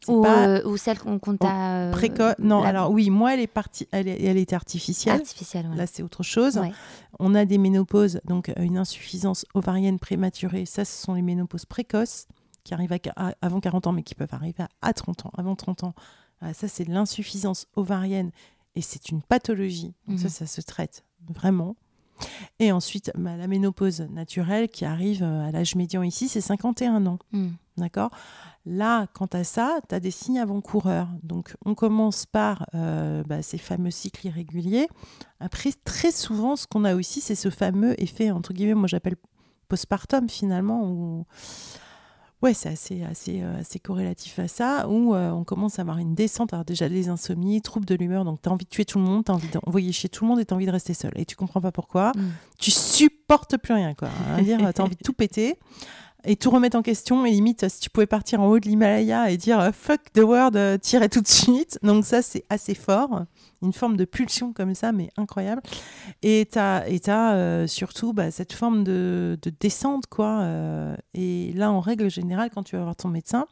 C'est 0.05 0.11
ou, 0.13 0.21
pas 0.23 0.49
euh, 0.49 0.65
ou 0.69 0.77
celle 0.77 0.99
qu'on 0.99 1.21
qu'on 1.21 1.37
t'a 1.37 1.77
euh, 1.77 1.93
précoce. 1.93 2.35
Non, 2.41 2.63
la- 2.63 2.69
alors 2.71 2.91
oui, 2.91 3.09
moi, 3.09 3.35
elle 3.35 3.41
est 3.41 3.47
partie, 3.47 3.87
elle, 3.93 4.09
est- 4.09 4.21
elle 4.25 4.37
était 4.37 4.57
artificielle. 4.57 5.15
artificielle 5.21 5.67
voilà. 5.67 5.83
Là, 5.83 5.87
c'est 5.93 6.03
autre 6.03 6.23
chose. 6.25 6.57
Ouais. 6.59 6.73
On 7.21 7.35
a 7.37 7.45
des 7.45 7.59
ménopauses, 7.59 8.21
donc 8.25 8.53
une 8.59 8.79
insuffisance 8.79 9.47
ovarienne 9.55 9.99
prématurée. 10.01 10.67
Ça, 10.67 10.85
ce 10.85 11.01
sont 11.05 11.15
les 11.15 11.23
ménopauses 11.23 11.67
précoces 11.67 12.27
qui 12.65 12.75
arrivent 12.75 12.93
à, 12.93 13.29
à- 13.29 13.33
avant 13.43 13.61
40 13.61 13.87
ans, 13.87 13.93
mais 13.93 14.03
qui 14.03 14.15
peuvent 14.17 14.33
arriver 14.35 14.65
à, 14.65 14.69
à 14.83 14.93
30 14.93 15.27
ans, 15.27 15.31
avant 15.39 15.55
30 15.55 15.85
ans. 15.85 15.95
Ah, 16.41 16.53
ça, 16.55 16.69
c'est 16.69 16.85
l'insuffisance 16.87 17.67
ovarienne 17.75 18.31
et 18.77 18.83
c'est 18.83 19.09
une 19.11 19.23
pathologie. 19.23 19.95
Donc, 20.07 20.19
ça, 20.19 20.25
Mhm. 20.27 20.31
ça 20.31 20.47
se 20.47 20.61
traite 20.61 21.05
vraiment. 21.29 21.77
Et 22.59 22.73
ensuite, 22.73 23.13
bah, 23.17 23.37
la 23.37 23.47
ménopause 23.47 24.01
naturelle 24.11 24.69
qui 24.69 24.85
arrive 24.85 25.23
euh, 25.23 25.47
à 25.47 25.53
l'âge 25.53 25.77
médian 25.77 26.03
ici, 26.03 26.29
c'est 26.29 26.41
51 26.41 27.07
ans. 27.07 27.19
Mm. 27.33 27.51
D'accord? 27.77 28.11
Là, 28.67 29.07
quant 29.15 29.29
à 29.33 29.45
ça, 29.45 29.79
tu 29.89 29.95
as 29.95 30.01
des 30.01 30.11
signes 30.11 30.41
avant-coureurs. 30.41 31.09
Donc, 31.23 31.55
on 31.65 31.77
commence 31.77 32.27
par 32.27 32.67
euh, 32.75 33.23
bah, 33.25 33.41
ces 33.43 33.57
fameux 33.59 33.93
cycles 33.93 34.27
irréguliers. 34.27 34.89
Après, 35.39 35.71
très 35.85 36.11
souvent, 36.11 36.57
ce 36.57 36.67
qu'on 36.67 36.85
a 36.85 36.97
aussi, 36.97 37.21
c'est 37.21 37.37
ce 37.37 37.51
fameux 37.51 37.95
effet, 38.03 38.33
entre 38.33 38.53
guillemets, 38.53 38.75
moi 38.75 38.89
j'appelle 38.89 39.15
postpartum 39.69 40.29
finalement, 40.29 40.83
où 40.91 41.25
ouais, 42.43 42.55
c'est 42.55 42.69
assez, 42.69 43.03
assez, 43.03 43.41
euh, 43.43 43.61
assez 43.61 43.79
corrélatif 43.79 44.39
à 44.39 44.49
ça, 44.49 44.89
où 44.89 45.15
euh, 45.15 45.31
on 45.31 45.45
commence 45.45 45.79
à 45.79 45.83
avoir 45.83 45.99
une 45.99 46.15
descente. 46.15 46.53
Alors, 46.53 46.65
déjà, 46.65 46.89
des 46.89 47.09
insomnies, 47.09 47.61
troubles 47.63 47.87
de 47.87 47.95
l'humeur, 47.95 48.25
donc 48.25 48.41
tu 48.43 48.49
as 48.49 48.53
envie 48.53 48.65
de 48.65 48.71
tuer 48.71 48.85
tout 48.85 48.99
le 48.99 49.05
monde, 49.05 49.25
tu 49.25 49.31
as 49.33 49.35
envie 49.35 49.49
d'envoyer 49.49 49.93
chez 49.93 50.09
tout 50.09 50.25
le 50.25 50.29
monde 50.29 50.41
et 50.41 50.45
tu 50.45 50.53
as 50.55 50.57
envie 50.57 50.67
de 50.67 50.71
rester 50.73 50.95
seul. 50.95 51.13
Et 51.17 51.25
tu 51.25 51.37
comprends 51.37 51.61
pas 51.61 51.73
pourquoi 51.73 52.13
Mm. 52.17 52.31
tu 52.59 52.71
supportes 52.71 53.57
plus 53.59 53.75
rien, 53.75 53.95
quoi. 53.95 54.09
Dire, 54.43 54.59
tu 54.59 54.81
as 54.81 54.85
envie 54.85 54.97
de 54.97 55.03
tout 55.05 55.13
péter. 55.13 55.59
Et 56.25 56.37
tout 56.37 56.51
remettre 56.51 56.77
en 56.77 56.83
question. 56.83 57.25
Et 57.25 57.31
limite, 57.31 57.69
si 57.69 57.81
tu 57.81 57.91
pouvais 57.91 58.07
partir 58.07 58.41
en 58.41 58.49
haut 58.49 58.59
de 58.59 58.69
l'Himalaya 58.69 59.31
et 59.31 59.37
dire 59.37 59.61
euh, 59.61 59.71
fuck 59.73 60.01
the 60.13 60.21
world, 60.21 60.57
euh, 60.57 60.79
tirer 60.79 61.09
tout 61.09 61.21
de 61.21 61.29
suite. 61.29 61.79
Donc, 61.83 62.05
ça, 62.05 62.23
c'est 62.23 62.45
assez 62.51 62.75
fort. 62.75 63.25
Une 63.63 63.73
forme 63.73 63.97
de 63.97 64.05
pulsion 64.05 64.53
comme 64.53 64.75
ça, 64.75 64.93
mais 64.93 65.11
incroyable. 65.17 65.63
Et 66.23 66.49
tu 66.51 66.59
as, 66.59 66.85
t'as, 67.03 67.35
euh, 67.35 67.67
surtout 67.67 68.13
bah, 68.13 68.31
cette 68.31 68.53
forme 68.53 68.85
de, 68.85 69.39
de 69.43 69.53
descente, 69.61 70.07
quoi. 70.07 70.47
et 71.15 71.53
là, 71.55 71.73
en 71.73 71.81
règle 71.81 72.11
générale, 72.11 72.51
quand 72.55 72.63
tu 72.63 72.77
vas 72.77 72.83
voir 72.83 72.97
ton 72.97 73.09
médecin, 73.09 73.47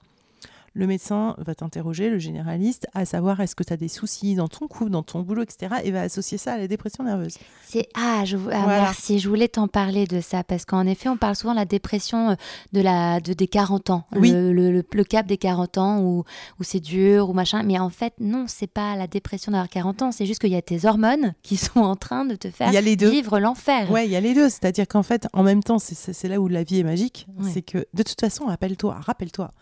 le 0.79 0.87
médecin 0.87 1.35
va 1.39 1.55
t'interroger, 1.55 2.11
le 2.11 2.19
généraliste, 2.19 2.87
à 2.93 3.07
savoir 3.07 3.41
est-ce 3.41 3.57
que 3.57 3.65
tu 3.65 3.73
as 3.73 3.79
des 3.79 3.89
soucis 3.89 4.35
dans 4.35 4.47
ton 4.49 4.69
couple, 4.69 4.91
dans 4.91 5.03
ton 5.03 5.21
boulot, 5.23 5.43
etc. 5.43 5.77
Et 5.85 5.91
va 5.91 6.03
associer 6.03 6.37
ça 6.37 6.53
à 6.53 6.59
la 6.59 6.69
dépression 6.69 7.03
nerveuse. 7.03 7.39
C'est 7.65 7.89
ah, 7.95 8.23
je, 8.27 8.37
ah, 8.37 8.41
Voilà. 8.65 8.67
merci, 8.83 9.19
je 9.19 9.29
voulais 9.29 9.49
t'en 9.49 9.69
parler 9.69 10.07
de 10.07 10.21
ça 10.21 10.45
parce 10.45 10.67
qu'en 10.67 10.87
effet, 10.87 11.09
on 11.09 11.17
parle 11.17 11.35
souvent 11.35 11.55
de 11.55 11.59
la 11.59 11.65
dépression 11.65 12.31
euh, 12.31 12.35
de 12.75 12.83
la 12.83 13.21
de 13.21 13.33
des 13.33 13.49
40 13.49 13.89
ans, 13.89 14.05
Oui. 14.15 14.31
le, 14.33 14.53
le, 14.53 14.71
le- 14.71 14.85
le 14.93 15.05
cap 15.05 15.27
des 15.27 15.39
40 15.39 15.79
ans 15.79 16.01
où, 16.03 16.25
où 16.61 16.63
c'est 16.63 16.81
dur 16.81 17.31
ou 17.31 17.33
machin, 17.33 17.63
mais 17.63 17.79
en 17.79 17.89
fait 17.91 18.13
non, 18.21 18.45
c'est 18.47 18.67
pas 18.67 18.97
la 18.97 19.07
dépression 19.07 19.53
d'avoir 19.53 19.71
40 19.71 20.03
ans, 20.03 20.13
c'est 20.13 20.27
juste 20.27 20.41
qu'il 20.41 20.51
y 20.53 20.57
a 20.57 20.63
tes 20.63 20.85
hormones 20.85 21.33
qui 21.43 21.57
sont 21.57 21.81
en 21.81 21.97
train 21.97 22.25
de 22.27 22.35
te 22.37 22.51
faire 22.51 22.71
vivre 22.71 23.39
l'enfer. 23.41 23.91
Ouais, 23.91 24.05
il 24.07 24.13
y 24.13 24.17
a 24.17 24.21
les 24.21 24.35
deux. 24.35 24.51
C'est-à-dire 24.51 24.87
qu'en 24.87 25.03
fait, 25.03 25.27
en 25.33 25.43
même 25.43 25.63
temps, 25.63 25.79
c'est- 25.79 26.29
là 26.29 26.39
où 26.39 26.49
la 26.49 26.65
vie 26.65 26.81
est 26.81 26.85
magique. 26.85 27.27
Ouais. 27.39 27.51
C'est 27.53 27.63
que, 27.63 27.87
de 27.95 28.03
toute 28.03 28.21
façon, 28.21 28.45
rappelle-toi, 28.47 28.97
rappelle-toi, 29.01 29.53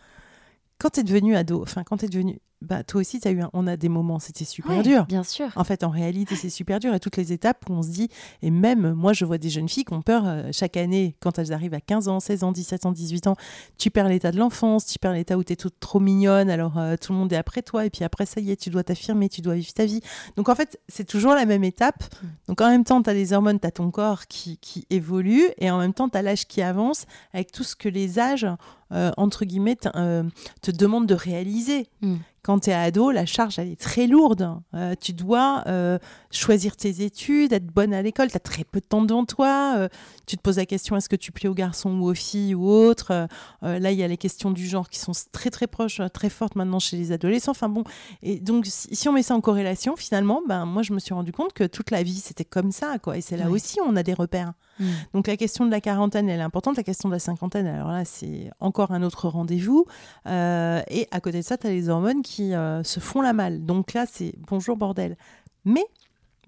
quand 0.85 0.91
tu 0.91 1.01
es 1.01 1.05
devenu 1.05 1.35
ado, 1.35 1.63
enfin, 1.63 1.83
quand 1.83 1.97
tu 1.97 2.05
es 2.05 2.09
devenu. 2.09 2.39
Bah, 2.65 2.83
toi 2.85 3.01
aussi, 3.01 3.21
as 3.25 3.31
eu 3.31 3.41
un- 3.43 3.51
on 3.53 3.67
a 3.67 3.77
des 3.77 3.89
moments, 3.89 4.19
c'était 4.19 4.45
super 4.45 4.77
Ouais, 4.79 4.83
dur. 4.83 5.05
Bien 5.07 5.23
sûr. 5.23 5.49
En 5.57 5.65
fait, 5.65 5.85
en 5.85 5.91
réalité, 5.91 6.35
c'est 6.37 6.51
super 6.51 6.81
dur. 6.81 6.95
Et 6.95 7.01
toutes 7.01 7.17
les 7.17 7.33
étapes 7.33 7.65
où 7.69 7.73
on 7.75 7.83
se 7.83 7.89
dit, 7.91 8.09
et 8.43 8.51
même 8.51 8.93
moi, 8.95 9.13
je 9.13 9.25
vois 9.25 9.39
des 9.39 9.51
jeunes 9.51 9.69
filles 9.69 9.85
qui 9.85 9.93
ont 9.95 10.03
peur 10.03 10.23
euh, 10.27 10.49
chaque 10.53 10.77
année, 10.77 11.17
quand 11.21 11.39
elles 11.39 11.53
arrivent 11.53 11.75
à 11.75 11.81
15 11.81 12.09
ans, 12.09 12.21
16 12.21 12.45
ans, 12.45 12.53
17 12.53 12.87
ans, 12.87 12.93
18 12.93 13.27
ans, 13.27 13.37
tu 13.79 13.91
perds 13.91 14.09
l'état 14.09 14.33
de 14.33 14.39
l'enfance, 14.39 14.87
tu 14.87 14.99
perds 14.99 15.13
l'état 15.13 15.37
où 15.37 15.45
tu 15.45 15.53
es 15.53 15.57
toute 15.57 15.79
trop 15.81 16.01
mignonne, 16.01 16.51
alors 16.51 16.79
euh, 16.79 16.97
tout 17.01 17.13
le 17.13 17.19
monde 17.19 17.33
est 17.33 17.37
après 17.37 17.63
toi, 17.63 17.85
et 17.87 17.91
puis 17.91 18.05
après, 18.05 18.27
ça 18.27 18.41
y 18.41 18.51
est, 18.51 18.57
tu 18.57 18.71
dois 18.71 18.85
t'affirmer, 18.85 19.29
tu 19.29 19.41
dois 19.41 19.55
vivre 19.55 19.73
ta 19.73 19.85
vie. 19.85 20.01
Donc 20.37 20.49
en 20.49 20.55
fait, 20.55 20.81
c'est 20.89 21.05
toujours 21.05 21.35
la 21.35 21.47
même 21.47 21.65
étape. 21.65 22.03
Mm. 22.23 22.27
Donc 22.49 22.61
en 22.61 22.69
même 22.69 22.85
temps, 22.85 23.03
tu 23.03 23.11
as 23.11 23.15
les 23.15 23.33
hormones, 23.33 23.61
tu 23.61 23.67
as 23.67 23.71
ton 23.71 23.91
corps 23.91 24.27
qui, 24.27 24.59
qui 24.59 24.87
évolue, 24.91 25.45
et 25.59 25.71
en 25.71 25.79
même 25.79 25.95
temps, 25.95 26.09
tu 26.09 26.17
as 26.19 26.23
l'âge 26.23 26.47
qui 26.47 26.63
avance 26.63 27.07
avec 27.33 27.53
tout 27.53 27.65
ce 27.65 27.77
que 27.77 27.89
les 27.89 28.19
âges, 28.19 28.47
euh, 28.93 29.11
entre 29.17 29.45
guillemets, 29.45 29.77
euh, 29.97 30.23
te 30.63 30.71
demandent 30.71 31.07
de 31.07 31.15
réaliser. 31.15 31.89
Mm. 32.03 32.17
Quand 32.45 32.61
tu 32.61 32.71
es 32.71 32.75
ado, 32.75 33.11
la 33.11 33.25
charge, 33.25 33.59
elle 33.59 33.71
est 33.71 33.81
très 33.81 34.07
lourde. 34.07 34.61
Euh, 34.75 34.95
tu 35.01 35.15
dois 35.15 35.65
euh, 35.67 35.99
choisir 36.31 36.77
tes 36.77 37.03
études, 37.03 37.55
être 37.55 37.65
bonne 37.67 37.95
à 37.95 38.03
l'école. 38.03 38.31
Tu 38.31 38.37
as 38.37 38.41
très 38.41 38.65
peu 38.65 38.81
de 38.81 38.85
temps 38.85 39.01
devant 39.01 39.25
toi. 39.25 39.77
Euh, 39.79 39.89
tu 40.27 40.37
te 40.37 40.43
poses 40.43 40.59
la 40.59 40.67
question 40.67 40.95
est-ce 40.95 41.09
que 41.09 41.17
tu 41.17 41.33
plais 41.33 41.49
aux 41.49 41.55
garçons 41.55 41.99
ou 41.99 42.11
aux 42.11 42.15
filles 42.15 42.55
ou 42.55 42.69
autres? 42.69 43.13
Euh, 43.13 43.27
euh, 43.63 43.79
Là, 43.79 43.93
il 43.93 43.99
y 43.99 44.03
a 44.03 44.09
les 44.09 44.19
questions 44.19 44.51
du 44.51 44.67
genre 44.67 44.91
qui 44.91 44.99
sont 44.99 45.13
très, 45.33 45.49
très 45.49 45.67
proches, 45.67 46.01
euh, 46.01 46.09
très 46.09 46.29
fortes 46.29 46.55
maintenant 46.55 46.81
chez 46.81 46.99
les 46.99 47.13
adolescents. 47.13 47.53
Enfin 47.53 47.71
bon, 47.71 47.85
et 48.23 48.41
donc 48.41 48.67
si, 48.69 49.09
on 49.09 49.13
met 49.13 49.23
ça 49.23 49.35
en 49.35 49.41
corrélation, 49.41 49.97
finalement, 49.97 50.43
ben, 50.47 50.67
moi, 50.67 50.83
je 50.83 50.93
me 50.93 50.99
suis 50.99 51.15
rendu 51.15 51.33
compte 51.33 51.55
que 51.55 51.65
toute 51.65 51.91
la 51.91 52.03
vie, 52.03 52.21
c'était 52.21 52.45
comme 52.45 52.73
ça. 52.73 52.99
quoi. 52.99 53.17
Et 53.17 53.23
c'est 53.23 53.39
là 53.39 53.49
aussi 53.49 53.79
on 53.81 53.97
a 53.97 54.03
des 54.03 54.15
repères. 54.15 54.53
Mm. 54.79 54.85
Donc 55.13 55.27
la 55.27 55.37
question 55.37 55.67
de 55.67 55.71
la 55.71 55.81
quarantaine, 55.81 56.29
elle 56.29 56.41
est 56.41 56.45
importante. 56.45 56.77
La 56.77 56.83
question 56.83 57.09
de 57.09 57.15
la 57.15 57.19
cinquantaine, 57.19 57.67
alors 57.67 57.91
là, 57.91 58.05
c'est 58.05 58.51
encore 58.61 58.93
un 58.93 59.03
autre 59.03 59.29
rendez-vous. 59.29 59.87
Euh, 60.27 60.83
et 60.89 61.09
à 61.11 61.21
côté 61.21 61.39
de 61.39 61.45
ça, 61.45 61.57
tu 61.57 61.67
as 61.67 61.71
les 61.71 61.89
hormones 61.89 62.23
qui 62.23 62.55
euh, 62.55 62.83
se 62.83 63.01
font 63.01 63.21
la 63.21 63.33
malle. 63.33 63.65
Donc 63.65 63.93
là, 63.95 64.07
c'est 64.11 64.35
bonjour 64.47 64.77
bordel. 64.77 65.17
Mais, 65.65 65.85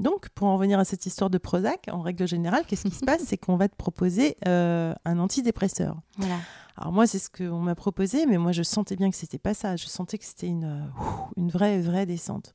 donc, 0.01 0.29
pour 0.31 0.49
en 0.49 0.55
revenir 0.55 0.79
à 0.79 0.85
cette 0.85 1.07
histoire 1.07 1.31
de 1.31 1.39
Prozac, 1.39 1.89
en 1.91 2.03
règle 2.03 2.29
générale, 2.29 2.65
qu'est-ce 2.67 2.87
qui 2.87 2.95
se 2.95 3.05
passe? 3.05 3.23
C'est 3.27 3.39
qu'on 3.39 3.57
va 3.57 3.69
te 3.69 3.77
proposer 3.77 4.37
euh, 4.47 4.95
un 5.05 5.19
antidépresseur. 5.19 5.97
Voilà. 6.19 6.37
Alors 6.79 6.93
moi, 6.93 7.07
c'est 7.07 7.19
ce 7.19 7.31
qu'on 7.31 7.61
m'a 7.61 7.75
proposé, 7.75 8.27
mais 8.27 8.37
moi, 8.37 8.53
je 8.53 8.63
sentais 8.63 8.97
bien 8.97 9.09
que 9.11 9.17
c'était 9.17 9.39
pas 9.39 9.55
ça. 9.55 9.77
Je 9.77 9.87
sentais 9.87 10.19
que 10.19 10.27
c'était 10.27 10.49
une, 10.49 10.91
une 11.39 11.49
vraie, 11.49 11.81
vraie 11.81 12.05
descente. 12.05 12.55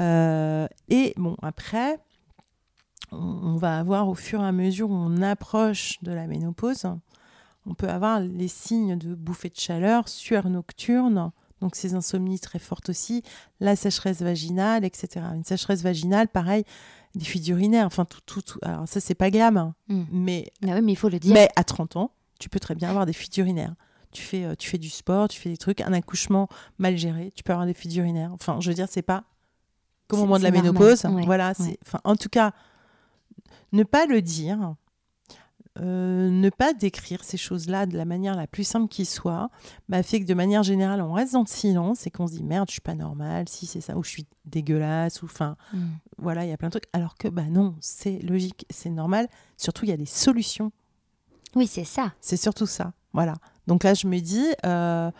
Euh, 0.00 0.66
et 0.88 1.14
bon, 1.16 1.36
après, 1.42 1.98
on, 3.12 3.56
va 3.56 3.78
avoir 3.78 4.08
au 4.08 4.14
fur 4.14 4.40
et 4.42 4.46
à 4.46 4.52
mesure 4.52 4.90
où 4.90 4.94
on 4.94 5.22
approche 5.22 5.98
de 6.02 6.12
la 6.12 6.26
ménopause, 6.26 6.86
on 7.66 7.74
peut 7.74 7.88
avoir 7.88 8.20
les 8.20 8.48
signes 8.48 8.96
de 8.98 9.14
bouffée 9.14 9.48
de 9.50 9.58
chaleur, 9.58 10.08
sueur 10.08 10.48
nocturne, 10.48 11.30
donc 11.60 11.74
ces 11.76 11.94
insomnies 11.94 12.38
très 12.38 12.58
fortes 12.58 12.88
aussi, 12.88 13.22
la 13.60 13.76
sécheresse 13.76 14.22
vaginale, 14.22 14.84
etc. 14.84 15.26
Une 15.34 15.44
sécheresse 15.44 15.82
vaginale, 15.82 16.28
pareil, 16.28 16.64
des 17.14 17.24
fuites 17.24 17.48
urinaires, 17.48 17.86
enfin 17.86 18.04
tout, 18.04 18.20
tout, 18.26 18.42
tout. 18.42 18.58
Alors 18.62 18.86
ça, 18.86 19.00
c'est 19.00 19.14
pas 19.14 19.30
glam, 19.30 19.56
hein, 19.56 19.74
Mm. 19.88 20.02
mais 20.12 20.52
oui, 20.62 20.80
mais 20.82 20.92
il 20.92 20.96
faut 20.96 21.08
le 21.08 21.18
dire. 21.18 21.34
mais 21.34 21.48
à 21.56 21.64
30 21.64 21.96
ans, 21.96 22.12
tu 22.38 22.48
peux 22.48 22.60
très 22.60 22.74
bien 22.74 22.88
avoir 22.90 23.06
des 23.06 23.12
fuites 23.12 23.36
urinaires. 23.38 23.74
Tu 24.12 24.22
fais, 24.22 24.44
euh, 24.44 24.54
tu 24.56 24.68
fais 24.70 24.78
du 24.78 24.88
sport, 24.88 25.28
tu 25.28 25.38
fais 25.40 25.50
des 25.50 25.56
trucs, 25.58 25.80
un 25.80 25.92
accouchement 25.92 26.48
mal 26.78 26.96
géré, 26.96 27.32
tu 27.34 27.42
peux 27.42 27.52
avoir 27.52 27.66
des 27.66 27.74
fuites 27.74 27.94
urinaires. 27.96 28.30
Enfin, 28.32 28.58
je 28.60 28.68
veux 28.68 28.74
dire, 28.74 28.86
c'est 28.88 29.02
pas 29.02 29.24
comme 30.06 30.20
au 30.20 30.22
moment 30.22 30.38
de 30.38 30.44
la 30.44 30.50
normal. 30.50 30.72
ménopause. 30.72 31.04
Ouais, 31.04 31.24
Voilà, 31.26 31.52
ouais. 31.58 31.78
enfin, 31.84 32.00
en 32.04 32.16
tout 32.16 32.28
cas, 32.30 32.52
ne 33.72 33.82
pas 33.82 34.06
le 34.06 34.22
dire, 34.22 34.74
euh, 35.80 36.28
ne 36.30 36.50
pas 36.50 36.72
décrire 36.72 37.22
ces 37.22 37.36
choses-là 37.36 37.86
de 37.86 37.96
la 37.96 38.04
manière 38.04 38.34
la 38.34 38.48
plus 38.48 38.64
simple 38.64 38.88
qui 38.88 39.04
soit, 39.04 39.48
bah, 39.88 40.02
fait 40.02 40.20
que 40.20 40.24
de 40.26 40.34
manière 40.34 40.64
générale, 40.64 41.00
on 41.00 41.12
reste 41.12 41.34
dans 41.34 41.42
le 41.42 41.46
silence 41.46 42.06
et 42.06 42.10
qu'on 42.10 42.26
se 42.26 42.32
dit 42.32 42.42
merde, 42.42 42.66
je 42.68 42.72
suis 42.72 42.80
pas 42.80 42.94
normale, 42.94 43.48
si 43.48 43.66
c'est 43.66 43.80
ça, 43.80 43.96
ou 43.96 44.02
je 44.02 44.08
suis 44.10 44.26
dégueulasse, 44.44 45.22
ou 45.22 45.26
enfin, 45.26 45.56
Mm. 45.72 45.78
voilà, 46.18 46.44
il 46.44 46.50
y 46.50 46.52
a 46.52 46.56
plein 46.56 46.68
de 46.68 46.72
trucs. 46.72 46.88
Alors 46.92 47.14
que, 47.16 47.28
bah 47.28 47.44
non, 47.48 47.76
c'est 47.80 48.18
logique, 48.20 48.66
c'est 48.70 48.90
normal. 48.90 49.28
Surtout, 49.56 49.84
il 49.84 49.88
y 49.90 49.92
a 49.92 49.96
des 49.96 50.06
solutions 50.06 50.72
Oui, 51.54 51.66
c'est 51.68 51.84
ça. 51.84 52.12
c'est 52.20 52.36
surtout 52.36 52.66
ça. 52.66 52.92
Voilà. 53.12 53.34
Donc 53.68 53.84
là, 53.84 53.94
je 53.94 54.06
me 54.08 54.18
dis, 54.18 54.46
euh, 54.66 55.10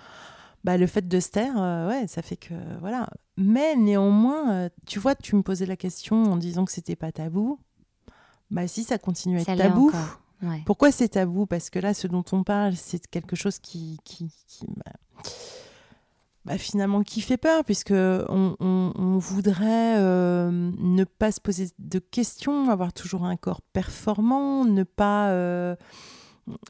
bah, 0.64 0.76
le 0.76 0.86
fait 0.88 1.06
de 1.06 1.20
se 1.20 1.28
taire, 1.30 1.54
euh, 1.56 1.88
ouais, 1.88 2.06
ça 2.08 2.20
fait 2.22 2.36
que. 2.36 2.54
Voilà. 2.80 3.08
Mais 3.36 3.76
néanmoins, 3.76 4.68
tu 4.86 4.98
vois, 4.98 5.14
tu 5.14 5.36
me 5.36 5.42
posais 5.42 5.66
la 5.66 5.76
question 5.76 6.24
en 6.24 6.36
disant 6.36 6.64
que 6.64 6.72
c'était 6.72 6.96
pas 6.96 7.12
tabou. 7.12 7.60
Bah, 8.50 8.66
si, 8.68 8.84
ça 8.84 8.98
continue 8.98 9.38
à 9.38 9.40
être 9.40 9.46
Ça 9.46 9.56
tabou. 9.56 9.90
Ouais. 10.42 10.62
Pourquoi 10.66 10.92
c'est 10.92 11.08
tabou? 11.08 11.46
Parce 11.46 11.68
que 11.70 11.78
là, 11.78 11.94
ce 11.94 12.06
dont 12.06 12.24
on 12.32 12.44
parle, 12.44 12.74
c'est 12.76 13.06
quelque 13.08 13.36
chose 13.36 13.58
qui. 13.58 13.98
qui, 14.04 14.30
qui, 14.46 14.66
bah, 14.68 14.92
bah, 16.44 16.56
finalement, 16.56 17.02
qui 17.02 17.20
fait 17.20 17.36
peur, 17.36 17.62
puisque 17.64 17.90
on, 17.90 18.56
on- 18.58 18.92
on 18.94 19.18
voudrait 19.18 19.96
euh, 19.98 20.50
ne 20.78 21.04
pas 21.04 21.30
se 21.30 21.40
poser 21.40 21.68
de 21.78 21.98
questions, 21.98 22.70
avoir 22.70 22.92
toujours 22.94 23.24
un 23.24 23.36
corps 23.36 23.60
performant, 23.60 24.64
ne 24.64 24.82
pas. 24.84 25.30
euh, 25.32 25.76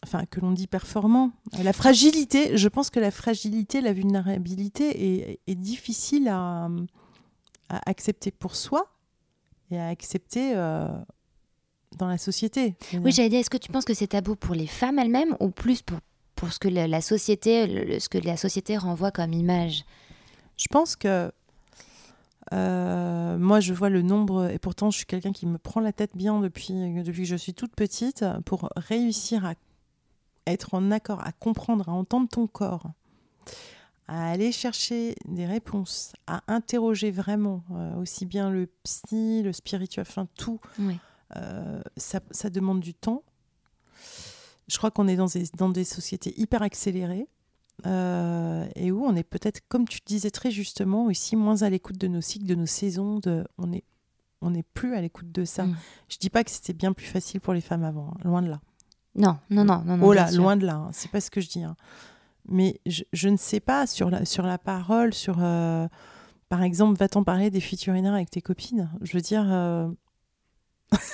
enfin, 0.02 0.24
que 0.26 0.40
l'on 0.40 0.50
dit 0.50 0.66
performant. 0.66 1.30
La 1.62 1.72
fragilité, 1.72 2.56
je 2.56 2.66
pense 2.68 2.90
que 2.90 2.98
la 2.98 3.12
fragilité, 3.12 3.80
la 3.80 3.92
vulnérabilité 3.92 5.30
est, 5.30 5.40
est 5.46 5.54
difficile 5.54 6.26
à, 6.28 6.68
à 7.68 7.80
accepter 7.88 8.32
pour 8.32 8.56
soi 8.56 8.90
et 9.70 9.78
à 9.78 9.86
accepter 9.88 10.54
euh, 10.56 10.88
dans 11.96 12.06
la 12.06 12.18
société. 12.18 12.74
Oui, 12.92 13.12
j'allais 13.12 13.28
dire, 13.30 13.40
est-ce 13.40 13.50
que 13.50 13.56
tu 13.56 13.70
penses 13.72 13.84
que 13.84 13.94
c'est 13.94 14.08
tabou 14.08 14.36
pour 14.36 14.54
les 14.54 14.66
femmes 14.66 14.98
elles-mêmes 14.98 15.36
ou 15.40 15.50
plus 15.50 15.82
pour, 15.82 15.98
pour 16.36 16.52
ce 16.52 16.58
que 16.58 16.68
la, 16.68 16.86
la 16.86 17.00
société, 17.00 17.66
le- 17.66 17.98
ce 18.00 18.08
que 18.08 18.18
la 18.18 18.36
société 18.36 18.76
renvoie 18.76 19.10
comme 19.10 19.32
image? 19.32 19.84
Je 20.56 20.66
pense 20.70 20.96
que 20.96 21.32
euh, 22.52 23.38
moi, 23.38 23.60
je 23.60 23.74
vois 23.74 23.90
le 23.90 24.02
nombre, 24.02 24.50
et 24.50 24.58
pourtant, 24.58 24.90
je 24.90 24.98
suis 24.98 25.06
quelqu'un 25.06 25.32
qui 25.32 25.46
me 25.46 25.58
prend 25.58 25.80
la 25.80 25.92
tête 25.92 26.12
bien 26.16 26.40
depuis, 26.40 26.72
depuis 27.02 27.22
que 27.22 27.28
je 27.28 27.36
suis 27.36 27.52
toute 27.54 27.74
petite, 27.74 28.24
pour 28.44 28.70
réussir 28.76 29.44
à 29.44 29.54
être 30.46 30.72
en 30.74 30.90
accord, 30.90 31.20
à 31.26 31.32
comprendre, 31.32 31.88
à 31.88 31.92
entendre 31.92 32.26
ton 32.28 32.46
corps, 32.46 32.86
à 34.06 34.30
aller 34.30 34.50
chercher 34.52 35.14
des 35.26 35.44
réponses, 35.44 36.14
à 36.26 36.42
interroger 36.48 37.10
vraiment 37.10 37.62
euh, 37.72 37.96
aussi 37.96 38.24
bien 38.24 38.48
le 38.50 38.66
psy, 38.82 39.42
le 39.42 39.52
spirituel, 39.52 40.06
enfin 40.08 40.26
tout. 40.38 40.58
Oui. 40.78 40.96
Euh, 41.36 41.82
ça, 41.96 42.20
ça 42.30 42.50
demande 42.50 42.80
du 42.80 42.94
temps. 42.94 43.22
Je 44.68 44.76
crois 44.76 44.90
qu'on 44.90 45.08
est 45.08 45.16
dans 45.16 45.26
des, 45.26 45.44
dans 45.56 45.68
des 45.68 45.84
sociétés 45.84 46.38
hyper 46.38 46.62
accélérées 46.62 47.26
euh, 47.86 48.66
et 48.74 48.92
où 48.92 49.04
on 49.04 49.14
est 49.16 49.22
peut-être, 49.22 49.60
comme 49.68 49.86
tu 49.88 50.00
disais 50.04 50.30
très 50.30 50.50
justement, 50.50 51.06
aussi 51.06 51.36
moins 51.36 51.62
à 51.62 51.70
l'écoute 51.70 51.98
de 51.98 52.08
nos 52.08 52.20
cycles, 52.20 52.46
de 52.46 52.54
nos 52.54 52.66
saisons. 52.66 53.18
De, 53.18 53.46
on 53.56 53.72
est 53.72 53.84
on 54.40 54.50
n'est 54.50 54.62
plus 54.62 54.94
à 54.94 55.00
l'écoute 55.00 55.32
de 55.32 55.44
ça. 55.44 55.64
Mm. 55.64 55.76
Je 56.08 56.16
dis 56.18 56.30
pas 56.30 56.44
que 56.44 56.50
c'était 56.50 56.72
bien 56.72 56.92
plus 56.92 57.06
facile 57.06 57.40
pour 57.40 57.52
les 57.54 57.60
femmes 57.60 57.82
avant, 57.84 58.12
hein, 58.14 58.20
loin 58.24 58.42
de 58.42 58.48
là. 58.48 58.60
Non, 59.16 59.36
non, 59.50 59.64
non, 59.64 59.82
non. 59.84 59.98
oh 60.00 60.12
là, 60.12 60.30
loin 60.30 60.56
de 60.56 60.64
là, 60.64 60.76
hein, 60.76 60.90
c'est 60.92 61.10
pas 61.10 61.20
ce 61.20 61.30
que 61.30 61.40
je 61.40 61.48
dis. 61.48 61.64
hein. 61.64 61.74
Mais 62.48 62.80
je, 62.86 63.02
je 63.12 63.28
ne 63.28 63.36
sais 63.36 63.58
pas 63.60 63.86
sur 63.86 64.10
la, 64.10 64.24
sur 64.24 64.46
la 64.46 64.58
parole, 64.58 65.12
sur 65.12 65.38
euh, 65.40 65.88
par 66.48 66.62
exemple, 66.62 66.98
va-t'en 66.98 67.24
parler 67.24 67.50
des 67.50 67.60
fuites 67.60 67.84
urinaires 67.86 68.14
avec 68.14 68.30
tes 68.30 68.40
copines? 68.40 68.88
Je 69.02 69.12
veux 69.12 69.20
dire, 69.20 69.44
euh, 69.50 69.90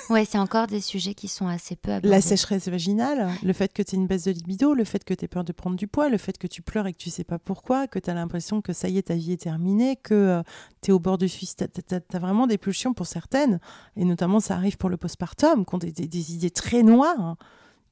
Ouais, 0.09 0.23
c'est 0.23 0.37
encore 0.37 0.67
des 0.67 0.79
sujets 0.81 1.13
qui 1.13 1.27
sont 1.27 1.47
assez 1.47 1.75
peu 1.75 1.91
abordés. 1.91 2.09
La 2.09 2.21
sécheresse 2.21 2.67
vaginale, 2.69 3.29
le 3.43 3.51
fait 3.53 3.73
que 3.73 3.81
tu 3.81 3.95
aies 3.95 3.99
une 3.99 4.07
baisse 4.07 4.23
de 4.23 4.31
libido, 4.31 4.73
le 4.73 4.83
fait 4.85 5.03
que 5.03 5.13
tu 5.13 5.25
aies 5.25 5.27
peur 5.27 5.43
de 5.43 5.51
prendre 5.51 5.75
du 5.75 5.87
poids, 5.87 6.07
le 6.09 6.17
fait 6.17 6.37
que 6.37 6.47
tu 6.47 6.61
pleures 6.61 6.87
et 6.87 6.93
que 6.93 6.97
tu 6.97 7.09
sais 7.09 7.23
pas 7.25 7.39
pourquoi, 7.39 7.87
que 7.87 7.99
tu 7.99 8.09
as 8.09 8.13
l'impression 8.13 8.61
que 8.61 8.71
ça 8.71 8.87
y 8.87 8.97
est, 8.97 9.03
ta 9.07 9.15
vie 9.15 9.33
est 9.33 9.41
terminée, 9.41 9.97
que 9.97 10.41
tu 10.81 10.91
es 10.91 10.93
au 10.93 10.99
bord 10.99 11.17
du 11.17 11.27
suicide. 11.27 11.67
Tu 11.87 11.95
as, 11.95 12.19
vraiment 12.19 12.47
des 12.47 12.57
pulsions 12.57 12.93
pour 12.93 13.07
certaines, 13.07 13.59
et 13.97 14.05
notamment 14.05 14.39
ça 14.39 14.55
arrive 14.55 14.77
pour 14.77 14.89
le 14.89 14.97
postpartum, 14.97 15.65
qui 15.65 15.75
ont 15.75 15.79
des, 15.79 15.91
des- 15.91 16.07
des 16.07 16.33
idées 16.33 16.51
très 16.51 16.83
noires, 16.83 17.19
hein, 17.19 17.37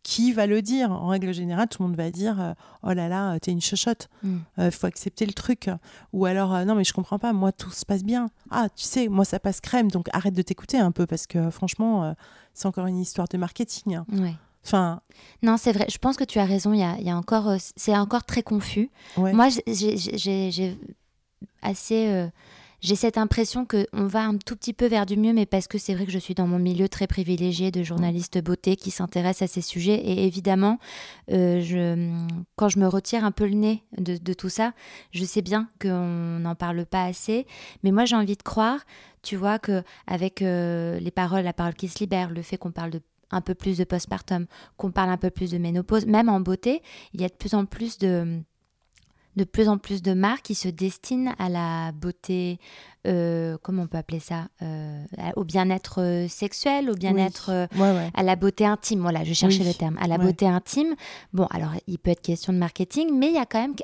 qui 0.03 0.33
va 0.33 0.45
le 0.47 0.61
dire? 0.61 0.91
En 0.91 1.07
règle 1.07 1.33
générale, 1.33 1.67
tout 1.69 1.81
le 1.81 1.87
monde 1.87 1.97
va 1.97 2.11
dire 2.11 2.39
euh, 2.41 2.53
Oh 2.83 2.91
là 2.93 3.07
là, 3.07 3.39
t'es 3.39 3.51
une 3.51 3.61
chochotte, 3.61 4.09
il 4.23 4.41
Mm. 4.57 4.71
faut 4.71 4.85
accepter 4.87 5.25
le 5.25 5.33
truc. 5.33 5.69
Ou 6.11 6.25
alors 6.25 6.53
euh, 6.53 6.65
Non, 6.65 6.75
mais 6.75 6.83
je 6.83 6.93
comprends 6.93 7.19
pas, 7.19 7.31
moi 7.33 7.51
tout 7.51 7.71
se 7.71 7.85
passe 7.85 8.03
bien. 8.03 8.29
Ah, 8.51 8.67
tu 8.75 8.83
sais, 8.83 9.07
moi 9.07 9.23
ça 9.25 9.39
passe 9.39 9.61
crème, 9.61 9.89
donc 9.89 10.07
arrête 10.13 10.33
de 10.33 10.41
t'écouter 10.41 10.77
un 10.77 10.91
peu 10.91 11.05
parce 11.07 11.25
que 11.25 11.37
euh, 11.39 11.51
franchement, 11.51 12.03
euh, 12.03 12.13
c'est 12.53 12.67
encore 12.67 12.85
une 12.87 12.99
histoire 12.99 13.27
de 13.29 13.37
marketing. 13.37 13.95
hein. 13.95 14.05
Ouais. 14.11 14.35
Enfin, 14.65 15.01
Non, 15.41 15.57
c'est 15.57 15.71
vrai. 15.73 15.87
Je 15.89 15.97
pense 15.97 16.15
que 16.15 16.23
tu 16.23 16.39
as 16.39 16.45
raison. 16.45 16.71
Il 16.73 16.79
y 16.79 16.83
a, 16.83 16.97
y 17.01 17.09
a 17.09 17.17
encore, 17.17 17.49
euh, 17.49 17.57
c'est 17.75 17.97
encore 17.97 18.23
très 18.23 18.43
confus. 18.43 18.89
ouais. 19.17 19.33
Moi, 19.33 19.47
j'ai- 19.49 20.77
assez, 21.61 22.07
euh, 22.07 22.27
j'ai 22.83 22.95
cette 22.95 23.17
impression 23.17 23.65
que 23.65 23.87
on 23.93 24.07
va 24.07 24.25
un 24.25 24.37
tout 24.37 24.57
petit 24.57 24.73
peu 24.73 24.87
vers 24.87 25.05
du 25.05 25.15
mieux, 25.15 25.31
mais 25.31 25.45
parce 25.45 25.67
que 25.67 25.77
c'est 25.77 25.95
vrai 25.95 26.05
que 26.05 26.11
je 26.11 26.19
suis 26.19 26.35
dans 26.35 26.47
mon 26.47 26.59
milieu 26.59 26.89
très 26.89 27.07
privilégié 27.07 27.71
de 27.71 27.81
journalistes 27.81 28.43
beauté 28.43 28.75
qui 28.75 28.91
s'intéressent 28.91 29.49
à 29.49 29.53
ces 29.53 29.61
sujets. 29.61 29.95
Et 29.95 30.27
évidemment, 30.27 30.79
euh, 31.31 32.11
quand 32.57 32.67
je 32.67 32.79
me 32.79 32.87
retire 32.87 33.23
un 33.23 33.31
peu 33.31 33.47
le 33.47 33.53
nez 33.55 33.83
de, 33.97 34.33
tout 34.33 34.49
ça, 34.49 34.73
je 35.11 35.23
sais 35.23 35.41
bien 35.41 35.69
qu'on 35.81 36.39
n'en 36.39 36.55
parle 36.55 36.85
pas 36.85 37.05
assez. 37.05 37.47
Mais 37.83 37.91
moi, 37.91 38.03
j'ai 38.03 38.17
envie 38.17 38.35
de 38.35 38.43
croire, 38.43 38.81
tu 39.21 39.37
vois, 39.37 39.59
que 39.59 39.81
avec 40.05 40.41
euh, 40.41 40.99
les 40.99 41.11
paroles, 41.11 41.45
la 41.45 41.53
parole 41.53 41.75
qui 41.75 41.87
se 41.87 41.99
libère, 41.99 42.31
le 42.31 42.41
fait 42.41 42.57
qu'on 42.57 42.71
parle 42.71 42.91
un 43.31 43.39
peu 43.39 43.55
plus 43.55 43.77
de 43.77 43.85
postpartum, 43.85 44.45
qu'on 44.75 44.91
parle 44.91 45.09
un 45.09 45.17
peu 45.17 45.29
plus 45.29 45.51
de 45.51 45.57
ménopause, 45.57 46.05
même 46.05 46.27
en 46.27 46.41
beauté, 46.41 46.81
il 47.13 47.21
y 47.21 47.23
a 47.23 47.29
de 47.29 47.33
plus 47.33 47.53
en 47.53 47.65
plus 47.65 47.97
de 47.97 48.43
de 49.35 49.43
plus 49.43 49.67
en 49.69 49.77
plus 49.77 50.01
de 50.01 50.13
marques 50.13 50.43
qui 50.43 50.55
se 50.55 50.67
destinent 50.67 51.33
à 51.39 51.49
la 51.49 51.91
beauté, 51.91 52.59
euh, 53.07 53.57
comment 53.61 53.83
on 53.83 53.87
peut 53.87 53.97
appeler 53.97 54.19
ça, 54.19 54.47
euh, 54.61 55.03
au 55.35 55.43
bien-être 55.43 56.01
euh, 56.01 56.27
sexuel, 56.27 56.89
au 56.89 56.95
bien-être, 56.95 57.49
Ouais, 57.75 57.81
ouais. 57.91 58.09
à 58.13 58.23
la 58.23 58.35
beauté 58.35 58.65
intime. 58.65 59.01
Voilà, 59.01 59.23
je 59.23 59.33
cherchais 59.33 59.59
Oui. 59.61 59.67
le 59.67 59.73
terme, 59.73 59.97
à 59.99 60.07
la 60.07 60.15
Ouais. 60.17 60.25
beauté 60.25 60.47
intime. 60.47 60.95
Bon, 61.33 61.45
alors 61.51 61.71
il 61.87 61.99
peut 61.99 62.11
être 62.11 62.21
question 62.21 62.53
de 62.53 62.57
marketing, 62.57 63.09
mais 63.17 63.27
il 63.27 63.33
y 63.35 63.37
a 63.39 63.45
quand 63.45 63.61
même 63.61 63.75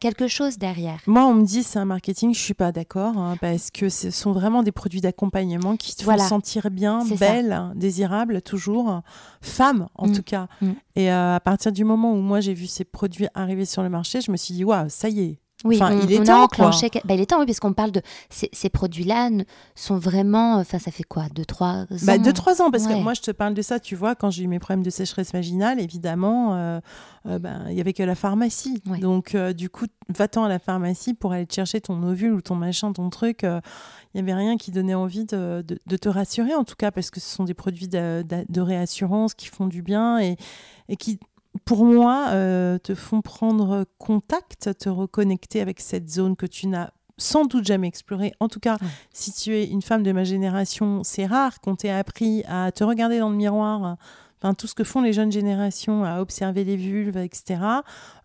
quelque 0.00 0.28
chose 0.28 0.58
derrière. 0.58 1.00
Moi, 1.06 1.24
on 1.26 1.34
me 1.34 1.44
dit 1.44 1.62
c'est 1.62 1.78
un 1.78 1.84
marketing, 1.84 2.34
je 2.34 2.40
suis 2.40 2.54
pas 2.54 2.72
d'accord, 2.72 3.16
hein, 3.18 3.36
parce 3.40 3.70
que 3.70 3.88
ce 3.88 4.10
sont 4.10 4.32
vraiment 4.32 4.62
des 4.62 4.72
produits 4.72 5.00
d'accompagnement 5.00 5.76
qui 5.76 5.94
te 5.96 6.04
Voilà. 6.04 6.22
font 6.24 6.28
sentir 6.30 6.70
bien, 6.70 7.00
C'est 7.06 7.16
ça. 7.16 7.32
belle, 7.32 7.62
désirable, 7.74 8.42
toujours, 8.42 9.00
femme 9.40 9.88
en 9.96 10.06
Mm. 10.08 10.12
tout 10.12 10.22
cas. 10.22 10.48
Mm. 10.60 10.70
Et 10.96 11.12
euh, 11.12 11.34
à 11.36 11.40
partir 11.40 11.72
du 11.72 11.84
moment 11.84 12.12
où 12.12 12.20
moi 12.20 12.40
j'ai 12.40 12.54
vu 12.54 12.66
ces 12.66 12.84
produits 12.84 13.26
arriver 13.34 13.64
sur 13.64 13.82
le 13.82 13.88
marché, 13.88 14.20
je 14.20 14.30
me 14.30 14.36
suis 14.36 14.54
dit 14.54 14.64
waouh, 14.64 14.86
ça 14.88 15.08
y 15.08 15.20
est. 15.20 15.38
Oui, 15.64 15.76
Enfin, 15.80 15.96
on, 15.96 16.00
il 16.06 16.12
est 16.12 16.18
on 16.18 16.22
a 16.22 16.24
temps, 16.26 16.48
quoi. 16.48 16.70
Bah, 17.04 17.14
il 17.14 17.20
est 17.20 17.26
temps, 17.26 17.40
oui, 17.40 17.46
parce 17.46 17.58
qu'on 17.58 17.72
parle 17.72 17.90
de 17.90 18.02
ces, 18.28 18.50
ces 18.52 18.68
produits-là 18.68 19.30
sont 19.74 19.96
vraiment. 19.96 20.56
Enfin, 20.56 20.78
ça 20.78 20.90
fait 20.90 21.02
quoi, 21.04 21.24
deux, 21.34 21.44
trois 21.46 21.82
ans? 21.82 21.86
Bah, 22.02 22.18
deux, 22.18 22.32
trois 22.34 22.60
ans, 22.60 22.70
parce 22.70 22.84
Ouais. 22.84 22.94
que 22.94 22.98
moi 23.02 23.14
je 23.14 23.22
te 23.22 23.30
parle 23.30 23.54
de 23.54 23.62
ça, 23.62 23.80
tu 23.80 23.96
vois, 23.96 24.14
quand 24.14 24.30
j'ai 24.30 24.44
eu 24.44 24.46
mes 24.46 24.58
problèmes 24.58 24.82
de 24.82 24.90
sécheresse 24.90 25.32
vaginale, 25.32 25.80
évidemment, 25.80 26.54
euh, 26.54 26.80
euh, 27.26 27.38
ben, 27.38 27.64
il 27.70 27.74
y 27.76 27.80
avait 27.80 27.94
que 27.94 28.02
la 28.02 28.14
pharmacie. 28.14 28.82
Ouais. 28.90 28.98
Donc, 28.98 29.34
euh, 29.34 29.52
du 29.54 29.70
coup, 29.70 29.86
va-t'en 30.10 30.44
à 30.44 30.48
la 30.48 30.58
pharmacie 30.58 31.14
pour 31.14 31.32
aller 31.32 31.46
te 31.46 31.54
chercher 31.54 31.80
ton 31.80 32.02
ovule 32.02 32.32
ou 32.34 32.42
ton 32.42 32.54
machin, 32.56 32.92
ton 32.92 33.08
truc. 33.08 33.42
euh, 33.44 33.60
Il 34.14 34.22
n'y 34.22 34.30
avait 34.30 34.38
rien 34.38 34.56
qui 34.56 34.70
donnait 34.70 34.94
envie 34.94 35.24
de, 35.24 35.64
de- 35.66 35.78
de 35.86 35.96
te 35.96 36.08
rassurer, 36.08 36.54
en 36.54 36.62
tout 36.64 36.76
cas, 36.76 36.90
parce 36.92 37.10
que 37.10 37.18
ce 37.20 37.26
sont 37.34 37.44
des 37.44 37.54
produits 37.54 37.88
de, 37.88 38.22
de- 38.22 38.44
de 38.48 38.60
réassurance 38.60 39.34
qui 39.34 39.46
font 39.48 39.66
du 39.66 39.82
bien 39.82 40.18
et, 40.20 40.36
et 40.88 40.96
qui, 40.96 41.18
pour 41.64 41.84
moi, 41.84 42.26
euh, 42.30 42.78
te 42.78 42.94
font 42.94 43.20
prendre 43.20 43.84
contact, 43.98 44.76
te 44.78 44.88
reconnecter 44.88 45.60
avec 45.60 45.80
cette 45.80 46.10
zone 46.10 46.36
que 46.36 46.46
tu 46.46 46.66
n'as 46.66 46.90
sans 47.16 47.44
doute 47.44 47.64
jamais 47.64 47.86
explorée. 47.86 48.32
En 48.40 48.48
tout 48.48 48.58
cas, 48.58 48.74
Ouais. 48.80 48.88
si 49.12 49.32
tu 49.32 49.54
es 49.54 49.66
une 49.66 49.82
femme 49.82 50.02
de 50.02 50.10
ma 50.10 50.24
génération, 50.24 51.02
c'est 51.04 51.26
rare 51.26 51.60
qu'on 51.60 51.76
t'ait 51.76 51.90
appris 51.90 52.42
à 52.48 52.72
te 52.72 52.82
regarder 52.82 53.20
dans 53.20 53.30
le 53.30 53.36
miroir. 53.36 53.96
Enfin, 54.44 54.52
tout 54.52 54.66
ce 54.66 54.74
que 54.74 54.84
font 54.84 55.00
les 55.00 55.14
jeunes 55.14 55.32
générations, 55.32 56.04
à 56.04 56.20
observer 56.20 56.64
les 56.64 56.76
vulves, 56.76 57.16
etc. 57.16 57.60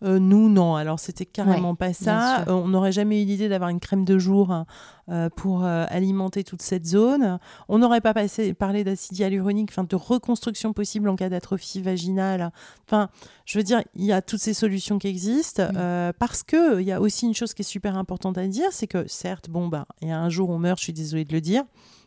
Euh, 0.02 0.18
nous, 0.18 0.50
non. 0.50 0.76
Alors, 0.76 1.00
c'était 1.00 1.24
carrément 1.24 1.74
pas 1.74 1.94
ça. 1.94 2.40
Euh, 2.40 2.52
on 2.52 2.68
n'aurait 2.68 2.92
jamais 2.92 3.22
eu 3.22 3.24
l'idée 3.24 3.48
d'avoir 3.48 3.70
une 3.70 3.80
crème 3.80 4.04
de 4.04 4.18
jour 4.18 4.52
hein, 4.52 4.66
euh, 5.08 5.30
pour 5.34 5.64
alimenter 5.64 6.44
toute 6.44 6.60
cette 6.60 6.86
zone. 6.86 7.38
On 7.70 7.78
n'aurait 7.78 8.02
pas 8.02 8.12
passé, 8.12 8.52
parlé 8.52 8.84
d'acide 8.84 9.18
hyaluronique, 9.18 9.70
enfin, 9.72 9.84
de 9.84 9.96
reconstruction 9.96 10.74
possible 10.74 11.08
en 11.08 11.16
cas 11.16 11.30
d'atrophie 11.30 11.80
vaginale. 11.80 12.52
Enfin, 12.86 13.08
je 13.46 13.56
veux 13.56 13.64
dire, 13.64 13.82
il 13.94 14.04
y 14.04 14.12
a 14.12 14.20
toutes 14.20 14.40
ces 14.40 14.52
solutions 14.52 14.98
qui 14.98 15.08
existent 15.08 15.70
Mm. 15.72 16.12
parce 16.18 16.42
que 16.42 16.80
il 16.80 16.86
y 16.86 16.92
a 16.92 17.00
aussi 17.00 17.26
une 17.26 17.34
chose 17.34 17.54
qui 17.54 17.62
est 17.62 17.64
super 17.64 17.96
importante 17.96 18.38
à 18.38 18.46
dire, 18.46 18.68
c'est 18.72 18.86
que 18.86 19.06
certes, 19.08 19.48
bon, 19.48 19.68
bah, 19.68 19.86
a 20.02 20.06
un 20.06 20.28
jour 20.28 20.50
on 20.50 20.58
meurt, 20.58 20.78
je 20.78 20.84
suis 20.84 20.92
désolée 20.92 21.24
de 21.24 21.32
le 21.32 21.40
dire. 21.40 21.64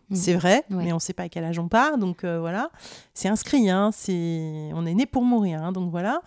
Mm. 0.10 0.16
C'est 0.16 0.34
vrai, 0.36 0.64
Ouais. 0.70 0.84
mais 0.86 0.92
on 0.92 0.96
ne 0.96 1.02
sait 1.02 1.14
pas 1.14 1.24
à 1.24 1.30
quel 1.30 1.44
âge 1.44 1.58
on 1.60 1.68
part, 1.68 1.98
donc 1.98 2.24
euh, 2.24 2.40
voilà. 2.40 2.70
C'est 3.14 3.30
inscrit, 3.30 3.70
hein, 3.70 3.92
c'est... 3.94 4.70
on 4.74 4.86
est 4.86 4.94
né 4.94 5.06
pour 5.06 5.24
mourir, 5.24 5.64
hein, 5.64 5.72
donc 5.72 5.90
voilà. 5.92 6.22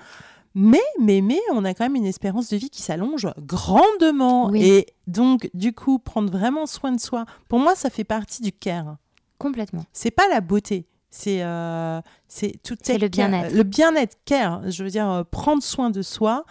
Mais, 0.54 0.80
mais, 0.98 1.20
mais, 1.20 1.38
on 1.52 1.64
a 1.66 1.74
quand 1.74 1.84
même 1.84 1.96
une 1.96 2.06
espérance 2.06 2.48
de 2.48 2.56
vie 2.56 2.70
qui 2.70 2.80
s'allonge 2.80 3.28
grandement. 3.38 4.48
Oui. 4.48 4.62
Et 4.64 4.86
donc, 5.06 5.50
du 5.52 5.74
coup, 5.74 5.98
prendre 5.98 6.30
vraiment 6.32 6.64
soin 6.66 6.92
de 6.92 7.00
soi, 7.00 7.26
pour 7.48 7.58
moi, 7.58 7.74
ça 7.74 7.90
fait 7.90 8.04
partie 8.04 8.40
du 8.42 8.52
care. 8.52 8.96
Complètement. 9.38 9.84
C'est 9.92 10.10
pas 10.10 10.26
la 10.28 10.40
beauté. 10.40 10.86
C'est 11.10 11.42
euh, 11.42 12.00
c'est 12.26 12.54
tout 12.62 12.76
C'est 12.82 12.96
le 12.98 13.08
bien-être. 13.08 13.54
Le 13.54 13.62
bien-être, 13.64 14.16
care. 14.24 14.62
Je 14.70 14.82
veux 14.82 14.88
dire, 14.90 15.10
euh, 15.10 15.24
prendre 15.24 15.62
soin 15.62 15.90
de 15.90 16.00
soi, 16.00 16.44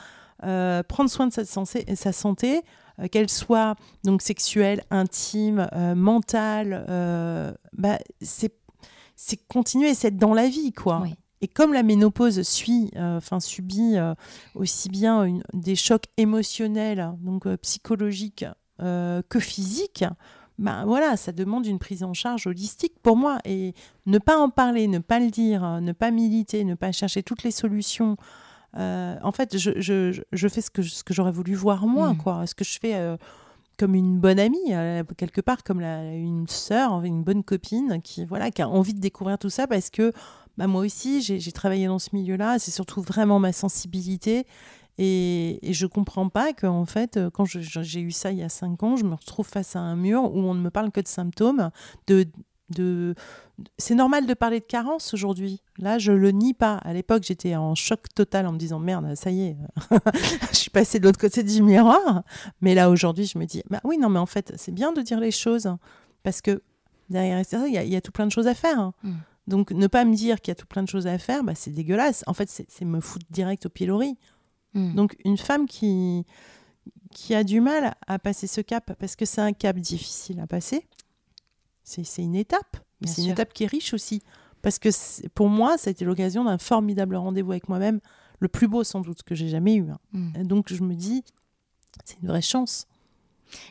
euh, 0.43 0.83
prendre 0.83 1.09
soin 1.09 1.25
de 1.27 1.33
sa, 1.33 1.43
sensé- 1.43 1.95
sa 1.95 2.11
santé, 2.11 2.61
euh, 2.99 3.08
qu'elle 3.08 3.29
soit 3.29 3.75
donc 4.03 4.21
sexuelle, 4.21 4.84
intime, 4.91 5.67
euh, 5.73 5.95
mentale. 5.95 6.86
euh, 6.89 7.53
bah, 7.73 7.99
c'est 8.21 8.53
c'est 9.15 9.38
continuer, 9.47 9.93
c'est 9.93 10.10
être 10.10 10.17
dans 10.17 10.34
la 10.34 10.47
vie, 10.49 10.73
quoi. 10.73 10.99
Oui. 11.03 11.13
Et 11.41 11.47
comme 11.47 11.73
la 11.73 11.84
ménopause 11.84 12.41
suit, 12.41 12.89
euh, 12.95 13.17
enfin 13.17 13.39
subit 13.39 13.97
euh, 13.97 14.13
aussi 14.55 14.89
bien 14.89 15.23
une- 15.23 15.43
des 15.53 15.75
chocs 15.75 16.05
émotionnels, 16.17 17.12
donc 17.21 17.47
psychologiques, 17.58 18.45
que 18.79 19.39
physiques, 19.39 20.03
bah 20.58 20.84
voilà, 20.86 21.15
ça 21.17 21.31
demande 21.31 21.65
une 21.65 21.79
prise 21.79 22.03
en 22.03 22.13
charge 22.13 22.47
holistique 22.47 22.93
pour 23.01 23.15
moi. 23.15 23.38
Et 23.45 23.73
ne 24.05 24.17
pas 24.17 24.38
en 24.38 24.49
parler, 24.49 24.88
ne 24.88 24.99
pas 24.99 25.19
le 25.19 25.29
dire, 25.29 25.63
euh, 25.63 25.79
ne 25.81 25.91
pas 25.93 26.12
militer, 26.12 26.63
ne 26.65 26.75
pas 26.75 26.91
chercher 26.91 27.23
toutes 27.23 27.43
les 27.43 27.51
solutions. 27.51 28.17
Euh, 28.77 29.15
en 29.23 29.31
fait, 29.31 29.57
je, 29.57 29.71
je- 29.79 30.11
je- 30.11 30.21
je 30.31 30.47
fais 30.47 30.61
ce 30.61 30.69
que, 30.69 30.81
ce 30.81 31.03
que 31.03 31.13
j'aurais 31.13 31.31
voulu 31.31 31.53
voir 31.55 31.85
moi, 31.88 32.13
Mm. 32.13 32.17
quoi. 32.17 32.45
Ce 32.47 32.55
que 32.55 32.63
je 32.63 32.77
fais 32.79 32.95
euh, 32.95 33.17
comme 33.77 33.95
une 33.95 34.19
bonne 34.19 34.39
amie, 34.39 34.73
euh, 34.73 35.03
quelque 35.17 35.41
part, 35.41 35.63
comme 35.63 35.79
la- 35.79 36.13
une 36.15 36.47
sœur, 36.47 37.03
une 37.03 37.23
bonne 37.23 37.43
copine 37.43 38.01
qui, 38.03 38.25
voilà, 38.25 38.51
qui 38.51 38.61
a 38.61 38.69
envie 38.69 38.93
de 38.93 38.99
découvrir 39.01 39.38
tout 39.38 39.49
ça 39.49 39.67
parce 39.67 39.89
que 39.89 40.11
bah, 40.57 40.67
moi 40.67 40.81
aussi, 40.85 41.21
j'ai 41.21 41.51
travaillé 41.51 41.88
dans 41.88 41.99
ce 41.99 42.09
milieu-là. 42.13 42.59
C'est 42.59 42.71
surtout 42.71 43.01
vraiment 43.01 43.39
ma 43.39 43.51
sensibilité. 43.51 44.45
Et, 44.97 45.59
et 45.69 45.73
je 45.73 45.85
comprends 45.88 46.29
pas 46.29 46.53
qu'en 46.53 46.85
fait, 46.85 47.17
euh, 47.17 47.29
quand 47.29 47.43
je- 47.43 47.59
je- 47.59 47.81
j'ai 47.81 47.99
eu 47.99 48.11
ça 48.11 48.31
il 48.31 48.38
y 48.38 48.43
a 48.43 48.47
cinq 48.47 48.81
ans, 48.81 48.95
je 48.95 49.03
me 49.03 49.13
retrouve 49.13 49.45
face 49.45 49.75
à 49.75 49.79
un 49.79 49.97
mur 49.97 50.23
où 50.33 50.39
on 50.39 50.53
ne 50.53 50.61
me 50.61 50.69
parle 50.69 50.91
que 50.91 51.01
de 51.01 51.07
symptômes. 51.09 51.69
De, 52.07 52.25
de... 52.69 53.15
C'est 53.78 53.95
normal 53.95 54.25
de 54.25 54.34
parler 54.34 54.60
de 54.60 54.65
carence 54.65 55.13
aujourd'hui. 55.13 55.62
Là, 55.78 55.97
je 55.99 56.12
le 56.12 56.32
nie 56.32 56.54
pas. 56.54 56.75
À 56.78 56.93
l'époque, 56.93 57.23
j'étais 57.23 57.56
en 57.56 57.73
choc 57.75 58.01
total 58.13 58.47
en 58.47 58.51
me 58.51 58.58
disant 58.58 58.80
merde, 58.80 59.15
ça 59.15 59.32
y 59.32 59.41
est, 59.47 59.58
je 60.51 60.56
suis 60.58 60.69
passée 60.69 60.99
de 60.99 61.06
l'autre 61.06 61.19
côté 61.19 61.43
du 61.43 61.62
miroir. 61.62 62.23
Mais 62.62 62.73
là, 62.75 62.89
aujourd'hui, 62.89 63.25
je 63.25 63.38
me 63.38 63.45
dis 63.45 63.63
bah 63.69 63.80
oui, 63.84 63.97
non, 63.97 64.10
mais 64.10 64.19
en 64.19 64.25
fait, 64.25 64.54
c'est 64.58 64.71
bien 64.73 64.91
de 64.93 65.01
dire 65.01 65.19
les 65.19 65.32
choses 65.32 65.69
parce 66.23 66.41
que 66.41 66.62
derrière 67.10 67.39
il 67.67 67.73
y, 67.73 67.78
a- 67.78 67.84
il 67.84 67.91
y 67.93 67.95
a 67.95 68.01
tout 68.01 68.12
plein 68.12 68.25
de 68.25 68.32
choses 68.32 68.47
à 68.47 68.56
faire. 68.56 68.91
Mm. 69.04 69.12
Donc, 69.47 69.69
ne 69.71 69.86
pas 69.88 70.06
me 70.06 70.15
dire 70.15 70.41
qu'il 70.41 70.51
y 70.51 70.54
a 70.54 70.56
tout 70.56 70.65
plein 70.65 70.82
de 70.82 70.89
choses 70.89 71.06
à 71.06 71.17
faire, 71.19 71.43
bah, 71.43 71.54
c'est 71.56 71.69
dégueulasse. 71.71 72.23
En 72.25 72.34
fait, 72.34 72.49
c'est 72.49 72.65
c'est 72.67 72.84
me 72.84 72.99
foutre 72.99 73.28
direct 73.30 73.67
au 73.67 73.69
pilori. 73.69 74.17
Mm. 74.73 74.95
Donc, 74.95 75.15
une 75.23 75.38
femme 75.38 75.67
qui, 75.67 76.25
qui 77.12 77.36
a 77.36 77.43
du 77.43 77.62
mal 77.62 77.93
à 78.08 78.17
passer 78.19 78.47
ce 78.47 78.60
cap, 78.62 78.91
parce 78.99 79.15
que 79.15 79.25
c'est 79.25 79.41
un 79.41 79.54
cap 79.54 79.78
difficile 79.78 80.39
à 80.39 80.47
passer, 80.47 80.88
c'est 81.86 82.21
une 82.21 82.36
étape. 82.36 82.78
Mais 83.02 83.08
c'est 83.08 83.24
une 83.24 83.30
étape 83.32 83.54
qui 83.54 83.63
est 83.63 83.67
riche 83.67 83.93
aussi. 83.93 84.21
Parce 84.62 84.80
que 84.80 84.89
pour 85.30 85.48
moi, 85.48 85.78
ça 85.78 85.89
a 85.89 85.91
été 85.91 86.04
l'occasion 86.06 86.43
d'un 86.43 86.58
formidable 86.58 87.15
rendez-vous 87.15 87.52
avec 87.52 87.69
moi-même, 87.69 88.00
le 88.39 88.48
plus 88.50 88.67
beau 88.67 88.84
sans 88.84 89.00
doute 89.02 89.21
que 89.24 89.36
j'ai 89.36 89.48
jamais 89.48 89.76
eu. 89.76 89.89
hein. 89.89 90.00
Mm. 90.12 90.30
Et 90.39 90.43
donc, 90.43 90.74
je 90.74 90.82
me 90.84 90.95
dis, 90.95 91.24
c'est 92.04 92.17
une 92.21 92.28
vraie 92.28 92.41
chance. 92.41 92.88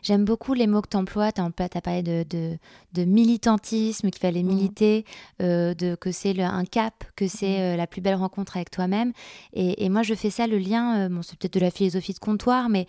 J'aime 0.03 0.25
beaucoup 0.25 0.55
les 0.55 0.69
mots 0.69 0.81
que 0.83 0.89
tu 0.89 0.97
emploies. 0.97 1.33
Tu 1.33 1.41
as 1.41 1.69
parlé 1.83 2.03
de, 2.05 2.25
de, 2.31 2.57
de 2.93 3.05
militantisme, 3.05 4.11
qu'il 4.11 4.21
fallait 4.21 4.45
Mhm. 4.45 4.49
militer, 4.55 5.05
euh, 5.43 5.75
de, 5.75 5.97
que 5.97 6.13
c'est 6.13 6.41
un 6.41 6.65
cap, 6.65 7.03
que 7.17 7.27
c'est 7.27 7.61
euh, 7.61 7.77
la 7.77 7.87
plus 7.89 8.01
belle 8.01 8.15
rencontre 8.15 8.57
avec 8.57 8.71
toi-même. 8.71 9.13
Et, 9.53 9.85
et 9.85 9.89
moi, 9.89 10.03
je 10.05 10.15
fais 10.15 10.31
ça 10.31 10.47
le 10.47 10.59
lien, 10.59 11.01
euh, 11.01 11.09
bon, 11.09 11.23
c'est 11.23 11.37
peut-être 11.37 11.55
de 11.55 11.61
la 11.61 11.73
philosophie 11.73 12.15
de 12.15 12.19
comptoir, 12.21 12.69
mais 12.69 12.87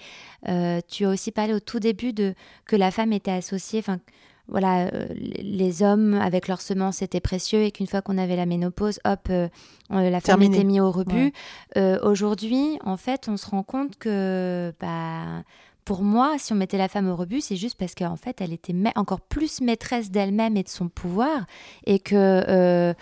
tu 0.88 1.06
as 1.06 1.10
aussi 1.10 1.32
parlé 1.32 1.54
au 1.56 1.60
tout 1.60 1.80
début 1.80 2.14
de 2.14 2.36
que 2.66 2.76
la 2.76 2.92
femme 2.92 3.12
était 3.14 3.32
associée. 3.32 3.80
Enfin, 3.80 4.00
voilà, 4.48 4.88
euh, 4.88 5.08
les 5.16 5.82
hommes 5.82 6.14
avec 6.14 6.48
leurs 6.48 6.62
semences 6.62 7.02
étaient 7.02 7.20
précieux 7.20 7.64
et 7.64 7.72
qu'une 7.72 7.88
fois 7.88 8.02
qu'on 8.02 8.18
avait 8.18 8.36
la 8.36 8.46
ménopause, 8.46 9.00
hop, 9.06 9.28
euh, 9.30 9.48
la 9.90 10.22
femme 10.22 10.44
était 10.44 10.64
mise 10.64 10.82
au 10.82 10.92
rebut. 10.92 11.16
Ouais. 11.16 11.34
Euh, 11.78 12.00
Aujourd'hui, 12.04 12.78
en 12.84 12.98
fait, 12.98 13.28
on 13.28 13.38
se 13.38 13.48
rend 13.50 13.64
compte 13.64 13.98
que, 13.98 14.74
bah, 14.80 15.44
pour 15.84 16.04
moi, 16.04 16.36
si 16.38 16.54
on 16.54 16.56
mettait 16.56 16.78
la 16.78 16.88
femme 16.88 17.10
au 17.10 17.16
rebut, 17.16 17.42
c'est 17.42 17.56
juste 17.56 17.78
parce 17.78 17.96
qu'en 17.96 18.16
fait, 18.16 18.42
elle 18.42 18.54
était 18.54 18.76
encore 18.96 19.22
plus 19.22 19.62
maîtresse 19.62 20.12
d'elle-même 20.12 20.58
et 20.58 20.64
de 20.64 20.70
son 20.70 20.90
pouvoir, 20.90 21.46
et 21.86 22.00
que 22.00 22.94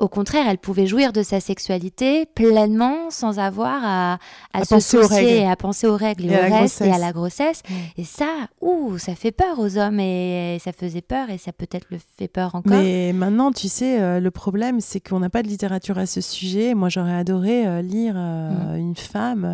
au 0.00 0.08
contraire, 0.08 0.46
elle 0.48 0.58
pouvait 0.58 0.86
jouir 0.86 1.12
de 1.12 1.22
sa 1.22 1.40
sexualité 1.40 2.26
pleinement 2.26 3.10
sans 3.10 3.38
avoir 3.38 3.80
à, 3.84 4.18
à, 4.52 4.64
se 4.64 4.74
penser 4.74 4.96
aux 4.96 5.02
soucier 5.02 5.46
à 5.46 5.56
penser 5.56 5.86
aux 5.86 5.96
règles 5.96 6.24
et, 6.24 6.28
Et 6.28 6.36
à 6.36 6.48
au 6.48 6.52
reste 6.52 6.80
et 6.80 6.90
à 6.90 6.98
la 6.98 7.12
grossesse. 7.12 7.62
Mm. 7.68 7.74
Et 7.98 8.04
ça, 8.04 8.28
ouh, 8.60 8.98
ça 8.98 9.14
fait 9.14 9.30
peur 9.30 9.58
aux 9.58 9.76
hommes 9.76 10.00
et 10.00 10.58
ça 10.64 10.72
faisait 10.72 11.02
peur 11.02 11.28
et 11.30 11.38
ça 11.38 11.52
peut-être 11.52 11.86
le 11.90 11.98
fait 12.16 12.28
peur 12.28 12.54
encore. 12.54 12.72
Mais 12.72 13.12
maintenant, 13.12 13.52
tu 13.52 13.68
sais, 13.68 14.00
euh, 14.00 14.20
le 14.20 14.30
problème, 14.30 14.80
c'est 14.80 15.00
qu'on 15.00 15.20
n'a 15.20 15.30
pas 15.30 15.42
de 15.42 15.48
littérature 15.48 15.98
à 15.98 16.06
ce 16.06 16.20
sujet. 16.20 16.74
Moi, 16.74 16.88
j'aurais 16.88 17.14
adoré 17.14 17.66
euh, 17.66 17.82
lire 17.82 18.14
euh, 18.16 18.76
une 18.76 18.96
femme, 18.96 19.46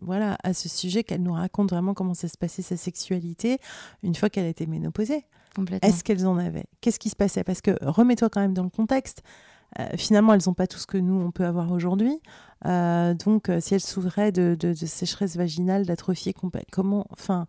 voilà, 0.00 0.38
à 0.42 0.54
ce 0.54 0.68
sujet, 0.68 1.04
qu'elle 1.04 1.22
nous 1.22 1.34
raconte 1.34 1.70
vraiment 1.70 1.92
comment 1.92 2.14
ça 2.14 2.28
se 2.28 2.38
passait 2.38 2.62
sa 2.62 2.76
sexualité 2.76 3.58
une 4.02 4.14
fois 4.14 4.30
qu'elle 4.30 4.46
était 4.46 4.66
ménopausée. 4.66 5.24
Est-ce 5.82 6.04
qu'elles 6.04 6.26
en 6.26 6.36
avaient? 6.38 6.66
Qu'est-ce 6.80 6.98
qui 6.98 7.10
se 7.10 7.16
passait? 7.16 7.44
Parce 7.44 7.60
que 7.60 7.72
remets-toi 7.82 8.28
quand 8.30 8.40
même 8.40 8.54
dans 8.54 8.62
le 8.64 8.70
contexte. 8.70 9.22
Euh, 9.78 9.86
finalement, 9.96 10.34
elles 10.34 10.42
n'ont 10.46 10.54
pas 10.54 10.66
tout 10.66 10.78
ce 10.78 10.86
que 10.86 10.98
nous, 10.98 11.20
on 11.20 11.30
peut 11.30 11.44
avoir 11.46 11.70
aujourd'hui. 11.70 12.18
Euh, 12.66 13.14
donc, 13.14 13.48
euh, 13.48 13.60
si 13.60 13.74
elles 13.74 13.80
souffraient 13.80 14.32
de, 14.32 14.56
de- 14.58 14.70
de 14.74 14.86
sécheresse 14.86 15.36
vaginale, 15.36 15.86
d'atrophie, 15.86 16.32
compé- 16.32 16.64
comment, 16.72 17.06
enfin, 17.12 17.46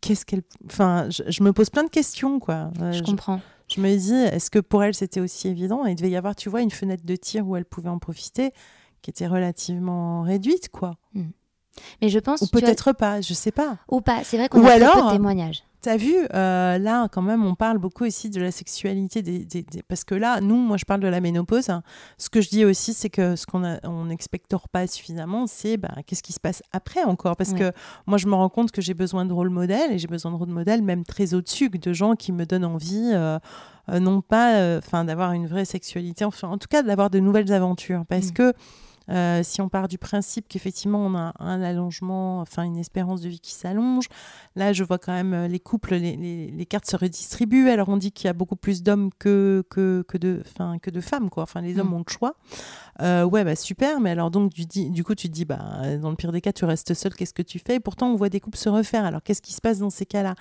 qu'est-ce 0.00 0.24
qu'elles, 0.26 0.42
enfin, 0.66 1.08
je, 1.10 1.22
je 1.28 1.42
me 1.44 1.52
pose 1.52 1.70
plein 1.70 1.84
de 1.84 1.90
questions, 1.90 2.40
quoi. 2.40 2.70
Je 2.80 2.92
je, 2.98 3.02
comprends. 3.04 3.40
je 3.68 3.80
me 3.80 3.96
dis, 3.96 4.14
est-ce 4.14 4.50
que 4.50 4.58
pour 4.58 4.82
elles 4.82 4.94
c'était 4.94 5.20
aussi 5.20 5.46
évident? 5.48 5.84
Il 5.86 5.94
devait 5.94 6.10
y 6.10 6.16
avoir, 6.16 6.34
tu 6.34 6.48
vois, 6.48 6.60
une 6.60 6.72
fenêtre 6.72 7.04
de 7.06 7.14
tir 7.14 7.46
où 7.46 7.54
elles 7.56 7.64
pouvaient 7.64 7.88
en 7.88 7.98
profiter, 8.00 8.50
qui 9.00 9.10
était 9.10 9.28
relativement 9.28 10.22
réduite, 10.22 10.70
quoi. 10.70 10.96
Mais 12.02 12.08
je 12.08 12.18
pense 12.18 12.42
Ou 12.42 12.46
peut-être 12.48 12.92
pas, 12.92 13.20
je 13.20 13.32
sais 13.32 13.52
pas. 13.52 13.78
ou 13.88 14.00
pas. 14.00 14.24
C'est 14.24 14.36
vrai 14.36 14.48
qu'on 14.48 14.60
a 14.64 14.70
très 14.70 14.78
peu 14.80 14.84
alors, 14.86 15.06
de 15.06 15.12
témoignages. 15.16 15.62
T'as 15.82 15.96
vu, 15.96 16.14
euh, 16.32 16.78
là, 16.78 17.08
quand 17.10 17.22
même, 17.22 17.44
on 17.44 17.56
parle 17.56 17.78
beaucoup 17.78 18.04
aussi 18.04 18.30
de 18.30 18.40
la 18.40 18.52
sexualité 18.52 19.20
des, 19.20 19.40
des- 19.44 19.62
des- 19.62 19.82
Parce 19.82 20.04
que 20.04 20.14
là, 20.14 20.40
nous, 20.40 20.54
moi, 20.56 20.76
je 20.76 20.84
parle 20.84 21.00
de 21.00 21.08
la 21.08 21.20
ménopause. 21.20 21.70
hein. 21.70 21.82
Ce 22.18 22.30
que 22.30 22.40
je 22.40 22.48
dis 22.50 22.64
aussi, 22.64 22.94
c'est 22.94 23.10
que 23.10 23.34
ce 23.34 23.46
qu'on 23.46 23.64
on 23.82 24.04
n'expectore 24.04 24.68
pas 24.68 24.86
suffisamment, 24.86 25.48
c'est 25.48 25.76
bah, 25.78 25.90
qu'est-ce 26.06 26.22
qui 26.22 26.32
se 26.32 26.38
passe 26.38 26.62
après 26.70 27.02
encore? 27.02 27.36
Parce 27.36 27.50
Ouais. 27.50 27.58
que 27.58 27.72
moi, 28.06 28.16
je 28.16 28.28
me 28.28 28.34
rends 28.34 28.48
compte 28.48 28.70
que 28.70 28.80
j'ai 28.80 28.94
besoin 28.94 29.24
de 29.24 29.32
rôle 29.32 29.50
modèle, 29.50 29.90
et 29.90 29.98
j'ai 29.98 30.06
besoin 30.06 30.30
de 30.30 30.36
rôle 30.36 30.50
modèle 30.50 30.82
même 30.82 31.02
très 31.04 31.34
au-dessus, 31.34 31.68
de 31.68 31.92
gens 31.92 32.14
qui 32.14 32.30
me 32.30 32.46
donnent 32.46 32.64
envie, 32.64 33.10
euh, 33.12 33.40
euh, 33.88 33.98
non 33.98 34.20
pas 34.20 34.78
enfin 34.78 35.04
d'avoir 35.04 35.32
une 35.32 35.48
vraie 35.48 35.64
sexualité, 35.64 36.24
enfin, 36.24 36.46
en 36.46 36.58
tout 36.58 36.68
cas, 36.70 36.84
d'avoir 36.84 37.10
de 37.10 37.18
nouvelles 37.18 37.52
aventures. 37.52 38.04
Parce 38.08 38.28
Mm. 38.28 38.32
que 38.34 38.52
euh, 39.08 39.42
si 39.42 39.60
on 39.60 39.68
part 39.68 39.88
du 39.88 39.98
principe 39.98 40.46
qu'effectivement 40.48 40.98
on 41.00 41.14
a 41.14 41.32
un 41.38 41.60
allongement, 41.62 42.40
enfin 42.40 42.62
une 42.62 42.76
espérance 42.78 43.20
de 43.20 43.28
vie 43.28 43.40
qui 43.40 43.52
s'allonge, 43.52 44.06
là 44.56 44.72
je 44.72 44.84
vois 44.84 44.98
quand 44.98 45.12
même 45.12 45.32
euh, 45.34 45.48
les 45.48 45.60
couples, 45.60 45.94
les, 45.96 46.16
les- 46.16 46.50
les 46.50 46.66
cartes 46.66 46.88
se 46.88 46.96
redistribuent. 46.96 47.68
Alors 47.68 47.88
on 47.88 47.96
dit 47.96 48.12
qu'il 48.12 48.26
y 48.26 48.30
a 48.30 48.32
beaucoup 48.32 48.56
plus 48.56 48.82
d'hommes 48.82 49.10
que, 49.18 49.64
que, 49.70 50.04
que, 50.08 50.18
de, 50.18 50.42
que 50.80 50.90
de 50.90 51.00
femmes, 51.00 51.30
quoi. 51.30 51.42
Enfin 51.44 51.60
les 51.60 51.78
hommes 51.78 51.90
Mm. 51.90 51.94
ont 51.94 52.04
le 52.06 52.12
choix. 52.12 52.34
Euh, 53.00 53.24
ouais, 53.24 53.44
bah 53.44 53.56
super, 53.56 54.00
mais 54.00 54.10
alors 54.10 54.30
donc 54.30 54.52
du, 54.52 54.66
du 54.66 55.04
coup 55.04 55.14
tu 55.14 55.28
te 55.28 55.32
dis, 55.34 55.44
bah, 55.44 55.96
dans 56.00 56.10
le 56.10 56.16
pire 56.16 56.30
des 56.32 56.40
cas 56.40 56.52
tu 56.52 56.64
restes 56.64 56.94
seul, 56.94 57.14
qu'est-ce 57.14 57.34
que 57.34 57.42
tu 57.42 57.58
fais? 57.58 57.76
Et 57.76 57.80
pourtant 57.80 58.08
on 58.08 58.16
voit 58.16 58.28
des 58.28 58.40
couples 58.40 58.58
se 58.58 58.68
refaire. 58.68 59.04
Alors 59.04 59.22
qu'est-ce 59.22 59.42
qui 59.42 59.52
se 59.52 59.60
passe 59.60 59.78
dans 59.78 59.90
ces 59.90 60.06
cas-là? 60.06 60.34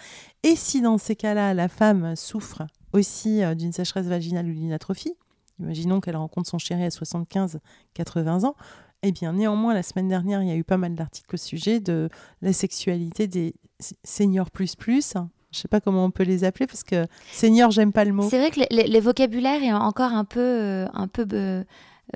Et 0.44 0.56
si 0.56 0.82
dans 0.82 0.98
ces 0.98 1.16
cas-là 1.16 1.54
la 1.54 1.68
femme 1.68 2.16
souffre 2.16 2.64
aussi 2.94 3.42
euh, 3.44 3.56
d'une 3.56 3.72
sécheresse 3.72 4.06
vaginale 4.08 4.48
ou 4.48 4.54
d'une 4.54 4.74
atrophie, 4.74 5.14
imaginons 5.62 6.02
qu'elle 6.02 6.16
rencontre 6.16 6.50
son 6.50 6.58
chéri 6.58 6.84
à 6.84 6.90
75-80 6.90 8.46
ans, 8.46 8.56
eh 9.04 9.12
bien, 9.12 9.34
néanmoins, 9.34 9.74
la 9.74 9.84
semaine 9.84 10.08
dernière, 10.08 10.44
il 10.44 10.50
y 10.50 10.52
a 10.52 10.56
eu 10.56 10.64
pas 10.64 10.78
mal 10.78 10.96
d'articles 10.96 11.34
au 11.34 11.38
sujet 11.38 11.80
de 11.80 12.10
la 12.42 12.54
sexualité 12.54 13.28
des 13.28 13.56
seniors 14.04 14.52
plus 14.52 14.76
plus. 14.76 15.14
Je 15.52 15.60
sais 15.60 15.68
pas 15.68 15.82
comment 15.82 16.06
on 16.06 16.12
peut 16.12 16.24
les 16.24 16.44
appeler 16.44 16.68
parce 16.68 16.84
que 16.84 17.08
senior, 17.32 17.72
j'aime 17.72 17.92
pas 17.92 18.06
le 18.06 18.14
mot. 18.14 18.30
C'est 18.30 18.38
vrai 18.38 18.52
que 18.52 18.62
les 18.70 19.00
vocabulaires 19.00 19.62
est 19.64 19.74
encore 19.74 20.14
un 20.14 20.24
peu, 20.24 20.40
euh, 20.40 20.88
un 20.94 21.08
peu 21.08 21.26
euh, 21.34 21.64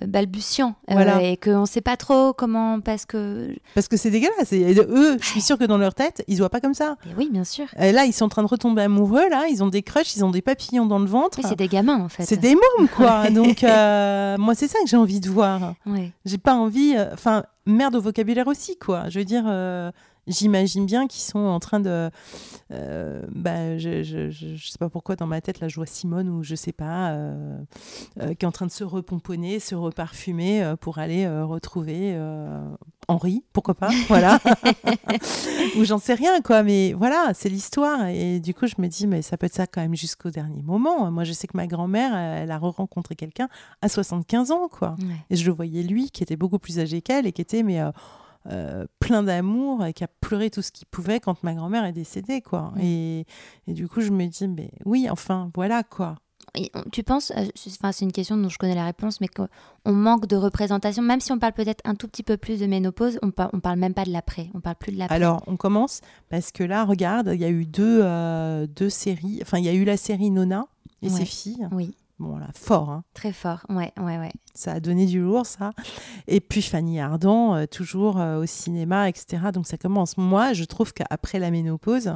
balbutiant 0.05 0.75
euh, 0.89 0.93
Voilà. 0.93 1.21
et 1.21 1.37
qu'on 1.37 1.61
ne 1.61 1.65
sait 1.65 1.81
pas 1.81 1.97
trop 1.97 2.33
comment 2.33 2.79
parce 2.81 3.05
que 3.05 3.55
Parce 3.73 3.87
que 3.87 3.97
c'est 3.97 4.09
dégueulasse. 4.09 4.51
Et 4.53 4.75
eux, 4.79 5.17
je 5.21 5.25
suis 5.25 5.41
sûre 5.41 5.57
que 5.57 5.63
dans 5.65 5.77
leur 5.77 5.93
tête, 5.93 6.23
ils 6.27 6.37
voient 6.37 6.49
pas 6.49 6.61
comme 6.61 6.73
ça. 6.73 6.95
Mais 7.05 7.13
oui 7.17 7.29
bien 7.31 7.43
sûr 7.43 7.65
Et 7.79 7.91
là, 7.91 8.05
ils 8.05 8.13
sont 8.13 8.25
en 8.25 8.29
train 8.29 8.43
de 8.43 8.47
retomber 8.47 8.81
amoureux. 8.83 9.29
Là, 9.29 9.45
ils 9.49 9.63
ont 9.63 9.67
des 9.67 9.83
crushs, 9.83 10.15
ils 10.15 10.23
ont 10.25 10.31
des 10.31 10.41
papillons 10.41 10.85
dans 10.85 10.99
le 10.99 11.05
ventre. 11.07 11.39
oui, 11.39 11.45
c'est 11.47 11.55
des 11.57 11.67
gamins 11.67 11.99
en 12.01 12.09
fait 12.09 12.25
C'est 12.25 12.37
des 12.37 12.55
mômes, 12.55 12.87
quoi. 12.95 13.29
Donc, 13.29 13.63
euh, 13.63 14.37
moi, 14.37 14.55
c'est 14.55 14.67
ça 14.67 14.79
que 14.83 14.87
j'ai 14.89 14.97
envie 14.97 15.19
de 15.19 15.29
voir. 15.29 15.73
Ouais. 15.85 16.11
J'ai 16.25 16.37
pas 16.37 16.53
envie. 16.55 16.93
euh, 16.97 17.09
Enfin, 17.13 17.43
merde 17.65 17.95
au 17.95 18.01
vocabulaire 18.01 18.47
aussi, 18.47 18.77
quoi. 18.77 19.09
Je 19.09 19.19
veux 19.19 19.25
dire, 19.25 19.43
euh, 19.47 19.91
j'imagine 20.27 20.85
bien 20.85 21.07
qu'ils 21.07 21.21
sont 21.23 21.39
en 21.39 21.59
train 21.59 21.79
de. 21.79 22.09
euh, 22.71 23.21
bah, 23.29 23.77
je, 23.77 24.03
je, 24.03 24.29
je, 24.29 24.55
je 24.55 24.67
sais 24.69 24.77
pas 24.77 24.89
pourquoi 24.89 25.15
dans 25.15 25.27
ma 25.27 25.41
tête, 25.41 25.59
là, 25.59 25.67
je 25.67 25.75
vois 25.75 25.85
Simone 25.85 26.29
ou 26.29 26.43
je 26.43 26.55
sais 26.55 26.71
pas, 26.71 27.11
euh, 27.11 27.57
euh, 28.21 28.33
qui 28.33 28.45
est 28.45 28.47
en 28.47 28.51
train 28.51 28.65
de 28.65 28.71
se 28.71 28.83
repomponner, 28.83 29.59
se 29.59 29.75
reparfumer 29.75 30.63
euh, 30.63 30.75
pour 30.75 30.97
aller 30.99 31.27
retrouver 31.27 32.17
Henri, 33.07 33.43
pourquoi 33.53 33.75
pas, 33.75 33.89
voilà. 34.07 34.39
ou 35.77 35.83
j'en 35.83 35.99
sais 35.99 36.15
rien, 36.15 36.41
quoi. 36.41 36.63
Mais 36.63 36.93
voilà, 36.93 37.31
c'est 37.33 37.49
l'histoire. 37.49 38.07
Et 38.07 38.39
du 38.39 38.53
coup, 38.53 38.67
je 38.67 38.75
me 38.79 38.87
dis, 38.87 39.07
mais 39.07 39.21
ça 39.21 39.37
peut 39.37 39.45
être 39.45 39.53
ça 39.53 39.67
quand 39.67 39.81
même 39.81 39.95
jusqu'au 39.95 40.31
dernier 40.31 40.63
moment. 40.63 41.11
Moi, 41.11 41.23
je 41.23 41.33
sais 41.33 41.47
que 41.47 41.55
ma 41.55 41.67
grand-mère, 41.67 42.15
elle 42.15 42.51
a 42.51 42.57
re-rencontré 42.57 43.15
quelqu'un 43.15 43.47
à 43.81 43.89
75 43.89 44.51
ans, 44.51 44.67
quoi. 44.69 44.95
Ouais. 44.99 45.15
Et 45.29 45.35
je 45.35 45.45
le 45.45 45.51
voyais 45.51 45.83
lui, 45.83 46.09
qui 46.09 46.23
était 46.23 46.35
beaucoup 46.35 46.59
plus 46.59 46.79
âgé 46.79 47.01
qu'elle 47.01 47.27
et 47.27 47.31
qui 47.31 47.41
était 47.41 47.63
mais, 47.63 47.79
euh, 48.51 48.85
plein 48.99 49.23
d'amour 49.23 49.85
et 49.85 49.93
qui 49.93 50.03
a 50.03 50.07
pleuré 50.21 50.49
tout 50.49 50.61
ce 50.61 50.71
qu'il 50.71 50.87
pouvait 50.87 51.19
quand 51.19 51.43
ma 51.43 51.53
grand-mère 51.53 51.85
est 51.85 51.93
décédée. 51.93 52.41
quoi. 52.41 52.71
Mm. 52.75 52.79
Et, 52.81 53.25
et 53.67 53.73
du 53.73 53.87
coup, 53.87 54.01
je 54.01 54.11
me 54.11 54.25
dis, 54.27 54.47
mais 54.47 54.71
oui, 54.85 55.07
enfin, 55.09 55.51
voilà 55.55 55.83
quoi. 55.83 56.15
Et 56.57 56.71
tu 56.91 57.03
penses, 57.03 57.31
euh, 57.35 57.45
c'est 57.55 57.71
enfin, 57.71 57.91
c'est 57.91 58.05
une 58.05 58.11
question 58.11 58.37
dont 58.37 58.47
je 58.49 58.57
connais 58.57 58.75
la 58.75 58.85
réponse, 58.85 59.19
mais 59.19 59.27
qu'on 59.27 59.91
manque 59.91 60.27
de 60.27 60.35
représentation, 60.37 61.01
même 61.01 61.19
si 61.19 61.31
on 61.31 61.39
parle 61.39 61.53
peut-être 61.53 61.81
un 61.85 61.95
tout 61.95 62.07
petit 62.07 62.21
peu 62.23 62.37
plus 62.37 62.59
de 62.59 62.65
ménopause, 62.67 63.17
on, 63.23 63.31
par- 63.31 63.49
on 63.53 63.59
parle 63.59 63.79
même 63.79 63.93
pas 63.95 64.05
de 64.05 64.11
l'après, 64.11 64.49
on 64.53 64.61
parle 64.61 64.75
plus 64.75 64.91
de 64.93 64.99
l'après. 64.99 65.15
Alors, 65.15 65.41
on 65.47 65.57
commence 65.57 66.01
parce 66.29 66.51
que 66.51 66.63
là, 66.63 66.85
regarde, 66.85 67.31
il 67.33 67.41
y 67.41 67.45
a 67.45 67.49
eu 67.49 67.65
deux, 67.65 67.99
euh, 68.03 68.67
deux 68.67 68.89
séries. 68.91 69.39
Enfin, 69.41 69.57
il 69.57 69.65
y 69.65 69.69
a 69.69 69.73
eu 69.73 69.83
la 69.85 69.97
série 69.97 70.29
Nona 70.29 70.67
et 71.01 71.07
Ouais. 71.09 71.17
ses 71.17 71.25
filles. 71.25 71.67
Oui, 71.71 71.95
Bon, 72.17 72.37
là, 72.37 72.47
fort, 72.53 72.89
hein. 72.91 73.03
très 73.13 73.33
fort, 73.33 73.65
ouais, 73.67 73.91
ouais, 73.97 74.17
ouais. 74.17 74.31
ça 74.53 74.71
a 74.71 74.79
donné 74.79 75.05
du 75.05 75.19
lourd, 75.19 75.45
ça. 75.45 75.73
Et 76.27 76.39
puis 76.39 76.61
Fanny 76.61 77.01
Ardant, 77.01 77.55
euh, 77.55 77.65
toujours 77.65 78.21
euh, 78.21 78.39
au 78.41 78.45
cinéma, 78.45 79.09
etc. 79.09 79.43
Donc 79.53 79.67
ça 79.67 79.75
commence. 79.77 80.17
Moi, 80.17 80.53
je 80.53 80.63
trouve 80.63 80.93
qu'après 80.93 81.39
la 81.39 81.51
ménopause, 81.51 82.13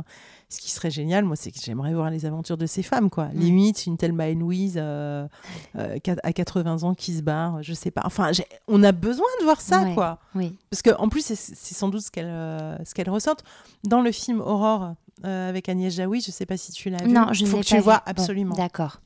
ce 0.47 0.59
qui 0.61 0.71
serait 0.71 0.89
génial, 0.89 1.25
moi, 1.25 1.35
c'est 1.35 1.51
que 1.51 1.59
j'aimerais 1.61 1.93
voir 1.93 2.09
les 2.11 2.25
aventures 2.25 2.55
de 2.55 2.65
ces 2.65 2.81
femmes, 2.81 3.09
quoi. 3.09 3.27
Limite, 3.33 3.87
une 3.87 3.97
Thelma 3.97 4.29
et 4.29 4.35
Louise 4.35 4.75
euh, 4.77 5.27
à 5.75 6.31
80 6.33 6.83
ans 6.83 6.93
qui 6.93 7.13
se 7.17 7.21
barre, 7.21 7.61
je 7.61 7.73
sais 7.73 7.91
pas. 7.91 8.03
Enfin, 8.05 8.31
on 8.69 8.81
a 8.83 8.93
besoin 8.93 9.27
de 9.41 9.43
voir 9.43 9.59
ça, 9.59 9.83
Ouais. 9.83 9.93
quoi. 9.95 10.19
Oui, 10.33 10.55
Parce 10.69 10.81
qu'en 10.81 11.09
plus, 11.09 11.25
c'est 11.25 11.73
sans 11.75 11.89
doute 11.89 12.03
ce 12.03 12.09
qu'elle 12.11 12.25
euh, 12.29 12.77
ce 12.85 12.93
qu'elle 12.93 13.09
ressorte. 13.09 13.43
Dans 13.83 14.01
le 14.01 14.13
film 14.13 14.39
Aurore 14.39 14.93
avec 15.23 15.67
Agnès 15.67 15.93
Jaoui, 15.93 16.21
je 16.21 16.31
sais 16.31 16.45
pas 16.45 16.55
si 16.55 16.71
tu 16.71 16.89
l'as 16.89 17.03
vu. 17.03 17.11
non, 17.11 17.33
je 17.33 17.43
ne 17.43 17.49
faut 17.49 17.57
l'ai 17.57 17.63
que 17.63 17.67
pas 17.67 17.69
tu 17.69 17.75
le 17.75 17.81
vois. 17.81 17.97
Bon, 17.97 18.03
absolument 18.05 18.55
D'accord. 18.55 19.01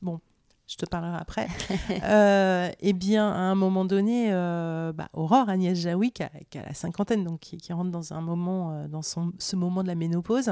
Je 0.66 0.76
te 0.76 0.86
parlerai 0.86 1.18
après. 1.18 1.48
euh, 2.04 2.70
eh 2.80 2.92
bien, 2.92 3.28
à 3.30 3.38
un 3.38 3.54
moment 3.54 3.84
donné, 3.84 4.32
euh, 4.32 4.92
bah, 4.92 5.08
Aurore 5.12 5.48
Agnès 5.48 5.76
Jaoui, 5.76 6.10
qui 6.10 6.22
a, 6.22 6.30
la 6.54 6.74
cinquantaine, 6.74 7.24
donc 7.24 7.40
qui, 7.40 7.72
rentre 7.72 7.90
dans 7.90 8.02
euh, 8.12 9.30
ce 9.38 9.56
moment 9.56 9.82
de 9.82 9.88
la 9.88 9.94
ménopause, 9.94 10.50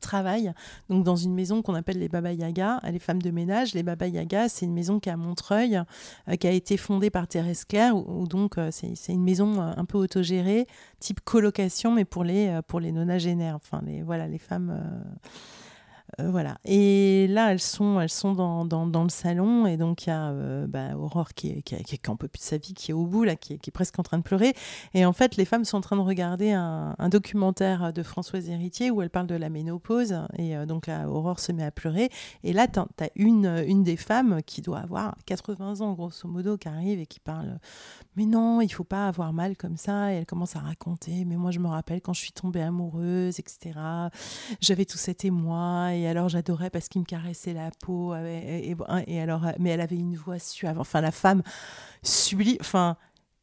travaille 0.00 0.52
donc 0.90 1.02
dans 1.02 1.16
une 1.16 1.34
maison 1.34 1.62
qu'on 1.62 1.74
appelle 1.74 1.98
les 1.98 2.10
Baba 2.10 2.32
Yaga, 2.32 2.80
les 2.84 2.98
femmes 3.00 3.22
de 3.22 3.30
ménage. 3.30 3.74
Les 3.74 3.82
Baba 3.82 4.06
Yaga, 4.06 4.48
c'est 4.48 4.66
une 4.66 4.74
maison 4.74 5.00
qui 5.00 5.08
est 5.08 5.12
à 5.12 5.16
Montreuil, 5.16 5.82
qui 6.38 6.46
a 6.46 6.52
été 6.52 6.76
fondée 6.76 7.10
par 7.10 7.26
Thérèse 7.26 7.64
Claire, 7.64 7.96
où, 7.96 8.28
donc 8.28 8.56
c'est 8.70 9.12
une 9.12 9.24
maison 9.24 9.60
un 9.60 9.84
peu 9.86 9.98
autogérée, 9.98 10.66
type 11.00 11.20
colocation, 11.24 11.90
mais 11.90 12.04
pour 12.04 12.22
les, 12.22 12.60
pour 12.68 12.78
les 12.78 12.92
nonagénaires, 12.92 13.56
enfin 13.56 13.82
voilà, 14.04 14.28
les 14.28 14.38
femmes. 14.38 14.78
Euh, 16.20 16.30
voilà. 16.30 16.58
Et 16.64 17.26
là, 17.28 17.52
elles 17.52 17.60
sont, 17.60 18.00
elles 18.00 18.08
sont 18.08 18.32
dans, 18.32 18.64
dans, 18.64 18.86
dans 18.86 19.02
le 19.02 19.08
salon. 19.08 19.66
Et 19.66 19.76
donc, 19.76 20.06
il 20.06 20.10
y 20.10 20.12
a 20.12 20.30
euh, 20.30 20.66
bah, 20.66 20.96
Aurore 20.96 21.34
qui, 21.34 21.50
est, 21.50 21.62
qui, 21.62 21.74
est- 21.74 22.08
en 22.08 22.16
peut 22.16 22.28
plus 22.28 22.38
de 22.38 22.44
sa 22.44 22.56
vie, 22.56 22.74
qui 22.74 22.90
est 22.90 22.94
au 22.94 23.04
bout, 23.06 23.24
là, 23.24 23.36
qui 23.36 23.54
est, 23.54 23.70
presque 23.70 23.98
en 23.98 24.02
train 24.02 24.18
de 24.18 24.22
pleurer. 24.22 24.54
Et 24.94 25.04
en 25.04 25.12
fait, 25.12 25.36
les 25.36 25.44
femmes 25.44 25.64
sont 25.64 25.76
en 25.78 25.80
train 25.80 25.96
de 25.96 26.02
regarder 26.02 26.52
un, 26.52 26.94
un 26.98 27.08
documentaire 27.08 27.92
de 27.92 28.02
Françoise 28.02 28.48
Héritier 28.48 28.90
où 28.90 29.02
elle 29.02 29.10
parle 29.10 29.26
de 29.26 29.34
la 29.34 29.48
ménopause. 29.50 30.14
Et 30.36 30.56
euh, 30.56 30.66
donc, 30.66 30.88
Aurore 30.88 31.40
se 31.40 31.52
met 31.52 31.64
à 31.64 31.70
pleurer. 31.70 32.10
Et 32.44 32.52
là, 32.52 32.66
tu 32.68 32.78
as 32.80 33.10
une, 33.14 33.64
une 33.66 33.82
des 33.82 33.96
femmes 33.96 34.40
qui 34.46 34.62
doit 34.62 34.78
avoir 34.80 35.14
80 35.26 35.80
ans, 35.80 35.92
grosso 35.92 36.26
modo, 36.28 36.56
qui 36.56 36.68
arrive 36.68 37.00
et 37.00 37.06
qui 37.06 37.20
parle 37.20 37.58
Mais 38.16 38.24
non, 38.26 38.60
il 38.60 38.68
faut 38.68 38.84
pas 38.84 39.08
avoir 39.08 39.32
mal 39.32 39.56
comme 39.56 39.76
ça. 39.76 40.12
Et 40.12 40.16
elle 40.16 40.26
commence 40.26 40.56
à 40.56 40.60
raconter 40.60 41.24
Mais 41.24 41.36
moi, 41.36 41.50
je 41.50 41.58
me 41.58 41.68
rappelle 41.68 42.00
quand 42.00 42.12
je 42.14 42.20
suis 42.20 42.32
tombée 42.32 42.62
amoureuse, 42.62 43.38
etc 43.38 43.78
j'avais 44.60 44.84
tout 44.84 44.98
cet 44.98 45.24
émoi 45.24 45.94
alors 46.06 46.28
j'adorais 46.28 46.70
parce 46.70 46.88
qu'il 46.88 47.00
me 47.00 47.06
caressait 47.06 47.52
la 47.54 47.70
peau 47.84 48.12
avec- 48.12 48.44
et, 48.44 48.70
et- 48.70 48.76
et 49.06 49.20
alors 49.20 49.46
mais 49.58 49.70
elle 49.70 49.80
avait 49.80 49.96
une 49.96 50.14
voix 50.16 50.38
suave 50.38 50.78
enfin 50.78 51.00
la 51.00 51.10
femme 51.10 51.42
sublime 52.02 52.58
enfin 52.60 52.96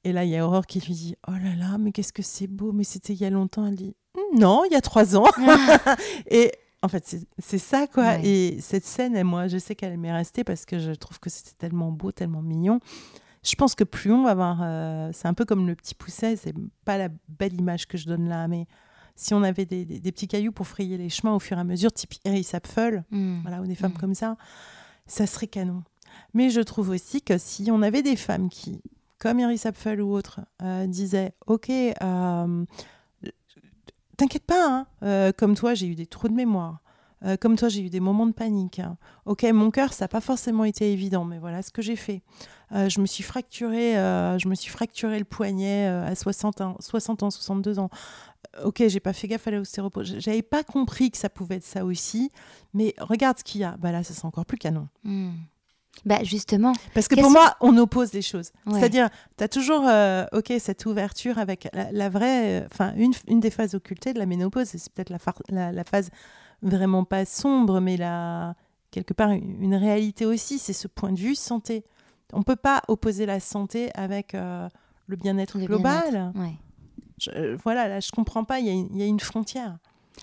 et 0.03 0.11
là 0.13 0.23
il 0.23 0.29
y 0.29 0.37
a 0.37 0.45
Aurore 0.47 0.65
qui 0.65 0.79
lui 0.79 0.93
dit 0.93 1.15
oh 1.27 1.31
là 1.31 1.55
là 1.57 1.77
mais 1.77 1.91
qu'est-ce 1.91 2.13
que 2.13 2.21
c'est 2.23 2.47
beau 2.47 2.71
mais 2.71 2.83
c'était 2.83 3.13
il 3.13 3.19
y 3.21 3.25
a 3.25 3.29
longtemps 3.29 3.65
elle 3.65 3.75
dit 3.75 3.95
non 4.33 4.63
il 4.69 4.73
y 4.73 4.75
a 4.75 4.81
trois 4.81 5.15
ans 5.17 5.25
et 6.29 6.51
En 6.81 6.87
fait, 6.87 7.17
c'est- 7.39 7.57
ça, 7.57 7.87
quoi. 7.87 8.03
Ouais. 8.03 8.21
Et 8.27 8.61
cette 8.61 8.85
scène, 8.85 9.23
moi, 9.23 9.47
je 9.47 9.57
sais 9.57 9.73
qu'elle 9.73 9.97
m'est 9.97 10.11
restée 10.13 10.43
parce 10.43 10.65
que 10.65 10.77
je 10.77 10.91
trouve 10.91 11.19
que 11.19 11.31
c'était 11.31 11.55
tellement 11.57 11.91
beau, 11.91 12.11
tellement 12.11 12.43
mignon. 12.43 12.79
Je 13.43 13.55
pense 13.55 13.73
que 13.73 13.83
plus 13.83 14.11
on 14.11 14.23
va 14.23 14.31
avoir. 14.31 14.59
euh, 14.61 15.09
c'est 15.11 15.27
un 15.27 15.33
peu 15.33 15.45
comme 15.45 15.65
le 15.65 15.73
petit 15.73 15.95
pousset, 15.95 16.35
c'est 16.35 16.53
pas 16.83 16.99
la 16.99 17.09
belle 17.27 17.53
image 17.59 17.87
que 17.87 17.97
je 17.97 18.05
donne 18.05 18.29
là, 18.29 18.47
mais 18.47 18.67
si 19.15 19.33
on 19.33 19.43
avait 19.43 19.65
des, 19.65 19.85
des- 19.85 19.99
des 19.99 20.11
petits 20.11 20.27
cailloux 20.27 20.51
pour 20.51 20.67
frayer 20.67 20.97
les 20.97 21.09
chemins 21.09 21.33
au 21.33 21.39
fur 21.39 21.57
et 21.57 21.61
à 21.61 21.63
mesure, 21.63 21.91
type 21.91 22.13
Iris 22.25 22.53
Apfel, 22.53 23.03
Mm. 23.11 23.39
voilà, 23.41 23.61
ou 23.61 23.65
des 23.67 23.75
femmes 23.75 23.91
Mm. 23.93 23.97
comme 23.99 24.15
ça, 24.15 24.37
ça 25.07 25.25
serait 25.27 25.47
canon. 25.47 25.83
Mais 26.33 26.49
je 26.49 26.61
trouve 26.61 26.89
aussi 26.89 27.21
que 27.21 27.37
si 27.37 27.69
on 27.71 27.81
avait 27.81 28.01
des 28.03 28.15
femmes 28.15 28.49
qui, 28.49 28.81
comme 29.19 29.39
Iris 29.39 29.65
Apfel 29.65 30.01
ou 30.01 30.11
autres, 30.13 30.41
euh, 30.61 30.85
disaient 30.87 31.33
Ok, 31.47 31.69
euh, 31.69 32.65
t'inquiète 34.17 34.45
pas, 34.45 34.67
hein, 34.69 34.87
euh, 35.03 35.31
comme 35.31 35.55
toi, 35.55 35.73
j'ai 35.73 35.87
eu 35.87 35.95
des 35.95 36.05
trous 36.07 36.27
de 36.29 36.33
mémoire. 36.33 36.79
Euh, 37.23 37.37
comme 37.37 37.55
toi, 37.55 37.69
j'ai 37.69 37.81
eu 37.81 37.89
des 37.89 37.99
moments 38.01 38.25
de 38.27 38.33
panique. 38.33 38.79
hein. 38.79 38.97
Ok, 39.25 39.43
mon 39.43 39.71
cœur, 39.71 39.93
ça 39.93 40.03
n'a 40.05 40.07
pas 40.09 40.21
forcément 40.21 40.63
été 40.63 40.91
évident, 40.91 41.25
mais 41.25 41.39
voilà 41.39 41.61
ce 41.61 41.71
que 41.71 41.81
j'ai 41.81 41.95
fait. 41.95 42.21
Je 42.71 42.99
me 42.99 43.05
suis 43.05 43.23
fracturé, 43.23 43.93
je 43.93 44.47
me 44.47 44.55
suis 44.55 44.69
fracturé 44.69 45.17
le 45.19 45.25
poignet 45.25 45.85
à 45.87 46.13
60 46.15 46.61
ans, 46.61 46.75
60 46.79 47.23
ans, 47.23 47.29
62 47.31 47.79
ans. 47.79 47.89
Ok, 48.63 48.83
j'ai 48.87 48.99
pas 48.99 49.13
fait 49.13 49.27
gaffe 49.27 49.47
à 49.47 49.51
l'ostéoporose. 49.51 50.15
J'avais 50.19 50.41
pas 50.41 50.63
compris 50.63 51.11
que 51.11 51.17
ça 51.17 51.29
pouvait 51.29 51.55
être 51.55 51.63
ça 51.65 51.83
aussi. 51.83 52.31
Mais 52.73 52.93
regarde 52.99 53.37
ce 53.39 53.43
qu'il 53.43 53.61
y 53.61 53.63
a. 53.63 53.75
Bah 53.77 53.91
là, 53.91 54.03
ça 54.03 54.13
c'est 54.13 54.25
encore 54.25 54.45
plus 54.45 54.57
canon. 54.57 54.87
Mm. 55.03 55.31
Bah 56.05 56.23
justement, 56.23 56.73
Parce 56.93 57.07
que 57.07 57.15
pour 57.15 57.31
moi, 57.31 57.55
on 57.61 57.77
oppose 57.77 58.11
les 58.11 58.21
choses. 58.21 58.51
Ouais. 58.65 58.79
C'est-à-dire, 58.79 59.09
tu 59.37 59.43
as 59.43 59.47
toujours 59.47 59.87
euh, 59.87 60.25
ok 60.33 60.53
cette 60.59 60.85
ouverture 60.85 61.37
avec 61.37 61.69
la, 61.73 61.89
la 61.91 62.09
vraie. 62.09 62.61
euh, 62.63 62.67
Enfin, 62.71 62.93
une, 62.97 63.13
une 63.27 63.39
des 63.39 63.49
phases 63.49 63.75
occultées 63.75 64.13
de 64.13 64.19
la 64.19 64.25
ménopause, 64.25 64.67
c'est 64.67 64.91
peut-être 64.91 65.09
la, 65.09 65.19
phar- 65.19 65.41
la, 65.49 65.71
la 65.71 65.83
phase 65.85 66.09
vraiment 66.61 67.05
pas 67.05 67.23
sombre, 67.25 67.79
mais 67.79 67.95
la, 67.95 68.55
quelque 68.91 69.13
part 69.13 69.31
une, 69.31 69.63
une 69.63 69.75
réalité 69.75 70.25
aussi. 70.25 70.59
C'est 70.59 70.73
ce 70.73 70.87
point 70.89 71.13
de 71.13 71.19
vue 71.19 71.35
santé. 71.35 71.85
On 72.33 72.43
peut 72.43 72.55
pas 72.57 72.81
opposer 72.89 73.25
la 73.25 73.39
santé 73.39 73.89
avec 73.95 74.35
euh, 74.35 74.67
le 75.07 75.15
bien-être 75.15 75.57
global. 75.59 76.33
Ouais. 76.35 76.55
Je- 77.19 77.31
euh, 77.31 77.57
voilà, 77.63 77.87
là, 77.87 77.99
je 77.99 78.11
comprends 78.11 78.43
pas. 78.43 78.59
Il 78.59 78.65
y, 78.65 78.69
a 78.69 78.73
une- 78.73 78.89
il 78.91 78.99
y 78.99 79.03
a 79.03 79.05
une 79.07 79.19
frontière. 79.19 79.77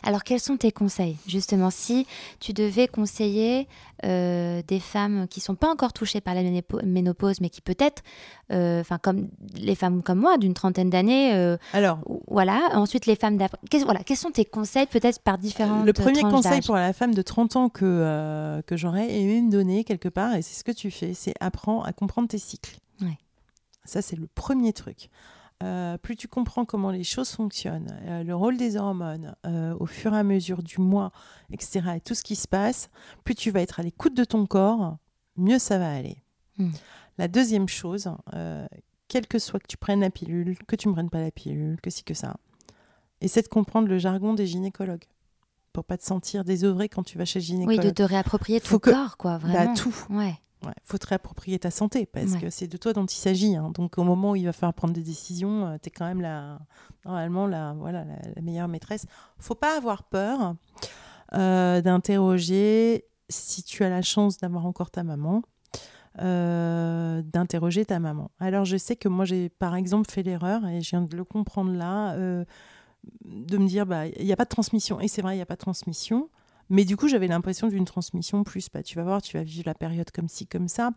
Alors, 0.04 0.24
quels 0.24 0.40
sont 0.40 0.56
tes 0.56 0.72
conseils 0.72 1.18
Justement, 1.28 1.68
si 1.70 2.06
tu 2.40 2.54
devais 2.54 2.88
conseiller 2.88 3.68
euh, 4.04 4.62
des 4.66 4.80
femmes 4.80 5.28
qui 5.28 5.40
sont 5.40 5.54
pas 5.54 5.68
encore 5.70 5.92
touchées 5.92 6.20
par 6.22 6.34
la 6.34 6.42
ménopause, 6.82 7.40
mais 7.42 7.50
qui 7.50 7.60
peut-être, 7.60 8.02
euh, 8.50 8.80
enfin, 8.80 8.96
comme 8.98 9.28
les 9.54 9.74
femmes 9.74 10.02
comme 10.02 10.18
moi, 10.18 10.38
d'une 10.38 10.54
trentaine 10.54 10.88
d'années, 10.90 11.34
euh, 11.34 11.56
Alors, 11.74 11.98
voilà. 12.26 12.70
Ensuite, 12.72 13.04
les 13.06 13.16
femmes 13.16 13.36
d'après. 13.36 13.58
Voilà, 13.84 14.02
quels 14.02 14.16
sont 14.16 14.30
tes 14.30 14.46
conseils, 14.46 14.86
peut-être 14.86 15.20
par 15.20 15.36
différentes 15.38 15.86
Le 15.86 15.92
premier 15.92 16.22
conseil 16.22 16.50
pour 16.66 16.74
la 16.76 16.92
femme 16.94 17.14
de 17.14 17.22
30 17.22 17.56
ans 17.56 17.68
que, 17.68 18.62
que 18.66 18.76
j'aurais 18.78 19.12
aimé 19.14 19.42
me 19.42 19.50
donner 19.50 19.84
quelque 19.84 20.08
part, 20.08 20.34
et 20.34 20.42
c'est 20.42 20.54
ce 20.58 20.64
que 20.64 20.72
tu 20.72 20.90
fais, 20.90 21.12
c'est 21.14 21.34
apprends 21.38 21.82
à 21.82 21.92
comprendre 21.92 22.28
tes 22.28 22.38
cycles. 22.38 22.76
Ouais. 23.02 23.18
Ça, 23.84 24.00
c'est 24.02 24.16
le 24.16 24.26
premier 24.26 24.72
truc. 24.72 25.10
Euh, 25.62 25.96
plus 25.98 26.16
tu 26.16 26.28
comprends 26.28 26.64
comment 26.64 26.90
les 26.90 27.04
choses 27.04 27.30
fonctionnent, 27.30 27.96
euh, 28.06 28.22
le 28.24 28.34
rôle 28.34 28.56
des 28.56 28.76
hormones 28.76 29.34
euh, 29.46 29.74
au 29.78 29.86
fur 29.86 30.12
et 30.14 30.18
à 30.18 30.22
mesure 30.24 30.62
du 30.62 30.80
mois, 30.80 31.12
etc., 31.52 31.80
et 31.96 32.00
tout 32.00 32.14
ce 32.14 32.22
qui 32.24 32.34
se 32.36 32.48
passe, 32.48 32.90
plus 33.24 33.34
tu 33.34 33.50
vas 33.50 33.60
être 33.60 33.78
à 33.78 33.82
l'écoute 33.82 34.14
de 34.16 34.24
ton 34.24 34.44
corps, 34.46 34.96
mieux 35.36 35.58
ça 35.58 35.78
va 35.78 35.92
aller. 35.92 36.16
Hmm. 36.58 36.70
La 37.18 37.28
deuxième 37.28 37.68
chose, 37.68 38.10
quel 39.08 39.26
que 39.26 39.38
soit 39.38 39.60
que 39.60 39.66
tu 39.68 39.76
prennes 39.76 40.00
la 40.00 40.10
pilule, 40.10 40.56
que 40.66 40.74
tu 40.76 40.88
ne 40.88 40.94
prennes 40.94 41.10
pas 41.10 41.20
la 41.20 41.30
pilule, 41.30 41.78
que 41.80 41.90
si 41.90 42.02
que 42.02 42.14
ça, 42.14 42.36
essaie 43.20 43.42
de 43.42 43.48
comprendre 43.48 43.86
le 43.88 43.98
jargon 43.98 44.34
des 44.34 44.46
gynécologues 44.46 45.04
pour 45.72 45.84
pas 45.84 45.96
te 45.96 46.04
sentir 46.04 46.44
désœuvré 46.44 46.88
quand 46.88 47.02
tu 47.02 47.18
vas 47.18 47.24
chez 47.24 47.38
le 47.38 47.42
Oui, 47.44 47.46
gynécologue. 47.46 47.84
de 47.84 47.90
te 47.90 48.02
réapproprier 48.02 48.60
ton 48.60 48.66
Faut 48.68 48.78
que- 48.78 48.90
corps, 48.90 49.16
quoi, 49.16 49.38
Bah, 49.38 49.48
vraiment. 49.48 49.74
tout. 49.74 49.94
Ouais. 50.10 50.34
Ouais, 50.64 50.72
faut 50.84 50.98
te 50.98 51.06
réapproprier 51.08 51.58
ta 51.58 51.70
santé 51.70 52.06
parce 52.06 52.32
Ouais. 52.32 52.40
que 52.42 52.50
c'est 52.50 52.66
de 52.68 52.76
toi 52.76 52.92
dont 52.92 53.06
il 53.06 53.16
s'agit. 53.16 53.56
hein. 53.56 53.70
Donc 53.74 53.98
au 53.98 54.04
moment 54.04 54.30
où 54.32 54.36
il 54.36 54.44
va 54.44 54.52
falloir 54.52 54.74
prendre 54.74 54.94
des 54.94 55.02
décisions, 55.02 55.76
tu 55.82 55.88
es 55.88 55.90
quand 55.90 56.04
même 56.06 56.20
la, 56.20 56.60
normalement 57.04 57.46
la, 57.46 57.72
voilà, 57.74 58.04
la, 58.04 58.14
la 58.36 58.42
meilleure 58.42 58.68
maîtresse. 58.68 59.06
faut 59.38 59.54
pas 59.56 59.76
avoir 59.76 60.04
peur 60.04 60.54
euh, 61.34 61.80
d'interroger, 61.80 63.04
si 63.28 63.62
tu 63.62 63.82
as 63.84 63.88
la 63.88 64.02
chance 64.02 64.36
d'avoir 64.38 64.66
encore 64.66 64.90
ta 64.90 65.02
maman, 65.02 65.42
euh, 66.20 67.22
d'interroger 67.22 67.84
ta 67.84 67.98
maman. 67.98 68.30
Alors 68.38 68.64
je 68.64 68.76
sais 68.76 68.96
que 68.96 69.08
moi 69.08 69.24
j'ai 69.24 69.48
par 69.48 69.74
exemple 69.74 70.10
fait 70.10 70.22
l'erreur, 70.22 70.66
et 70.66 70.80
je 70.80 70.90
viens 70.90 71.02
de 71.02 71.16
le 71.16 71.24
comprendre 71.24 71.72
là, 71.72 72.12
euh, 72.14 72.44
de 73.24 73.58
me 73.58 73.66
dire, 73.66 73.86
bah, 73.86 74.06
il 74.06 74.24
n'y 74.24 74.32
a 74.32 74.36
pas 74.36 74.44
de 74.44 74.50
transmission. 74.50 75.00
Et 75.00 75.08
c'est 75.08 75.22
vrai, 75.22 75.34
il 75.34 75.38
n'y 75.38 75.42
a 75.42 75.46
pas 75.46 75.54
de 75.56 75.60
transmission. 75.60 76.28
Mais 76.72 76.84
du 76.84 76.96
coup, 76.96 77.06
j'avais 77.06 77.28
l'impression 77.28 77.68
d'une 77.68 77.84
transmission 77.84 78.42
plus. 78.42 78.66
Bah, 78.72 78.82
tu 78.82 78.96
vas 78.96 79.04
voir, 79.04 79.22
tu 79.22 79.36
vas 79.36 79.44
vivre 79.44 79.64
la 79.66 79.74
période 79.74 80.10
comme 80.10 80.28
ci, 80.28 80.46
comme 80.46 80.66
ça. 80.66 80.90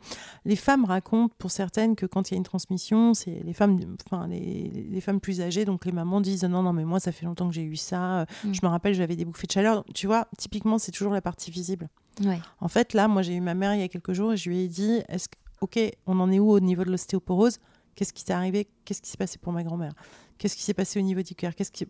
Les 0.45 0.55
femmes 0.55 0.85
racontent 0.85 1.33
pour 1.37 1.51
certaines 1.51 1.95
que 1.95 2.05
quand 2.07 2.31
il 2.31 2.33
y 2.33 2.35
a 2.35 2.37
une 2.37 2.43
transmission, 2.43 3.13
c'est 3.13 3.41
les 3.43 3.53
femmes, 3.53 3.79
enfin 4.09 4.27
les, 4.27 4.87
les 4.89 5.01
femmes 5.01 5.19
plus 5.19 5.41
âgées, 5.41 5.65
donc 5.65 5.85
les 5.85 5.91
mamans 5.91 6.21
disent 6.21 6.43
non, 6.45 6.63
non, 6.63 6.73
mais 6.73 6.85
moi 6.85 6.99
ça 6.99 7.11
fait 7.11 7.25
longtemps 7.25 7.47
que 7.47 7.53
j'ai 7.53 7.63
eu 7.63 7.75
ça. 7.75 8.21
Euh, 8.21 8.25
Mm. 8.45 8.53
Je 8.53 8.59
me 8.63 8.67
rappelle, 8.67 8.93
j'avais 8.93 9.15
des 9.15 9.25
bouffées 9.25 9.47
de 9.47 9.51
chaleur. 9.51 9.83
Tu 9.93 10.07
vois, 10.07 10.27
typiquement, 10.37 10.77
c'est 10.77 10.91
toujours 10.91 11.13
la 11.13 11.21
partie 11.21 11.51
visible. 11.51 11.89
Ouais. 12.23 12.39
En 12.59 12.67
fait, 12.67 12.93
là, 12.93 13.07
moi, 13.07 13.21
j'ai 13.21 13.35
eu 13.35 13.41
ma 13.41 13.53
mère 13.53 13.73
il 13.75 13.81
y 13.81 13.83
a 13.83 13.87
quelques 13.87 14.13
jours 14.13 14.33
et 14.33 14.37
je 14.37 14.49
lui 14.49 14.59
ai 14.59 14.67
dit 14.67 15.01
est-ce 15.09 15.27
que, 15.29 15.35
ok, 15.61 15.79
on 16.07 16.19
en 16.19 16.31
est 16.31 16.39
où 16.39 16.49
au 16.51 16.59
niveau 16.59 16.83
de 16.83 16.91
l'ostéoporose? 16.91 17.57
Qu'est-ce 17.95 18.13
qui 18.13 18.23
s'est 18.23 18.33
arrivé? 18.33 18.67
Qu'est-ce 18.83 19.01
qui 19.01 19.09
s'est 19.09 19.17
passé 19.17 19.37
pour 19.37 19.53
ma 19.53 19.63
grand-mère? 19.63 19.93
Qu'est-ce 20.37 20.55
qui 20.55 20.63
s'est 20.63 20.73
passé 20.73 20.99
au 20.99 21.01
niveau 21.01 21.21
du 21.21 21.33
cœur? 21.35 21.55
Qu'est-ce 21.55 21.71
qui 21.71 21.85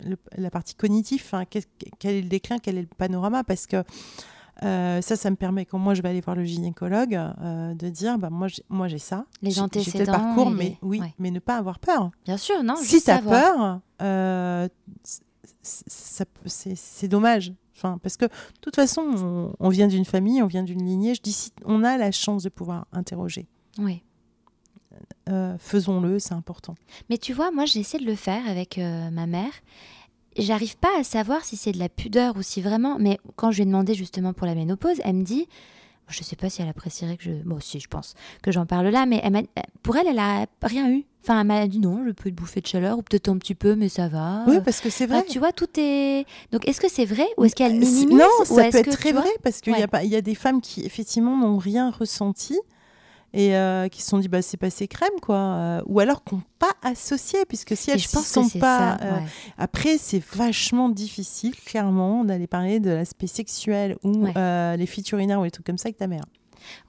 le- 0.00 0.16
la 0.36 0.50
partie 0.50 0.74
cognitive 0.74 1.24
hein, 1.32 1.44
Quel 1.48 2.14
est 2.16 2.22
le 2.22 2.28
déclin 2.28 2.58
Quel 2.58 2.78
est 2.78 2.82
le 2.82 2.86
panorama? 2.96 3.42
Parce 3.44 3.66
que 3.66 3.82
euh, 4.64 5.00
ça, 5.02 5.14
ça 5.16 5.30
me 5.30 5.36
permet 5.36 5.64
quand 5.66 5.78
moi 5.78 5.94
je 5.94 6.02
vais 6.02 6.08
aller 6.08 6.20
voir 6.20 6.34
le 6.36 6.44
gynécologue 6.44 7.14
euh, 7.14 7.74
de 7.74 7.88
dire 7.90 8.18
bah 8.18 8.28
moi 8.30 8.48
j'ai, 8.48 8.62
moi 8.68 8.88
j'ai 8.88 8.98
ça. 8.98 9.24
Les 9.42 9.50
J'ai- 9.50 9.54
j'ai 9.54 9.68
tel 9.68 9.80
antécédents 9.82 10.12
parcours, 10.12 10.50
mais 10.50 10.64
les- 10.64 10.78
oui, 10.82 11.00
ouais. 11.00 11.14
mais 11.18 11.30
ne 11.30 11.38
pas 11.38 11.56
avoir 11.56 11.78
peur. 11.78 12.10
Bien 12.24 12.36
sûr, 12.36 12.62
non. 12.64 12.74
si 12.76 13.00
tu 13.02 13.10
as 13.10 13.20
peur, 13.20 13.80
euh, 14.02 14.68
c'est 15.62 17.08
dommage. 17.08 17.52
Enfin, 17.76 17.98
parce 18.02 18.16
que 18.16 18.24
de 18.24 18.30
toute 18.60 18.74
façon, 18.74 19.02
on, 19.02 19.52
on 19.60 19.68
vient 19.68 19.86
d'une 19.86 20.04
famille, 20.04 20.42
on 20.42 20.46
vient 20.48 20.64
d'une 20.64 20.84
lignée. 20.84 21.14
Je 21.14 21.22
dis 21.22 21.32
si 21.32 21.52
on 21.64 21.84
a 21.84 21.96
la 21.96 22.10
chance 22.10 22.42
de 22.42 22.48
pouvoir 22.48 22.86
interroger. 22.92 23.46
Oui. 23.78 24.02
Euh, 25.28 25.56
faisons-le, 25.58 26.18
c'est 26.18 26.34
important. 26.34 26.74
Mais 27.10 27.18
tu 27.18 27.32
vois, 27.32 27.50
moi, 27.50 27.64
j'ai 27.64 27.80
essayé 27.80 28.02
de 28.04 28.08
le 28.10 28.16
faire 28.16 28.46
avec 28.48 28.78
euh, 28.78 29.10
ma 29.10 29.26
mère. 29.26 29.52
J'arrive 30.36 30.76
pas 30.76 30.90
à 30.98 31.02
savoir 31.04 31.44
si 31.44 31.56
c'est 31.56 31.72
de 31.72 31.78
la 31.78 31.88
pudeur 31.88 32.36
ou 32.36 32.42
si 32.42 32.60
vraiment. 32.62 32.96
Mais 32.98 33.18
quand 33.36 33.50
je 33.50 33.56
lui 33.56 33.62
ai 33.62 33.66
demandé 33.66 33.94
justement 33.94 34.32
pour 34.32 34.46
la 34.46 34.54
ménopause, 34.54 35.00
elle 35.04 35.16
me 35.16 35.24
dit. 35.24 35.46
Je 36.10 36.22
sais 36.22 36.36
pas 36.36 36.48
si 36.48 36.62
elle 36.62 36.68
apprécierait 36.70 37.18
que 37.18 37.24
je. 37.24 37.32
Bon, 37.44 37.60
si, 37.60 37.80
je 37.80 37.86
pense 37.88 38.14
que 38.42 38.50
j'en 38.50 38.64
parle 38.64 38.86
là, 38.88 39.04
mais 39.04 39.20
elle 39.22 39.44
pour 39.82 39.94
elle, 39.98 40.06
elle 40.06 40.18
a 40.18 40.46
rien 40.62 40.90
eu. 40.90 41.04
Enfin, 41.22 41.38
elle 41.42 41.46
m'a 41.46 41.66
dit 41.66 41.80
non, 41.80 42.02
je 42.06 42.12
peux 42.12 42.30
te 42.30 42.34
bouffer 42.34 42.62
de 42.62 42.66
chaleur, 42.66 42.96
ou 42.96 43.02
peut-être 43.02 43.28
un 43.28 43.36
petit 43.36 43.54
peu, 43.54 43.74
mais 43.74 43.90
ça 43.90 44.08
va. 44.08 44.42
Oui, 44.46 44.56
parce 44.64 44.80
que 44.80 44.88
c'est 44.88 45.04
Enfin, 45.04 45.18
vrai. 45.20 45.26
tu 45.28 45.38
vois, 45.38 45.52
tout 45.52 45.68
est. 45.76 46.24
Donc, 46.50 46.66
est-ce 46.66 46.80
que 46.80 46.88
c'est 46.88 47.04
vrai 47.04 47.26
ou 47.36 47.44
est-ce 47.44 47.54
qu'elle 47.54 47.74
minimise 47.74 48.08
Non, 48.08 48.24
ça 48.46 48.54
peut 48.70 48.78
être 48.78 48.88
très 48.96 49.12
vrai 49.12 49.28
parce 49.42 49.60
qu'il 49.60 49.76
y, 49.78 49.82
a 49.82 49.86
pas- 49.88 50.02
y 50.02 50.16
a 50.16 50.22
des 50.22 50.34
femmes 50.34 50.62
qui 50.62 50.80
effectivement 50.86 51.36
n'ont 51.36 51.58
rien 51.58 51.90
ressenti 51.90 52.58
et 53.34 53.54
euh, 53.56 53.88
qui 53.88 54.00
se 54.02 54.08
sont 54.08 54.18
dit 54.18 54.28
bah 54.28 54.40
c'est 54.42 54.56
passé 54.56 54.88
crème 54.88 55.10
quoi 55.20 55.36
euh, 55.36 55.82
ou 55.86 56.00
alors 56.00 56.24
qu'on 56.24 56.40
pas 56.58 56.72
associé 56.82 57.44
puisque 57.46 57.76
si 57.76 57.90
elles 57.90 58.00
que 58.00 58.08
sont 58.08 58.48
pas 58.58 58.96
ça. 58.98 59.04
euh, 59.04 59.18
après 59.58 59.98
c'est 59.98 60.22
vachement 60.34 60.88
difficile 60.88 61.54
clairement 61.54 62.24
d'aller 62.24 62.46
parler 62.46 62.80
de 62.80 62.90
l'aspect 62.90 63.26
sexuel 63.26 63.96
ou 64.02 64.26
Ouais. 64.26 64.76
les 64.76 64.86
fuites 64.86 65.10
urinaires 65.12 65.40
ou 65.40 65.44
les 65.44 65.50
trucs 65.50 65.66
comme 65.66 65.76
ça 65.78 65.88
avec 65.88 65.98
ta 65.98 66.06
mère 66.06 66.24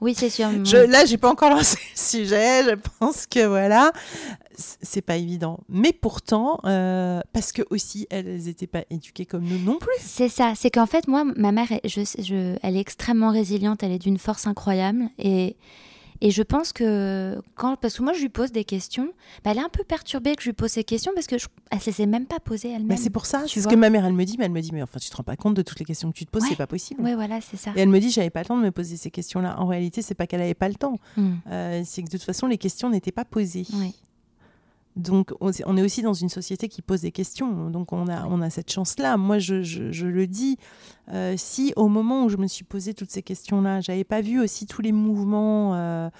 Oui, 0.00 0.14
c'est 0.16 0.30
sûr. 0.30 0.48
je, 0.64 0.76
là 0.78 1.04
j'ai 1.04 1.18
pas 1.18 1.30
encore 1.30 1.50
lancé 1.50 1.76
le 1.94 1.98
sujet 2.00 2.64
je 2.64 2.74
pense 2.98 3.26
que 3.26 3.46
voilà 3.46 3.92
c'est 4.56 5.02
pas 5.02 5.16
évident 5.16 5.58
mais 5.68 5.92
pourtant 5.92 6.58
euh, 6.64 7.20
parce 7.32 7.52
que 7.52 7.62
aussi 7.70 8.06
elles, 8.10 8.26
elles 8.28 8.48
étaient 8.48 8.66
pas 8.66 8.84
éduquées 8.90 9.26
comme 9.26 9.44
nous 9.44 9.58
non 9.58 9.78
plus 9.78 9.88
C'est 10.00 10.28
ça, 10.28 10.54
c'est 10.56 10.70
qu'en 10.70 10.86
fait, 10.86 11.06
moi, 11.08 11.24
ma 11.24 11.52
mère, 11.52 11.68
elle- 11.70 11.80
je, 11.84 12.00
je- 12.18 12.56
elle 12.62 12.76
est 12.76 12.80
extrêmement 12.80 13.30
résiliente, 13.30 13.82
elle 13.82 13.92
est 13.92 13.98
d'une 13.98 14.18
force 14.18 14.46
incroyable. 14.46 15.04
Et, 15.18 15.56
et 16.20 16.30
je 16.30 16.42
pense 16.42 16.72
que, 16.72 17.40
quand, 17.54 17.76
parce 17.76 17.96
que 17.98 18.02
moi, 18.02 18.12
je 18.12 18.20
lui 18.20 18.28
pose 18.28 18.52
des 18.52 18.64
questions, 18.64 19.08
bah, 19.44 19.52
elle 19.52 19.58
est 19.58 19.62
un 19.62 19.68
peu 19.70 19.84
perturbée 19.84 20.36
que 20.36 20.42
je 20.42 20.48
lui 20.50 20.52
pose 20.54 20.70
ces 20.70 20.84
questions 20.84 21.12
parce 21.14 21.26
qu'elle 21.26 21.40
ne 21.72 21.78
se 21.78 21.86
les 21.90 22.02
est 22.02 22.06
même 22.06 22.26
pas 22.26 22.40
posées 22.40 22.68
elle-même. 22.70 22.88
Bah, 22.88 22.96
c'est 22.96 23.10
pour 23.10 23.26
ça, 23.26 23.44
c'est 23.46 23.60
ce 23.60 23.68
que 23.68 23.74
ma 23.74 23.90
mère 23.90 24.04
elle 24.04 24.12
me 24.12 24.24
dit, 24.24 24.36
mais 24.38 24.44
elle 24.44 24.50
me 24.52 24.60
dit 24.60 24.70
mais 24.72 24.82
enfin 24.82 24.98
tu 24.98 25.08
te 25.10 25.16
rends 25.16 25.22
pas 25.22 25.36
compte 25.36 25.54
de 25.54 25.62
toutes 25.62 25.78
les 25.78 25.84
questions 25.84 26.10
que 26.12 26.16
tu 26.18 26.26
te 26.26 26.30
poses, 26.30 26.42
Ouais. 26.42 26.48
c'est 26.50 26.56
pas 26.56 26.66
possible. 26.66 27.00
Oui, 27.02 27.14
voilà, 27.14 27.40
c'est 27.40 27.56
ça. 27.56 27.72
Et 27.76 27.80
elle 27.80 27.88
me 27.88 27.98
dit 28.00 28.10
j'avais 28.10 28.30
pas 28.30 28.40
le 28.40 28.46
temps 28.46 28.58
de 28.58 28.62
me 28.64 28.70
poser 28.70 28.96
ces 28.96 29.10
questions-là. 29.10 29.58
En 29.60 29.66
réalité, 29.66 30.02
c'est 30.02 30.14
pas 30.14 30.26
qu'elle 30.26 30.42
avait 30.42 30.54
pas 30.54 30.68
le 30.68 30.74
temps, 30.74 30.98
Hmm, 31.16 31.34
Euh, 31.50 31.82
c'est 31.84 32.02
que 32.02 32.06
de 32.08 32.12
toute 32.12 32.22
façon 32.22 32.46
les 32.46 32.58
questions 32.58 32.90
n'étaient 32.90 33.12
pas 33.12 33.24
posées. 33.24 33.66
oui. 33.74 33.94
Donc, 34.96 35.32
on 35.40 35.76
est 35.76 35.82
aussi 35.82 36.02
dans 36.02 36.14
une 36.14 36.28
société 36.28 36.68
qui 36.68 36.82
pose 36.82 37.02
des 37.02 37.12
questions. 37.12 37.70
Donc, 37.70 37.92
on 37.92 38.08
a, 38.08 38.26
on 38.26 38.42
a 38.42 38.50
cette 38.50 38.70
chance-là. 38.72 39.16
Moi, 39.16 39.38
je, 39.38 39.62
je- 39.62 39.92
je 39.92 40.06
le 40.06 40.26
dis, 40.26 40.56
euh, 41.12 41.34
si 41.36 41.72
au 41.76 41.86
moment 41.88 42.24
où 42.24 42.28
je 42.28 42.36
me 42.36 42.48
suis 42.48 42.64
posé 42.64 42.92
toutes 42.92 43.10
ces 43.10 43.22
questions-là, 43.22 43.80
j'avais 43.80 44.02
pas 44.02 44.20
vu 44.20 44.40
aussi 44.40 44.66
tous 44.66 44.82
les 44.82 44.90
mouvements 44.90 45.74
euh, 45.76 46.10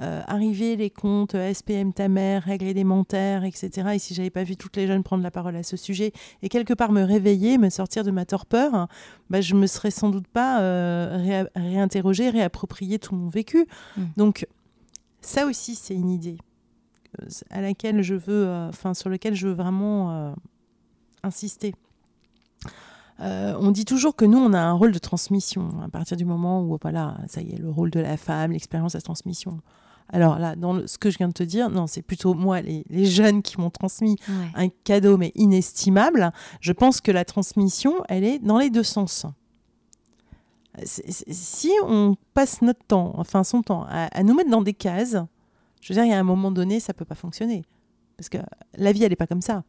euh, 0.00 0.22
arriver, 0.28 0.76
les 0.76 0.90
comptes 0.90 1.34
SPM 1.34 1.92
ta 1.92 2.08
mère, 2.08 2.44
règles 2.44 2.66
élémentaires, 2.66 3.42
etc. 3.44 3.88
Et 3.94 3.98
si 3.98 4.14
j'avais 4.14 4.30
pas 4.30 4.44
vu 4.44 4.56
toutes 4.56 4.76
les 4.76 4.86
jeunes 4.86 5.02
prendre 5.02 5.24
la 5.24 5.32
parole 5.32 5.56
à 5.56 5.64
ce 5.64 5.76
sujet 5.76 6.12
et 6.42 6.48
quelque 6.48 6.72
part 6.72 6.92
me 6.92 7.02
réveiller, 7.02 7.58
me 7.58 7.68
sortir 7.68 8.04
de 8.04 8.12
ma 8.12 8.24
torpeur, 8.26 8.74
hein, 8.74 8.86
bah, 9.28 9.40
je 9.40 9.54
me 9.56 9.66
serais 9.66 9.90
sans 9.90 10.08
doute 10.08 10.28
pas 10.28 10.58
réinterrogée, 11.56 12.30
réapproprié 12.30 12.98
tout 13.00 13.14
mon 13.14 13.28
vécu. 13.28 13.66
Mm. 13.96 14.02
Donc, 14.16 14.46
ça 15.20 15.46
aussi, 15.46 15.74
c'est 15.74 15.94
une 15.94 16.10
idée 16.10 16.36
à 17.50 17.60
laquelle 17.60 18.02
je 18.02 18.14
veux, 18.14 18.46
euh, 18.46 18.68
enfin 18.68 18.94
sur 18.94 19.08
lequel 19.10 19.34
je 19.34 19.48
veux 19.48 19.54
vraiment 19.54 20.10
euh, 20.12 20.32
insister. 21.22 21.74
Euh, 23.20 23.54
on 23.60 23.70
dit 23.70 23.84
toujours 23.84 24.16
que 24.16 24.24
nous, 24.24 24.38
on 24.38 24.52
a 24.54 24.60
un 24.60 24.72
rôle 24.72 24.92
de 24.92 24.98
transmission 24.98 25.70
à 25.84 25.88
partir 25.88 26.16
du 26.16 26.24
moment 26.24 26.62
où, 26.62 26.78
voilà, 26.80 27.18
ça 27.28 27.42
y 27.42 27.52
est, 27.52 27.58
le 27.58 27.68
rôle 27.70 27.90
de 27.90 28.00
la 28.00 28.16
femme, 28.16 28.52
l'expérience, 28.52 28.94
la 28.94 29.02
transmission. 29.02 29.60
Alors 30.12 30.38
là, 30.38 30.56
dans 30.56 30.72
le- 30.72 30.86
ce 30.86 30.96
que 30.98 31.10
je 31.10 31.18
viens 31.18 31.28
de 31.28 31.32
te 31.34 31.42
dire, 31.42 31.68
non, 31.70 31.86
c'est 31.86 32.02
plutôt 32.02 32.32
moi, 32.34 32.62
les, 32.62 32.84
les 32.88 33.04
jeunes 33.06 33.42
qui 33.42 33.60
m'ont 33.60 33.70
transmis 33.70 34.16
Ouais. 34.28 34.50
un 34.54 34.68
cadeau, 34.84 35.18
mais 35.18 35.32
inestimable. 35.34 36.32
Je 36.60 36.72
pense 36.72 37.00
que 37.00 37.12
la 37.12 37.24
transmission, 37.26 37.94
elle 38.08 38.24
est 38.24 38.38
dans 38.38 38.58
les 38.58 38.70
deux 38.70 38.82
sens. 38.82 39.26
Si 40.84 41.70
on 41.84 42.16
passe 42.32 42.62
notre 42.62 42.84
temps, 42.86 43.12
enfin 43.16 43.44
son 43.44 43.62
temps, 43.62 43.84
à, 43.88 44.04
à 44.06 44.22
nous 44.22 44.34
mettre 44.34 44.50
dans 44.50 44.62
des 44.62 44.72
cases, 44.74 45.16
je 45.80 45.92
veux 45.92 45.94
dire, 45.94 46.04
il 46.04 46.10
y 46.10 46.14
a 46.14 46.18
un 46.18 46.22
moment 46.24 46.50
donné, 46.50 46.80
ça 46.80 46.92
peut 46.94 47.04
pas 47.04 47.14
fonctionner. 47.14 47.64
Parce 48.16 48.28
que 48.28 48.38
la 48.76 48.92
vie, 48.92 49.02
elle 49.04 49.10
n'est 49.10 49.16
pas 49.16 49.26
comme 49.26 49.40
ça. 49.42 49.64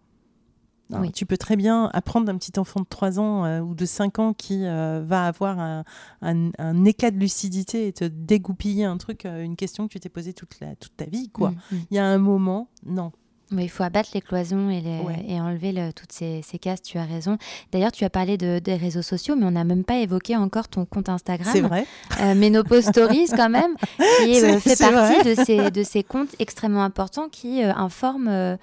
Oui. 0.93 1.09
Tu 1.14 1.26
peux 1.26 1.38
très 1.38 1.55
bien 1.55 1.89
apprendre 1.93 2.26
d'un 2.26 2.36
petit 2.38 2.59
enfant 2.59 2.82
de 2.82 2.86
3 2.86 3.18
ans 3.18 3.45
euh, 3.45 3.62
ou 3.62 3.76
de 3.76 3.86
5 3.86 4.20
ans 4.20 4.34
qui 4.34 4.66
euh, 4.66 5.01
va 5.07 5.26
avoir 5.26 5.57
un, 5.57 5.86
un- 6.22 6.51
un 6.57 6.84
éclat 6.84 7.12
de 7.12 7.18
lucidité 7.18 7.88
et 7.88 7.93
te 7.93 8.03
dégoupiller 8.03 8.84
un 8.84 8.97
truc, 8.97 9.26
euh, 9.26 9.41
une 9.41 9.55
question 9.55 9.88
que 9.88 9.93
tu 9.93 10.01
t'es 10.01 10.09
posée 10.09 10.34
toute, 10.34 10.59
la, 10.59 10.76
toute 10.76 10.93
ta 10.97 11.05
vie. 11.05 11.30
quoi. 11.30 11.51
Mm, 11.51 11.55
mm. 11.72 11.80
Il 11.91 11.95
y 11.95 11.99
a 11.99 12.05
un 12.05 12.18
moment, 12.18 12.68
non. 12.86 13.14
Il 13.57 13.69
faut 13.69 13.83
abattre 13.83 14.09
les 14.13 14.21
cloisons 14.21 14.69
et, 14.69 14.81
les- 14.81 14.99
Ouais. 14.99 15.25
et 15.27 15.39
enlever 15.41 15.71
le- 15.71 15.91
toutes 15.93 16.11
ces, 16.11 16.41
ces 16.41 16.57
cases, 16.59 16.81
tu 16.81 16.97
as 16.97 17.03
raison. 17.05 17.37
D'ailleurs, 17.71 17.91
tu 17.91 18.03
as 18.05 18.09
parlé 18.09 18.37
de, 18.37 18.59
des 18.59 18.75
réseaux 18.75 19.01
sociaux, 19.01 19.35
mais 19.37 19.45
on 19.45 19.51
n'a 19.51 19.63
même 19.63 19.83
pas 19.83 19.97
évoqué 19.97 20.35
encore 20.37 20.67
ton 20.67 20.85
compte 20.85 21.09
Instagram. 21.09 21.51
C'est 21.53 21.61
vrai. 21.61 21.85
Euh, 22.21 22.33
Ménopause 22.35 22.85
Stories, 22.85 23.27
quand 23.35 23.49
même, 23.49 23.75
qui 24.23 24.39
euh, 24.43 24.59
fait 24.59 24.77
partie 24.79 25.23
de 25.29 25.35
ces, 25.43 25.71
de 25.71 25.83
ces 25.83 26.03
comptes 26.03 26.35
extrêmement 26.39 26.83
importants 26.83 27.27
qui 27.29 27.63
euh, 27.63 27.73
informent. 27.75 28.27
euh, 28.29 28.57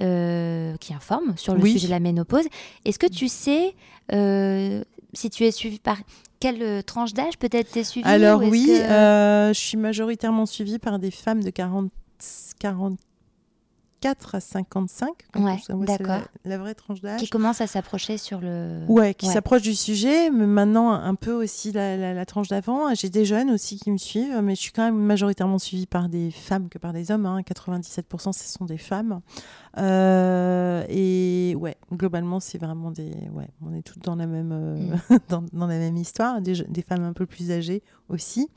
euh, 0.00 0.74
qui 0.80 0.94
informent 0.94 1.34
sur 1.36 1.54
le 1.54 1.60
Oui. 1.60 1.72
sujet 1.72 1.86
de 1.86 1.92
la 1.92 2.00
ménopause. 2.00 2.46
Est-ce 2.86 2.98
que 2.98 3.06
tu 3.06 3.28
sais 3.28 3.74
si 5.14 5.30
tu 5.30 5.44
es 5.44 5.50
suivi 5.50 5.78
par 5.78 5.98
quelle 6.40 6.82
tranche 6.84 7.12
d'âge 7.12 7.36
peut-être 7.38 7.70
t'es 7.70 7.84
suivi 7.84 8.08
Alors 8.08 8.40
oui, 8.40 8.66
que- 8.66 9.50
je 9.52 9.58
suis 9.60 9.76
majoritairement 9.76 10.46
suivie 10.46 10.78
par 10.78 10.98
des 10.98 11.10
femmes 11.10 11.42
de 11.44 11.50
40, 11.50 11.90
44 14.02 14.34
à 14.34 14.40
55. 14.40 15.08
Donc, 15.34 15.44
Ouais, 15.46 15.86
d'accord. 15.86 16.06
La, 16.06 16.50
la 16.50 16.58
vraie 16.58 16.74
tranche 16.74 17.00
d'âge. 17.00 17.20
qui 17.20 17.28
commence 17.30 17.60
à 17.60 17.66
s'approcher 17.66 18.18
sur 18.18 18.40
le. 18.40 18.80
Ouais, 18.88 19.14
qui 19.14 19.26
Ouais. 19.26 19.32
s'approche 19.32 19.62
du 19.62 19.74
sujet, 19.74 20.30
mais 20.30 20.46
maintenant 20.46 20.90
un 20.92 21.14
peu 21.14 21.32
aussi 21.32 21.72
la, 21.72 21.96
la- 21.96 22.12
la 22.12 22.26
tranche 22.26 22.48
d'avant. 22.48 22.92
J'ai 22.94 23.08
des 23.10 23.24
jeunes 23.24 23.50
aussi 23.50 23.78
qui 23.78 23.90
me 23.90 23.96
suivent, 23.98 24.40
mais 24.42 24.54
je 24.54 24.60
suis 24.60 24.72
quand 24.72 24.84
même 24.84 24.98
majoritairement 24.98 25.58
suivie 25.58 25.86
par 25.86 26.08
des 26.08 26.30
femmes 26.30 26.68
que 26.68 26.78
par 26.78 26.92
des 26.92 27.10
hommes. 27.10 27.26
hein. 27.26 27.40
97% 27.42 28.32
ce 28.32 28.44
sont 28.48 28.64
des 28.64 28.78
femmes. 28.78 29.20
Euh, 29.78 30.84
et 30.88 31.54
ouais, 31.58 31.76
globalement, 31.92 32.40
c'est 32.40 32.58
vraiment 32.58 32.90
des. 32.90 33.12
Ouais, 33.32 33.48
on 33.64 33.72
est 33.74 33.82
toutes 33.82 34.04
dans 34.04 34.16
la 34.16 34.26
même, 34.26 34.50
euh, 34.52 34.96
dans, 35.28 35.44
dans 35.52 35.66
la 35.66 35.78
même 35.78 35.96
histoire. 35.96 36.40
Des 36.42 36.82
femmes 36.82 37.04
un 37.04 37.12
peu 37.12 37.26
plus 37.26 37.50
âgées 37.50 37.82
aussi. 38.08 38.48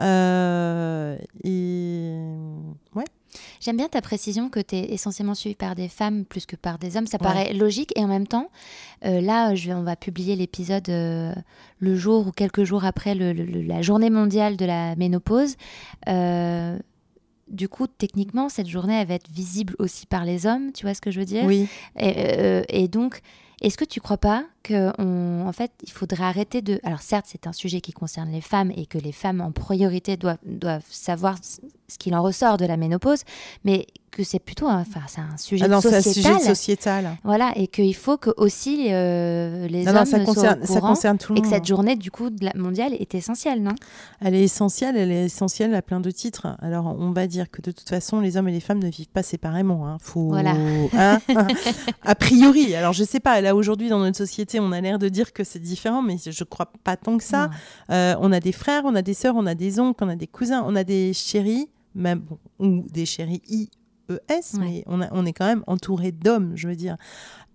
Euh, 0.00 1.16
et 1.42 2.16
ouais. 2.94 3.04
J'aime 3.60 3.76
bien 3.76 3.88
ta 3.88 4.00
précision 4.00 4.48
que 4.48 4.60
tu 4.60 4.76
es 4.76 4.92
essentiellement 4.92 5.34
suivi 5.34 5.54
par 5.54 5.74
des 5.74 5.88
femmes 5.88 6.24
plus 6.24 6.46
que 6.46 6.56
par 6.56 6.78
des 6.78 6.96
hommes. 6.96 7.06
Ça 7.06 7.18
Ouais. 7.20 7.24
paraît 7.26 7.52
logique 7.52 7.92
et 7.96 8.02
en 8.04 8.08
même 8.08 8.26
temps, 8.26 8.50
euh, 9.04 9.20
là, 9.20 9.54
je 9.54 9.68
vais, 9.68 9.74
on 9.74 9.82
va 9.82 9.96
publier 9.96 10.36
l'épisode 10.36 10.88
euh, 10.88 11.34
le 11.78 11.96
jour 11.96 12.26
ou 12.26 12.32
quelques 12.32 12.64
jours 12.64 12.84
après 12.84 13.14
le- 13.14 13.32
le- 13.32 13.44
le- 13.44 13.62
la 13.62 13.82
journée 13.82 14.10
mondiale 14.10 14.56
de 14.56 14.64
la 14.64 14.96
ménopause. 14.96 15.56
Euh, 16.08 16.78
du 17.48 17.68
coup, 17.68 17.86
techniquement, 17.86 18.48
cette 18.48 18.66
journée, 18.68 18.94
elle 19.00 19.06
va 19.08 19.14
être 19.14 19.30
visible 19.30 19.74
aussi 19.78 20.06
par 20.06 20.24
les 20.24 20.44
hommes, 20.46 20.72
tu 20.72 20.84
vois 20.84 20.94
ce 20.94 21.00
que 21.00 21.10
je 21.10 21.18
veux 21.18 21.24
dire? 21.26 21.44
Oui. 21.44 21.66
et, 21.98 22.62
et 22.68 22.88
donc, 22.88 23.20
est-ce 23.62 23.76
que 23.78 23.86
tu 23.86 24.00
crois 24.00 24.18
pas 24.18 24.44
que 24.62 24.92
on, 24.98 25.46
en 25.48 25.52
fait, 25.52 25.72
il 25.82 25.90
faudrait 25.90 26.24
arrêter 26.24 26.60
de. 26.62 26.78
Alors 26.84 27.00
certes, 27.00 27.24
c'est 27.28 27.46
un 27.46 27.52
sujet 27.54 27.80
qui 27.80 27.92
concerne 27.92 28.30
les 28.30 28.40
femmes 28.42 28.70
et 28.76 28.86
que 28.86 28.98
les 28.98 29.12
femmes 29.12 29.40
en 29.40 29.50
priorité 29.50 30.16
doivent, 30.16 30.38
doivent 30.44 30.84
savoir 30.90 31.38
ce 31.90 31.96
qu'il 31.98 32.14
en 32.14 32.22
ressort 32.22 32.56
de 32.58 32.66
la 32.66 32.76
ménopause, 32.76 33.22
mais 33.64 33.86
que 34.10 34.24
c'est 34.24 34.38
plutôt, 34.38 34.66
un- 34.66 34.80
enfin, 34.80 35.00
c'est 35.06 35.20
un 35.20 35.36
sujet 35.36 35.64
Ah 35.66 35.68
non, 35.68 35.80
c'est 35.82 35.94
un 35.94 36.00
sociétal. 36.02 36.38
sujet 36.40 36.48
sociétal. 36.54 37.16
Voilà, 37.24 37.52
et 37.56 37.66
qu'il 37.68 37.94
faut 37.94 38.16
que 38.16 38.30
aussi 38.38 38.86
euh, 38.90 39.68
les 39.68 39.84
Non, 39.84 39.90
hommes 39.90 39.96
non, 39.98 40.04
ça 40.06 40.16
soient 40.16 40.24
concerne, 40.24 40.62
au 40.62 40.66
ça 40.66 40.80
concerne 40.80 41.18
tout 41.18 41.32
le 41.34 41.38
et 41.38 41.42
que 41.42 41.46
monde. 41.46 41.54
cette 41.54 41.66
journée 41.66 41.94
du 41.94 42.10
coup 42.10 42.30
de 42.30 42.44
la 42.44 42.52
mondiale 42.56 42.94
est 42.94 43.14
essentielle, 43.14 43.62
non? 43.62 43.74
Elle 44.20 44.34
est 44.34 44.42
essentielle, 44.42 44.96
elle 44.96 45.12
est 45.12 45.26
essentielle 45.26 45.74
à 45.74 45.82
plein 45.82 46.00
de 46.00 46.10
titres. 46.10 46.46
Alors, 46.60 46.96
on 46.98 47.10
va 47.12 47.26
dire 47.26 47.50
que 47.50 47.60
de 47.62 47.70
toute 47.70 47.88
façon, 47.88 48.20
les 48.20 48.36
hommes 48.38 48.48
et 48.48 48.52
les 48.52 48.60
femmes 48.60 48.82
ne 48.82 48.88
vivent 48.90 49.08
pas 49.10 49.22
séparément. 49.22 49.86
Hein. 49.86 49.98
Faut, 50.00 50.28
Voilà. 50.28 50.54
hein, 50.94 51.18
a 52.02 52.14
priori. 52.14 52.74
Alors, 52.74 52.94
je 52.94 53.04
sais 53.04 53.20
pas. 53.20 53.40
Là, 53.40 53.54
aujourd'hui, 53.54 53.88
dans 53.88 53.98
notre 54.00 54.16
société, 54.18 54.58
on 54.58 54.72
a 54.72 54.80
l'air 54.80 54.98
de 54.98 55.08
dire 55.08 55.32
que 55.32 55.44
c'est 55.44 55.58
différent, 55.60 56.02
mais 56.02 56.16
je 56.24 56.44
crois 56.44 56.72
pas 56.82 56.96
tant 56.96 57.18
que 57.18 57.24
ça. 57.24 57.50
Euh, 57.90 58.14
on 58.20 58.32
a 58.32 58.40
des 58.40 58.52
frères, 58.52 58.82
on 58.84 58.94
a 58.94 59.02
des 59.02 59.14
sœurs, 59.14 59.34
on 59.36 59.46
a 59.46 59.54
des 59.54 59.78
oncles, 59.80 60.02
on 60.02 60.08
a 60.08 60.16
des 60.16 60.26
cousins, 60.26 60.64
on 60.66 60.74
a 60.76 60.82
des 60.84 61.12
chéris, 61.12 61.68
même 61.98 62.22
ou 62.58 62.84
des 62.90 63.04
chéris 63.06 63.42
IES, 63.48 63.68
Ouais. 64.10 64.40
mais 64.58 64.84
on, 64.86 65.02
a- 65.02 65.08
on 65.12 65.26
est 65.26 65.34
quand 65.34 65.44
même 65.46 65.64
entouré 65.66 66.12
d'hommes, 66.12 66.52
je 66.54 66.66
veux 66.68 66.76
dire. 66.76 66.96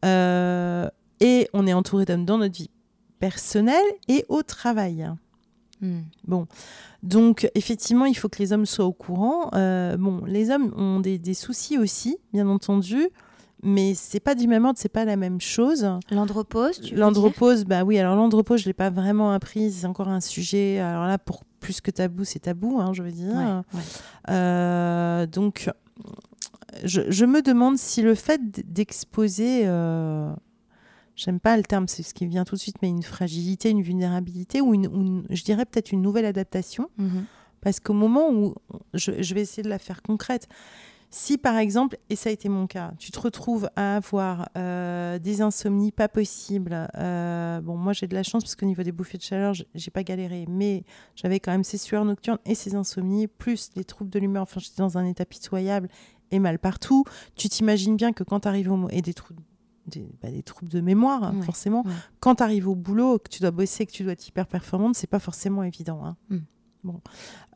Euh, 0.06 0.88
et 1.20 1.48
on 1.54 1.66
est 1.66 1.74
entouré 1.74 2.06
d'hommes 2.06 2.26
dans 2.26 2.38
notre 2.38 2.56
vie 2.56 2.70
personnelle 3.20 3.84
et 4.08 4.26
au 4.30 4.44
travail. 4.44 5.10
Hmm. 5.82 6.02
Bon, 6.28 6.48
donc 7.02 7.50
effectivement, 7.56 8.06
il 8.06 8.16
faut 8.16 8.30
que 8.30 8.40
les 8.40 8.54
hommes 8.54 8.66
soient 8.66 8.86
au 8.86 8.94
courant. 8.94 9.50
Euh, 9.56 9.98
bon, 9.98 10.24
les 10.26 10.50
hommes 10.50 10.74
ont 10.78 11.00
des, 11.00 11.18
des 11.18 11.34
soucis 11.34 11.78
aussi, 11.78 12.18
bien 12.34 12.48
entendu, 12.48 13.10
mais 13.64 13.94
c'est 13.96 14.20
pas 14.20 14.36
du 14.36 14.48
même 14.48 14.66
ordre, 14.66 14.78
c'est 14.80 14.90
pas 14.90 15.06
la 15.06 15.16
même 15.16 15.42
chose. 15.42 15.88
L'andropause, 16.12 16.80
tu 16.82 16.96
L'andropause, 16.96 17.66
bah 17.66 17.84
oui, 17.84 17.98
alors 17.98 18.16
l'andropause, 18.16 18.62
je 18.62 18.66
l'ai 18.66 18.74
pas 18.74 18.90
vraiment 18.90 19.32
apprise, 19.32 19.78
c'est 19.82 19.88
encore 19.88 20.10
un 20.10 20.22
sujet. 20.22 20.80
Alors 20.80 21.06
là, 21.08 21.18
pour 21.18 21.44
plus 21.64 21.82
que 21.82 21.90
tabou, 21.92 22.24
c'est 22.26 22.40
tabou, 22.40 22.80
hein, 22.80 22.92
je 22.94 23.02
veux 23.02 23.12
dire. 23.12 23.34
Ouais, 23.34 23.78
ouais. 23.80 23.84
Euh, 24.30 25.26
donc, 25.26 25.70
je, 26.84 27.02
je 27.10 27.26
me 27.26 27.42
demande 27.42 27.78
si 27.78 28.02
le 28.02 28.16
fait 28.16 28.42
d'exposer, 28.72 29.62
euh, 29.66 30.32
j'aime 31.16 31.40
pas 31.40 31.56
le 31.58 31.64
terme, 31.64 31.88
c'est 31.88 32.04
ce 32.04 32.14
qui 32.14 32.26
vient 32.28 32.44
tout 32.44 32.56
de 32.56 32.60
suite, 32.60 32.76
mais 32.82 32.90
une 32.90 33.04
fragilité, 33.04 33.70
une 33.70 33.82
vulnérabilité, 33.82 34.60
ou, 34.62 34.74
une, 34.74 35.24
je 35.30 35.44
dirais 35.44 35.66
peut-être 35.66 35.92
une 35.92 36.02
nouvelle 36.02 36.26
adaptation, 36.26 36.90
Mhm. 36.98 37.26
parce 37.62 37.80
qu'au 37.80 37.94
moment 37.94 38.30
où, 38.30 38.56
je, 38.94 39.12
je 39.22 39.34
vais 39.34 39.42
essayer 39.42 39.64
de 39.64 39.70
la 39.70 39.80
faire 39.80 40.02
concrète, 40.02 40.48
si 41.16 41.38
par 41.38 41.58
exemple, 41.58 41.98
et 42.10 42.16
ça 42.16 42.30
a 42.30 42.34
été 42.34 42.50
mon 42.50 42.66
cas, 42.66 42.92
tu 42.98 43.12
te 43.12 43.20
retrouves 43.20 43.70
à 43.76 43.98
avoir 43.98 44.50
euh, 44.58 45.20
des 45.20 45.42
insomnies 45.42 45.92
pas 45.92 46.08
possibles, 46.10 46.88
euh, 46.98 47.62
bon 47.62 47.78
moi 47.78 47.94
j'ai 47.94 48.08
de 48.08 48.16
la 48.16 48.24
chance 48.24 48.44
parce 48.44 48.56
qu'au 48.56 48.66
niveau 48.66 48.82
des 48.82 48.92
bouffées 48.92 49.20
de 49.20 49.24
chaleur, 49.24 49.54
j'ai 49.54 49.92
pas 49.92 50.02
galéré, 50.04 50.46
mais 50.50 50.84
j'avais 51.16 51.40
quand 51.40 51.52
même 51.52 51.64
ces 51.64 51.78
sueurs 51.78 52.04
nocturnes 52.04 52.40
et 52.46 52.56
ces 52.56 52.74
insomnies, 52.74 53.28
plus 53.28 53.70
les 53.76 53.84
troubles 53.84 54.10
de 54.10 54.18
l'humeur, 54.18 54.42
enfin 54.42 54.60
j'étais 54.60 54.82
dans 54.82 54.98
un 54.98 55.06
état 55.06 55.24
pitoyable 55.26 55.88
et 56.32 56.40
mal 56.40 56.58
partout. 56.58 57.04
Tu 57.36 57.48
t'imagines 57.48 57.96
bien 57.96 58.12
que 58.12 58.24
quand 58.24 58.40
tu 58.42 58.48
arrives 58.48 58.72
au... 58.72 58.90
et 58.90 59.02
des 59.04 59.14
troubles... 59.14 59.42
Des, 59.86 60.08
bah, 60.22 60.32
des 60.32 60.44
troubles 60.44 60.72
de 60.72 60.80
mémoire, 60.80 61.24
hein, 61.26 61.36
Ouais, 61.38 61.46
forcément. 61.46 61.84
ouais. 61.86 61.92
Quand 62.22 62.36
tu 62.36 62.44
arrives 62.44 62.70
au 62.70 62.74
boulot, 62.76 63.20
que 63.20 63.28
tu 63.30 63.42
dois 63.42 63.52
bosser, 63.52 63.86
que 63.86 63.92
tu 63.92 64.04
dois 64.04 64.14
être 64.14 64.26
hyper 64.26 64.48
performante, 64.48 64.96
c'est 64.96 65.08
pas 65.10 65.20
forcément 65.20 65.62
évident. 65.62 66.06
hein. 66.06 66.16
Mm. 66.30 66.38
Bon. 66.84 67.00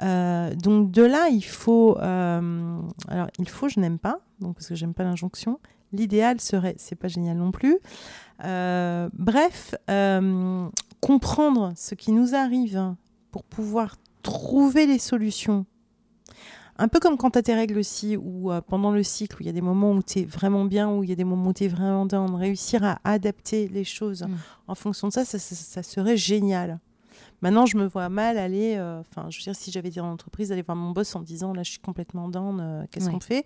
Euh, 0.02 0.54
donc 0.56 0.92
de 0.92 1.04
là, 1.04 1.28
il 1.30 1.44
faut. 1.44 1.98
euh, 2.00 2.80
alors, 3.10 3.28
il 3.40 3.50
faut, 3.50 3.68
je 3.70 3.80
n'aime 3.80 4.00
pas, 4.00 4.20
donc 4.40 4.56
parce 4.56 4.68
que 4.68 4.76
j'aime 4.76 4.94
pas 4.94 5.04
l'injonction. 5.04 5.60
L'idéal 5.94 6.40
serait, 6.42 6.76
c'est 6.78 6.96
pas 6.96 7.08
génial 7.08 7.38
non 7.38 7.52
plus. 7.52 7.78
Euh, 8.44 9.10
bref, 9.14 9.76
comprendre 11.02 11.74
ce 11.76 11.96
qui 11.96 12.12
nous 12.12 12.36
arrive 12.36 12.94
pour 13.32 13.44
pouvoir 13.44 13.96
trouver 14.22 14.86
les 14.86 15.00
solutions. 15.00 15.66
Un 16.80 16.90
peu 16.90 17.00
comme 17.00 17.18
quand 17.18 17.32
tu 17.32 17.40
as 17.40 17.42
tes 17.42 17.56
règles 17.56 17.80
aussi, 17.80 18.18
ou 18.18 18.52
pendant 18.68 18.92
le 18.92 19.02
cycle, 19.02 19.38
où 19.38 19.40
il 19.42 19.48
y 19.48 19.50
a 19.50 19.54
des 19.54 19.62
moments 19.62 19.92
où 19.94 20.04
tu 20.04 20.20
es 20.20 20.26
vraiment 20.26 20.66
bien, 20.66 20.92
où 20.92 21.04
il 21.04 21.10
y 21.10 21.14
a 21.14 21.16
des 21.16 21.24
moments 21.24 21.50
où 21.50 21.54
tu 21.54 21.64
es 21.64 21.68
vraiment 21.68 22.06
down, 22.06 22.36
réussir 22.36 22.84
à 22.84 23.00
adapter 23.04 23.68
les 23.68 23.84
choses 23.84 24.24
Mm. 24.24 24.36
en 24.68 24.76
fonction 24.76 25.08
de 25.08 25.14
ça, 25.14 25.26
ça, 25.26 25.40
ça- 25.40 25.56
ça 25.56 25.82
serait 25.84 26.18
génial. 26.18 26.80
Maintenant, 27.42 27.66
je 27.68 27.78
me 27.78 27.86
vois 27.86 28.10
mal 28.10 28.38
aller, 28.38 28.76
euh, 28.78 29.00
enfin, 29.02 29.30
je 29.30 29.38
veux 29.38 29.44
dire, 29.44 29.56
si 29.56 29.72
j'avais 29.72 29.90
dit 29.90 30.00
en 30.00 30.12
entreprise, 30.12 30.52
aller 30.52 30.64
voir 30.64 30.76
mon 30.76 30.92
boss 30.92 31.16
en 31.16 31.20
me 31.20 31.26
disant, 31.26 31.54
là, 31.54 31.62
je 31.64 31.70
suis 31.72 31.80
complètement 31.80 32.30
down, 32.30 32.60
euh, 32.60 32.84
qu'est-ce 32.92 33.06
Ouais. 33.08 33.12
qu'on 33.14 33.20
fait? 33.20 33.46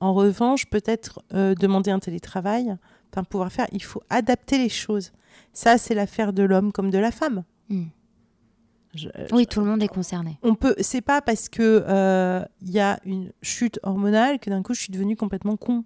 En 0.00 0.14
revanche, 0.14 0.66
peut-être 0.66 1.22
euh, 1.34 1.54
demander 1.54 1.90
un 1.90 1.98
télétravail, 2.00 2.76
enfin 3.12 3.22
pouvoir 3.22 3.52
faire, 3.52 3.66
il 3.72 3.82
faut 3.82 4.02
adapter 4.10 4.58
les 4.58 4.68
choses. 4.68 5.12
Ça, 5.52 5.78
c'est 5.78 5.94
l'affaire 5.94 6.32
de 6.32 6.42
l'homme 6.42 6.72
comme 6.72 6.90
de 6.90 6.98
la 6.98 7.10
femme. 7.12 7.44
Hmm. 7.68 7.84
Je- 8.94 9.08
Oui, 9.32 9.46
tout 9.46 9.60
le 9.60 9.66
monde 9.66 9.82
est 9.84 9.88
concerné. 9.88 10.38
on 10.42 10.56
peut 10.56 10.74
c'est 10.80 11.00
pas 11.00 11.22
parce 11.22 11.48
que 11.48 11.84
euh, 11.86 12.42
il 12.62 12.70
y 12.70 12.80
a 12.80 12.98
une 13.04 13.30
chute 13.40 13.78
hormonale 13.84 14.40
que 14.40 14.50
d'un 14.50 14.62
coup 14.64 14.74
je 14.74 14.80
suis 14.80 14.90
devenue 14.92 15.14
complètement 15.16 15.56
con 15.56 15.84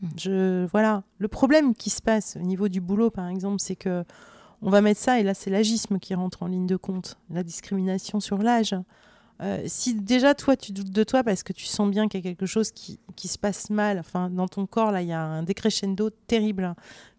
Mm. 0.00 0.08
je 0.18 0.66
voilà 0.66 1.04
le 1.18 1.28
problème 1.28 1.74
qui 1.74 1.88
se 1.90 2.00
passe 2.02 2.36
au 2.36 2.42
niveau 2.42 2.66
du 2.68 2.80
boulot 2.80 3.10
par 3.10 3.28
exemple 3.28 3.58
c'est 3.60 3.76
que 3.76 4.04
on 4.62 4.70
va 4.70 4.80
mettre 4.80 5.00
ça 5.00 5.20
et 5.20 5.22
là 5.22 5.34
c'est 5.34 5.50
l'agisme 5.50 5.98
qui 5.98 6.14
rentre 6.14 6.42
en 6.42 6.46
ligne 6.46 6.66
de 6.66 6.76
compte 6.76 7.18
la 7.30 7.42
discrimination 7.42 8.20
sur 8.20 8.38
l'âge. 8.38 8.74
Euh, 9.40 9.62
si 9.66 9.94
déjà 9.94 10.34
toi 10.34 10.56
tu 10.56 10.70
doutes 10.72 10.90
de 10.90 11.02
toi 11.04 11.24
parce 11.24 11.42
que 11.42 11.52
tu 11.52 11.64
sens 11.64 11.90
bien 11.90 12.06
qu'il 12.06 12.20
y 12.20 12.22
a 12.22 12.30
quelque 12.30 12.46
chose 12.46 12.70
qui, 12.70 13.00
qui 13.16 13.26
se 13.28 13.38
passe 13.38 13.70
mal 13.70 13.98
enfin 13.98 14.30
dans 14.30 14.46
ton 14.46 14.66
corps 14.66 14.92
là 14.92 15.02
il 15.02 15.08
y 15.08 15.12
a 15.12 15.20
un 15.20 15.42
décrescendo 15.42 16.10
terrible 16.28 16.74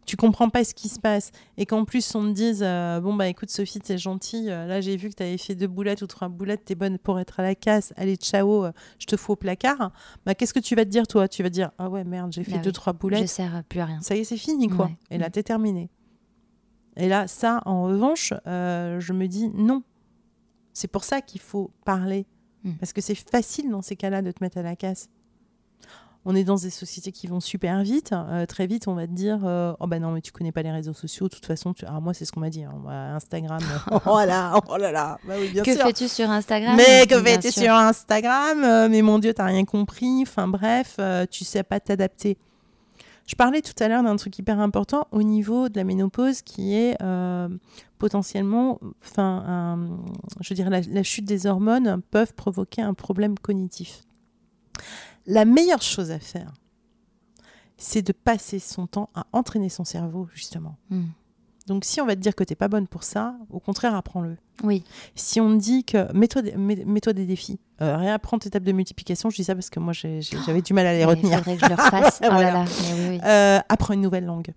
tu 0.05 0.15
comprends 0.15 0.47
pas 0.49 0.63
ce 0.63 0.73
qui 0.73 0.87
se 0.89 0.99
passe 0.99 1.31
et 1.57 1.65
qu'en 1.65 1.83
plus 1.83 2.13
on 2.15 2.23
te 2.27 2.31
dise 2.31 2.61
euh, 2.63 3.01
bon 3.01 3.13
bah 3.15 3.27
écoute 3.27 3.49
Sophie 3.49 3.79
t'es 3.81 3.97
gentille 3.97 4.49
euh, 4.51 4.67
là 4.67 4.79
j'ai 4.79 4.95
vu 4.95 5.09
que 5.09 5.15
t'avais 5.15 5.37
fait 5.37 5.55
deux 5.55 5.67
boulettes 5.67 6.01
ou 6.01 6.07
trois 6.07 6.29
boulettes 6.29 6.63
t'es 6.63 6.75
bonne 6.75 6.97
pour 6.97 7.19
être 7.19 7.41
à 7.41 7.43
la 7.43 7.55
casse 7.55 7.93
allez 7.97 8.15
ciao 8.15 8.67
je 8.99 9.05
te 9.05 9.17
fous 9.17 9.33
au 9.33 9.35
placard 9.35 9.91
bah 10.25 10.33
qu'est-ce 10.35 10.53
que 10.53 10.59
tu 10.61 10.75
vas 10.75 10.85
te 10.85 10.89
dire 10.91 11.07
toi? 11.07 11.27
Tu 11.27 11.43
vas 11.43 11.49
te 11.49 11.55
dire 11.55 11.71
ah 11.77 11.89
ouais 11.89 12.05
merde 12.05 12.31
j'ai 12.31 12.43
fait 12.45 12.51
Bah 12.53 12.57
deux 12.59 12.69
oui, 12.69 12.73
trois 12.73 12.93
Je 12.93 12.99
boulettes 12.99 13.27
sers 13.27 13.63
plus 13.67 13.79
à 13.81 13.85
rien. 13.85 13.99
ça 14.01 14.15
y 14.15 14.19
est 14.19 14.23
c'est 14.23 14.37
fini 14.37 14.69
quoi. 14.69 14.85
Ouais. 14.85 14.97
et 15.09 15.17
là 15.17 15.27
Mm. 15.27 15.31
t'es 15.31 15.43
terminé 15.43 15.89
et 16.97 17.07
là 17.09 17.27
ça 17.27 17.61
en 17.65 17.83
revanche 17.83 18.33
euh, 18.47 18.99
je 18.99 19.13
me 19.13 19.27
dis 19.27 19.49
non 19.55 19.83
c'est 20.73 20.87
pour 20.87 21.03
ça 21.03 21.21
qu'il 21.21 21.41
faut 21.41 21.71
parler 21.85 22.25
Mm. 22.65 22.75
parce 22.79 22.93
que 22.93 23.01
c'est 23.01 23.13
facile 23.13 23.69
dans 23.69 23.81
ces 23.81 23.97
cas-là 23.97 24.21
de 24.21 24.31
te 24.31 24.37
mettre 24.41 24.57
à 24.57 24.61
la 24.61 24.77
casse 24.77 25.09
on 26.25 26.33
est 26.33 26.45
dans 26.45 26.55
des 26.55 26.69
sociétés 26.69 27.11
qui 27.11 27.27
vont 27.27 27.41
super 27.41 27.83
vite. 27.83 28.13
Euh, 28.13 28.45
très 28.45 28.65
vite, 28.65 28.87
on 28.87 28.93
va 28.93 29.05
te 29.07 29.11
dire 29.11 29.41
euh, 29.43 29.73
Oh, 29.81 29.87
bah 29.87 29.99
non, 29.99 30.11
mais 30.11 30.21
tu 30.21 30.31
connais 30.31 30.53
pas 30.53 30.61
les 30.61 30.71
réseaux 30.71 30.93
sociaux. 30.93 31.27
De 31.27 31.33
toute 31.35 31.45
façon, 31.45 31.73
tu... 31.73 31.85
alors 31.85 32.01
moi, 32.01 32.13
c'est 32.13 32.23
ce 32.23 32.31
qu'on 32.31 32.39
m'a 32.39 32.49
dit. 32.49 32.63
hein. 32.63 32.71
Instagram. 33.13 33.59
oh 34.05 34.19
là, 34.25 34.57
oh 34.69 34.77
là 34.77 34.93
là. 34.93 35.17
Bah 35.27 35.33
oui, 35.37 35.49
bien 35.49 35.63
que 35.63 35.75
fais-tu 35.75 36.07
sur 36.07 36.29
Instagram 36.29 36.77
Mais 36.77 37.05
que 37.07 37.21
fais-tu 37.21 37.51
sur 37.51 37.73
Instagram 37.73 38.87
Mais 38.89 39.01
mon 39.01 39.19
Dieu, 39.19 39.33
t'as 39.33 39.43
rien 39.43 39.65
compris. 39.65 40.21
Enfin 40.21 40.47
bref, 40.47 40.97
tu 41.29 41.43
sais 41.43 41.63
pas 41.63 41.81
t'adapter. 41.81 42.37
Je 43.25 43.35
parlais 43.35 43.61
tout 43.61 43.73
à 43.81 43.87
l'heure 43.87 44.03
d'un 44.03 44.15
truc 44.17 44.37
hyper 44.37 44.59
important 44.59 45.07
au 45.11 45.23
niveau 45.23 45.69
de 45.69 45.77
la 45.77 45.85
ménopause 45.85 46.41
qui 46.41 46.75
est 46.75 47.01
euh, 47.01 47.47
potentiellement, 47.97 48.79
enfin, 49.01 49.87
je 50.41 50.53
dirais, 50.53 50.69
la, 50.69 50.81
la 50.81 51.03
chute 51.03 51.25
des 51.25 51.45
hormones 51.45 52.01
peuvent 52.11 52.33
provoquer 52.33 52.81
un 52.81 52.93
problème 52.93 53.39
cognitif. 53.39 54.03
La 55.25 55.45
meilleure 55.45 55.81
chose 55.81 56.11
à 56.11 56.19
faire, 56.19 56.53
c'est 57.77 58.01
de 58.01 58.11
passer 58.11 58.59
son 58.59 58.87
temps 58.87 59.09
à 59.15 59.25
entraîner 59.31 59.69
son 59.69 59.83
cerveau, 59.85 60.27
justement. 60.33 60.77
Hmm. 60.89 61.05
Donc, 61.67 61.85
si 61.85 62.01
on 62.01 62.05
va 62.05 62.15
te 62.15 62.19
dire 62.19 62.35
que 62.35 62.43
t'es 62.43 62.55
pas 62.55 62.67
bonne 62.67 62.87
pour 62.87 63.03
ça, 63.03 63.35
au 63.49 63.59
contraire, 63.59 63.95
apprends-le. 63.95 64.35
Oui, 64.63 64.83
Si 65.15 65.39
on 65.39 65.57
te 65.57 65.61
dit 65.63 65.83
que 65.85 66.11
mets-toi 66.13 66.41
des, 66.41 66.55
mets- 66.57 66.75
des 67.13 67.25
défis, 67.25 67.59
euh, 67.81 67.95
réapprends 67.97 68.37
tes 68.37 68.49
tables 68.49 68.65
de 68.65 68.71
multiplication, 68.73 69.29
je 69.29 69.37
dis 69.37 69.43
ça 69.43 69.55
parce 69.55 69.69
que 69.69 69.79
moi 69.79 69.93
j'avais 69.93 70.61
du 70.61 70.73
mal 70.73 70.85
à 70.85 70.91
les 70.93 70.97
mais 70.99 71.03
il 71.03 71.07
retenir. 71.07 71.37
faudrait 71.39 71.55
que 71.57 71.65
je 71.65 71.69
le 71.69 71.75
refasse. 71.75 72.19
oh 72.23 72.27
Voilà. 72.31 72.51
là 72.51 72.63
là, 72.63 72.65
oui, 72.93 73.07
oui. 73.09 73.19
Euh, 73.25 73.59
apprends 73.69 73.93
une 73.93 74.01
nouvelle 74.01 74.25
langue. 74.25 74.53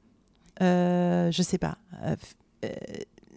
Euh, 0.62 1.30
je 1.30 1.42
sais 1.42 1.59
pas. 1.59 1.78
Euh, 2.02 2.16
euh, 2.64 2.68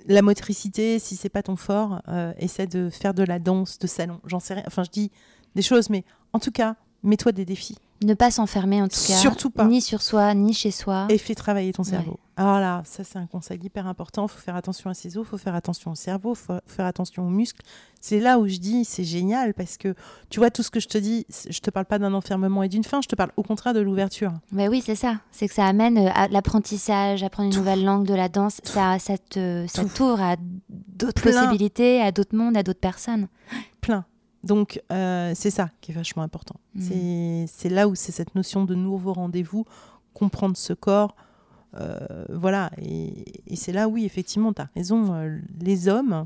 la 0.08 0.22
motricité, 0.22 0.98
si 1.00 1.16
c'est 1.16 1.30
pas 1.30 1.44
ton 1.44 1.56
fort, 1.56 2.02
essaie 2.40 2.66
de 2.68 2.90
faire 2.90 3.14
de 3.14 3.24
la 3.24 3.38
danse 3.38 3.78
de 3.78 3.86
salon. 3.88 4.20
J'en 4.26 4.40
sais 4.40 4.56
rien. 4.56 4.64
Enfin, 4.66 4.84
je 4.84 4.90
dis 4.90 5.12
des 5.56 5.62
choses, 5.62 5.90
mais 5.92 6.04
en 6.34 6.40
tout 6.40 6.52
cas, 6.52 6.76
mets-toi 7.04 7.32
des 7.32 7.46
défis 7.46 7.78
Ne 8.02 8.14
pas 8.14 8.32
s'enfermer 8.32 8.82
en 8.82 8.88
tout 8.88 9.00
cas. 9.08 9.18
Surtout 9.18 9.50
pas. 9.50 9.66
Ni 9.66 9.82
sur 9.82 10.02
soi, 10.02 10.34
ni 10.34 10.54
chez 10.54 10.72
soi. 10.72 11.08
et 11.10 11.18
fais 11.18 11.36
travailler 11.36 11.74
ton 11.74 11.84
Ouais. 11.84 11.90
cerveau. 11.90 12.18
Alors 12.38 12.60
là, 12.62 12.82
ça 12.86 13.04
c'est 13.04 13.18
un 13.20 13.26
conseil 13.26 13.60
hyper 13.62 13.86
important. 13.88 14.26
Il 14.28 14.30
faut 14.30 14.40
faire 14.40 14.56
attention 14.56 14.90
à 14.90 14.94
ses 14.94 15.18
os, 15.18 15.26
il 15.28 15.30
faut 15.30 15.38
faire 15.38 15.56
attention 15.56 15.92
au 15.92 15.96
cerveau, 15.96 16.34
il 16.34 16.38
faut 16.38 16.54
faire 16.66 16.86
attention 16.86 17.28
aux 17.28 17.30
muscles. 17.30 17.62
C'est 18.00 18.22
là 18.22 18.40
où 18.40 18.48
je 18.48 18.56
dis 18.60 18.86
c'est 18.86 19.04
génial 19.04 19.54
parce 19.54 19.76
que 19.76 19.94
tu 20.30 20.40
vois 20.40 20.50
tout 20.50 20.64
ce 20.64 20.72
que 20.72 20.80
je 20.80 20.88
te 20.88 20.98
dis, 20.98 21.26
je 21.50 21.60
te 21.60 21.70
parle 21.70 21.86
pas 21.86 22.00
d'un 22.00 22.14
enfermement 22.14 22.64
et 22.64 22.70
d'une 22.70 22.86
fin, 22.86 23.02
je 23.02 23.10
te 23.10 23.16
parle 23.18 23.32
au 23.36 23.44
contraire 23.44 23.74
de 23.74 23.82
l'ouverture. 23.82 24.32
Bah 24.54 24.68
oui, 24.70 24.82
c'est 24.86 24.96
ça. 24.96 25.18
C'est 25.32 25.50
que 25.50 25.54
ça 25.54 25.66
amène 25.66 25.98
euh, 25.98 26.10
à 26.16 26.30
l'apprentissage, 26.30 27.24
apprendre 27.24 27.50
une 27.52 27.58
nouvelle 27.58 27.84
langue, 27.84 28.06
de 28.06 28.14
la 28.14 28.30
danse. 28.30 28.62
Ça, 28.64 28.98
ça 29.00 29.18
te, 29.18 29.66
ça 29.68 29.82
Tout. 29.84 29.90
t'ouvre 29.90 30.22
à 30.22 30.38
d'autres 30.70 31.22
possibilités, 31.22 32.02
à 32.02 32.14
d'autres 32.14 32.38
mondes, 32.38 32.56
à 32.56 32.64
d'autres 32.64 32.80
personnes. 32.80 33.28
Donc, 34.44 34.82
euh, 34.92 35.34
c'est 35.36 35.52
ça 35.52 35.70
qui 35.82 35.92
est 35.92 35.94
vachement 35.96 36.24
important. 36.24 36.56
Mm. 36.76 37.46
C'est- 37.48 37.70
là 37.70 37.88
où 37.88 37.96
c'est 37.96 38.12
cette 38.14 38.36
notion 38.36 38.64
de 38.66 38.74
nouveau 38.76 39.14
rendez-vous, 39.14 39.66
comprendre 40.14 40.56
ce 40.58 40.74
corps. 40.74 41.16
euh, 41.76 42.26
voilà. 42.30 42.72
Et, 42.82 43.26
et 43.52 43.56
c'est 43.56 43.72
là, 43.72 43.88
oui, 43.88 44.04
effectivement, 44.06 44.54
tu 44.54 44.62
as 44.62 44.70
raison. 44.76 45.14
euh, 45.14 45.38
les 45.62 45.88
hommes 45.88 46.26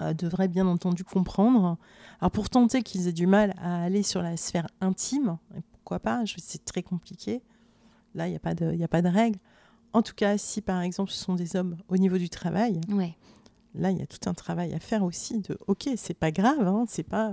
euh, 0.00 0.14
devraient 0.14 0.48
bien 0.48 0.66
entendu 0.66 1.04
comprendre. 1.04 1.76
Alors, 2.20 2.30
pour 2.30 2.48
tenter 2.48 2.82
qu'ils 2.82 3.08
aient 3.08 3.12
du 3.12 3.26
mal 3.26 3.54
à 3.60 3.82
aller 3.82 4.02
sur 4.02 4.22
la 4.22 4.36
sphère 4.38 4.68
intime, 4.80 5.36
et 5.56 5.60
pourquoi 5.72 5.98
pas, 5.98 6.22
c'est 6.38 6.64
très 6.64 6.82
compliqué. 6.82 7.42
Là, 8.14 8.26
il 8.26 8.30
n'y 8.30 8.36
a, 8.36 8.40
pas 8.40 8.54
de- 8.54 8.72
il 8.72 8.78
y 8.78 8.84
a 8.84 8.88
pas 8.88 9.02
de 9.02 9.08
règle. 9.08 9.38
En 9.92 10.00
tout 10.02 10.14
cas, 10.14 10.38
si 10.38 10.62
par 10.62 10.80
exemple 10.80 11.10
ce 11.10 11.18
sont 11.22 11.34
des 11.34 11.56
hommes 11.56 11.76
au 11.88 11.98
niveau 11.98 12.16
du 12.16 12.30
travail, 12.30 12.80
Ouais. 12.90 13.14
Là, 13.74 13.90
il 13.90 13.98
y 13.98 14.02
a 14.02 14.06
tout 14.06 14.28
un 14.28 14.34
travail 14.34 14.74
à 14.74 14.78
faire 14.80 15.02
aussi 15.04 15.38
de 15.40 15.58
OK, 15.66 15.88
c'est 15.96 16.14
pas 16.18 16.30
grave, 16.30 16.66
hein, 16.66 16.84
c'est 16.88 17.02
pas 17.02 17.28
euh, 17.28 17.32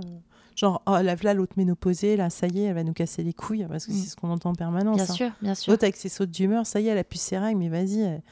genre 0.56 0.82
oh 0.86 0.98
là, 1.02 1.14
là 1.14 1.34
l'autre 1.34 1.54
ménopausée, 1.56 2.16
là, 2.16 2.30
ça 2.30 2.46
y 2.48 2.60
est, 2.60 2.64
elle 2.64 2.74
va 2.74 2.82
nous 2.84 2.92
casser 2.92 3.22
les 3.22 3.32
couilles 3.32 3.66
parce 3.68 3.86
que 3.86 3.92
Mm. 3.92 3.94
c'est 3.94 4.08
ce 4.10 4.16
qu'on 4.16 4.30
entend 4.30 4.50
en 4.50 4.54
permanence. 4.54 4.96
Bien 4.96 5.04
hein. 5.04 5.14
sûr, 5.14 5.30
bien 5.42 5.54
sûr. 5.54 5.72
L'autre 5.72 5.84
avec 5.84 5.96
ses 5.96 6.08
sautes 6.08 6.30
d'humeur, 6.30 6.66
ça 6.66 6.80
y 6.80 6.86
est, 6.88 6.90
elle 6.90 6.98
a 6.98 7.04
pu 7.04 7.18
ses 7.18 7.38
règles, 7.38 7.58
mais 7.58 7.68
vas-y. 7.68 8.00
elle- 8.00 8.22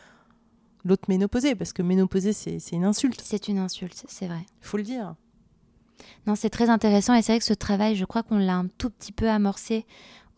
L'autre 0.84 1.04
ménopausée, 1.08 1.54
parce 1.56 1.72
que 1.72 1.82
ménopausée, 1.82 2.32
c'est 2.32 2.60
c'est 2.60 2.76
une 2.76 2.84
insulte, 2.84 3.20
C'est 3.24 3.48
une 3.48 3.58
insulte, 3.58 4.04
c'est 4.08 4.26
vrai. 4.28 4.40
il 4.62 4.66
faut 4.66 4.76
le 4.76 4.84
dire. 4.84 5.16
Non, 6.26 6.36
c'est 6.36 6.50
très 6.50 6.70
intéressant 6.70 7.14
et 7.14 7.22
c'est 7.22 7.32
vrai 7.32 7.40
que 7.40 7.44
ce 7.44 7.52
travail, 7.54 7.96
je 7.96 8.04
crois 8.04 8.22
qu'on 8.22 8.38
l'a 8.38 8.54
un 8.54 8.68
tout 8.78 8.88
petit 8.88 9.10
peu 9.12 9.28
amorcé 9.28 9.84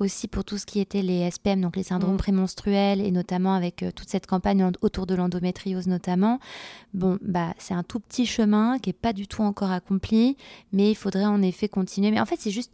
aussi 0.00 0.28
pour 0.28 0.44
tout 0.44 0.58
ce 0.58 0.66
qui 0.66 0.80
était 0.80 1.02
les 1.02 1.30
SPM, 1.30 1.60
donc 1.60 1.76
les 1.76 1.82
syndromes 1.82 2.14
Mm. 2.14 2.18
prémenstruels 2.18 3.00
et 3.00 3.10
notamment 3.10 3.54
avec 3.54 3.82
euh, 3.82 3.90
toute 3.92 4.08
cette 4.08 4.26
campagne 4.26 4.70
autour 4.82 5.06
de 5.06 5.14
l'endométriose 5.14 5.86
notamment. 5.86 6.40
Bon, 6.94 7.18
bah 7.22 7.54
c'est 7.58 7.74
un 7.74 7.82
tout 7.82 8.00
petit 8.00 8.26
chemin 8.26 8.78
qui 8.78 8.90
est 8.90 8.94
pas 8.94 9.12
du 9.12 9.26
tout 9.26 9.42
encore 9.42 9.70
accompli, 9.70 10.36
mais 10.72 10.90
il 10.90 10.94
faudrait 10.96 11.26
en 11.26 11.42
effet 11.42 11.68
continuer. 11.68 12.10
Mais 12.10 12.20
en 12.20 12.26
fait, 12.26 12.40
c'est 12.40 12.50
juste 12.50 12.72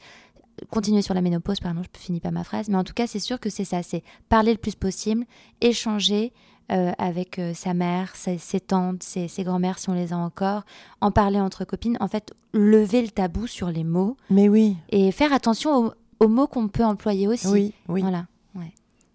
continuer 0.70 1.02
sur 1.02 1.14
la 1.14 1.20
ménopause, 1.20 1.60
pardon, 1.60 1.82
je 1.82 2.00
finis 2.00 2.20
pas 2.20 2.30
ma 2.30 2.44
phrase, 2.44 2.68
mais 2.68 2.76
en 2.76 2.84
tout 2.84 2.94
cas, 2.94 3.06
c'est 3.06 3.18
sûr 3.18 3.38
que 3.38 3.50
c'est 3.50 3.64
ça, 3.64 3.82
c'est 3.82 4.02
parler 4.28 4.52
le 4.52 4.58
plus 4.58 4.74
possible, 4.74 5.26
échanger 5.60 6.32
euh, 6.72 6.92
avec 6.98 7.38
euh, 7.38 7.52
sa 7.54 7.74
mère, 7.74 8.16
ses, 8.16 8.38
ses 8.38 8.58
tantes, 8.58 9.02
ses, 9.02 9.28
ses 9.28 9.44
grands-mères 9.44 9.78
si 9.78 9.88
on 9.90 9.94
les 9.94 10.12
a 10.12 10.16
encore, 10.16 10.64
en 11.00 11.10
parler 11.10 11.40
entre 11.40 11.64
copines, 11.64 11.96
en 12.00 12.08
fait, 12.08 12.32
lever 12.54 13.02
le 13.02 13.08
tabou 13.08 13.46
sur 13.46 13.68
les 13.68 13.84
mots 13.84 14.16
Mais 14.30 14.48
oui, 14.48 14.76
et 14.88 15.12
faire 15.12 15.32
attention 15.32 15.76
aux, 15.76 15.92
aux 16.20 16.28
mots 16.28 16.46
qu'on 16.46 16.68
peut 16.68 16.84
employer 16.84 17.26
aussi. 17.28 17.46
oui, 17.48 17.72
oui. 17.88 18.00
Voilà. 18.02 18.26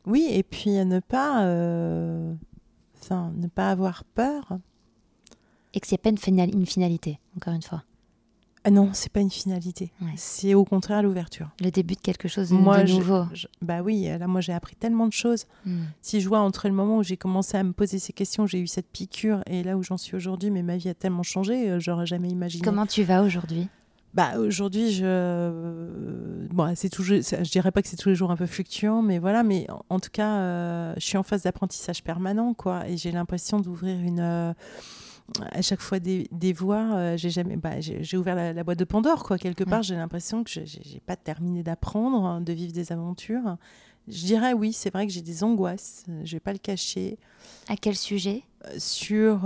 Oui, 0.07 0.25
et 0.31 0.41
puis 0.41 0.75
à 0.77 0.83
ne 0.85 0.99
pas, 0.99 1.43
euh, 1.45 2.33
enfin, 2.99 3.31
ne 3.37 3.45
pas 3.47 3.69
avoir 3.69 4.03
peur. 4.03 4.57
Et 5.75 5.79
que 5.79 5.85
c'est 5.87 5.99
pas 5.99 6.09
une, 6.09 6.17
finali- 6.17 6.53
une 6.53 6.65
finalité, 6.65 7.19
encore 7.37 7.53
une 7.53 7.61
fois. 7.61 7.83
Ah 8.63 8.71
non, 8.71 8.89
c'est 8.93 9.11
pas 9.11 9.19
une 9.21 9.29
finalité. 9.29 9.91
Ouais. 10.01 10.13
C'est 10.17 10.55
au 10.55 10.65
contraire 10.65 11.03
l'ouverture. 11.03 11.49
Le 11.61 11.69
début 11.69 11.93
de 11.93 11.99
quelque 12.01 12.27
chose 12.27 12.49
de, 12.49 12.55
Moi, 12.55 12.83
de 12.83 12.91
nouveau. 12.91 13.25
je- 13.33 13.45
bah 13.61 13.81
oui, 13.83 14.05
là, 14.05 14.25
moi 14.27 14.41
j'ai 14.41 14.53
appris 14.53 14.75
tellement 14.75 15.05
de 15.07 15.13
choses. 15.13 15.45
Hmm. 15.67 15.81
Si 16.01 16.19
je 16.19 16.27
vois 16.27 16.39
entre 16.39 16.67
le 16.67 16.73
moment 16.73 16.97
où 16.97 17.03
j'ai 17.03 17.17
commencé 17.17 17.55
à 17.57 17.63
me 17.63 17.71
poser 17.73 17.99
ces 17.99 18.11
questions, 18.13 18.47
j'ai 18.47 18.59
eu 18.59 18.67
cette 18.67 18.87
piqûre, 18.87 19.43
et 19.47 19.61
là 19.63 19.77
où 19.77 19.83
j'en 19.83 19.97
suis 19.97 20.15
aujourd'hui, 20.15 20.49
mais 20.49 20.63
ma 20.63 20.77
vie 20.77 20.89
a 20.89 20.93
tellement 20.95 21.23
changé, 21.23 21.69
euh, 21.69 21.79
j'aurais 21.79 22.07
jamais 22.07 22.29
imaginé. 22.29 22.63
Comment 22.63 22.85
tu 22.87 23.03
vas 23.03 23.21
aujourd'hui? 23.23 23.67
Bah 24.13 24.37
aujourd'hui, 24.39 24.91
je, 24.91 25.03
euh, 25.05 26.47
bon, 26.51 26.73
c'est 26.75 26.89
toujours, 26.89 27.17
je 27.21 27.49
dirais 27.49 27.71
pas 27.71 27.81
que 27.81 27.87
c'est 27.87 27.95
tous 27.95 28.09
les 28.09 28.15
jours 28.15 28.29
un 28.31 28.35
peu 28.35 28.45
fluctuant, 28.45 29.01
mais 29.01 29.19
voilà. 29.19 29.41
Mais 29.43 29.69
en, 29.71 29.85
en 29.89 29.99
tout 29.99 30.09
cas, 30.11 30.37
euh, 30.39 30.93
je 30.97 31.05
suis 31.05 31.17
en 31.17 31.23
phase 31.23 31.43
d'apprentissage 31.43 32.03
permanent, 32.03 32.53
quoi, 32.53 32.87
et 32.89 32.97
j'ai 32.97 33.11
l'impression 33.13 33.61
d'ouvrir 33.61 33.97
une 34.01 34.19
euh, 34.19 34.53
à 35.51 35.61
chaque 35.61 35.79
fois 35.79 35.99
des, 35.99 36.27
des 36.33 36.51
voies. 36.51 36.93
euh, 36.95 37.15
j'ai 37.17 37.29
jamais, 37.29 37.55
bah, 37.55 37.79
j'ai 37.79 38.17
ouvert 38.17 38.35
la, 38.35 38.51
la 38.51 38.63
boîte 38.65 38.79
de 38.79 38.83
Pandore, 38.83 39.23
quoi. 39.23 39.37
Quelque 39.37 39.63
part, 39.63 39.81
j'ai 39.81 39.95
l'impression 39.95 40.43
que 40.43 40.49
je- 40.49 40.59
j'ai 40.65 40.99
pas 41.05 41.15
terminé 41.15 41.63
d'apprendre, 41.63 42.25
hein, 42.25 42.41
de 42.41 42.51
vivre 42.51 42.73
des 42.73 42.91
aventures. 42.91 43.55
Je 44.09 44.25
dirais 44.25 44.51
oui, 44.51 44.73
c'est 44.73 44.91
vrai 44.91 45.07
que 45.07 45.13
j'ai 45.13 45.21
des 45.21 45.41
angoisses. 45.43 46.03
Je 46.25 46.33
vais 46.35 46.39
pas 46.41 46.51
le 46.51 46.57
cacher 46.59 47.17
À 47.69 47.77
quel 47.77 47.95
sujet? 47.95 48.43
Sur 48.77 49.41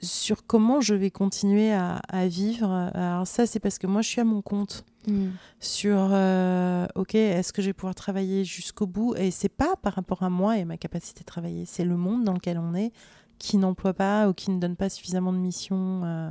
sur 0.00 0.46
comment 0.46 0.80
je 0.80 0.94
vais 0.94 1.10
continuer 1.10 1.72
à, 1.72 1.96
à 2.08 2.26
vivre. 2.26 2.70
Alors 2.94 3.26
ça, 3.26 3.46
c'est 3.46 3.60
parce 3.60 3.78
que 3.78 3.86
moi, 3.86 4.02
je 4.02 4.08
suis 4.08 4.20
à 4.20 4.24
mon 4.24 4.42
compte. 4.42 4.84
Hmm. 5.06 5.28
Sur, 5.60 6.08
euh, 6.12 6.86
ok, 6.96 7.14
est-ce 7.14 7.52
que 7.52 7.62
je 7.62 7.68
vais 7.68 7.72
pouvoir 7.72 7.94
travailler 7.94 8.44
jusqu'au 8.44 8.86
bout? 8.86 9.14
Et 9.16 9.30
c'est 9.30 9.48
pas 9.48 9.74
par 9.80 9.94
rapport 9.94 10.22
à 10.22 10.30
moi 10.30 10.58
et 10.58 10.64
ma 10.64 10.76
capacité 10.76 11.20
de 11.20 11.24
travailler, 11.26 11.64
c'est 11.64 11.84
le 11.84 11.96
monde 11.96 12.24
dans 12.24 12.32
lequel 12.34 12.58
on 12.58 12.74
est 12.74 12.92
qui 13.38 13.56
n'emploie 13.56 13.94
pas 13.94 14.28
ou 14.28 14.32
qui 14.34 14.50
ne 14.50 14.58
donne 14.58 14.76
pas 14.76 14.88
suffisamment 14.88 15.32
de 15.32 15.38
missions. 15.38 16.02
euh, 16.04 16.30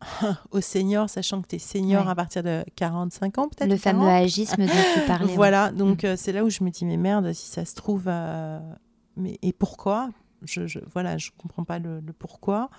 aux 0.50 0.60
seniors, 0.60 1.08
sachant 1.08 1.40
que 1.40 1.48
tu 1.48 1.56
es 1.56 1.58
senior 1.58 2.04
Ouais. 2.04 2.10
à 2.10 2.14
partir 2.14 2.42
de 2.42 2.62
45 2.76 3.38
ans, 3.38 3.48
peut-être 3.48 3.70
Le 3.70 3.76
fameux 3.78 4.00
40. 4.06 4.22
agisme 4.24 4.56
dont 4.58 4.72
tu 4.94 5.00
parlais. 5.06 5.34
Voilà, 5.36 5.70
donc 5.72 6.04
euh, 6.04 6.14
c'est 6.18 6.32
là 6.32 6.44
où 6.44 6.50
je 6.50 6.62
me 6.62 6.68
dis, 6.70 6.84
mais 6.84 6.98
merde, 6.98 7.32
si 7.32 7.48
ça 7.48 7.64
se 7.64 7.74
trouve, 7.74 8.04
mais 9.16 9.38
et 9.42 9.52
pourquoi? 9.54 10.10
Je, 10.46 10.66
je, 10.66 10.78
Voilà, 10.92 11.18
je 11.18 11.30
comprends 11.36 11.64
pas 11.64 11.78
le, 11.78 12.00
le 12.00 12.12
pourquoi. 12.12 12.70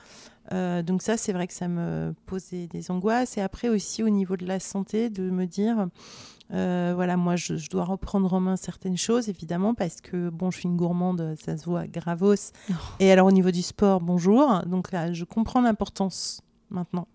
Euh, 0.51 0.83
donc 0.83 1.01
ça, 1.01 1.17
c'est 1.17 1.33
vrai 1.33 1.47
que 1.47 1.53
ça 1.53 1.67
me 1.67 2.13
posait 2.25 2.67
des 2.67 2.91
angoisses. 2.91 3.37
Et 3.37 3.41
après 3.41 3.69
aussi 3.69 4.03
au 4.03 4.09
niveau 4.09 4.37
de 4.37 4.45
la 4.45 4.59
santé, 4.59 5.09
de 5.09 5.29
me 5.29 5.45
dire, 5.45 5.87
euh, 6.53 6.93
voilà, 6.95 7.17
moi, 7.17 7.35
je, 7.35 7.55
je 7.55 7.69
dois 7.69 7.85
reprendre 7.85 8.31
en 8.33 8.39
main 8.39 8.55
certaines 8.55 8.97
choses, 8.97 9.29
évidemment, 9.29 9.73
parce 9.73 10.01
que, 10.01 10.29
bon, 10.29 10.51
je 10.51 10.59
suis 10.59 10.69
une 10.69 10.77
gourmande, 10.77 11.35
ça 11.43 11.57
se 11.57 11.65
voit, 11.65 11.87
gravos. 11.87 12.35
Et 12.99 13.11
alors 13.11 13.27
au 13.27 13.31
niveau 13.31 13.51
du 13.51 13.61
sport, 13.61 14.01
bonjour. 14.01 14.61
Donc 14.65 14.91
là, 14.91 15.13
je 15.13 15.23
comprends 15.23 15.61
l'importance 15.61 16.41
maintenant. 16.69 17.07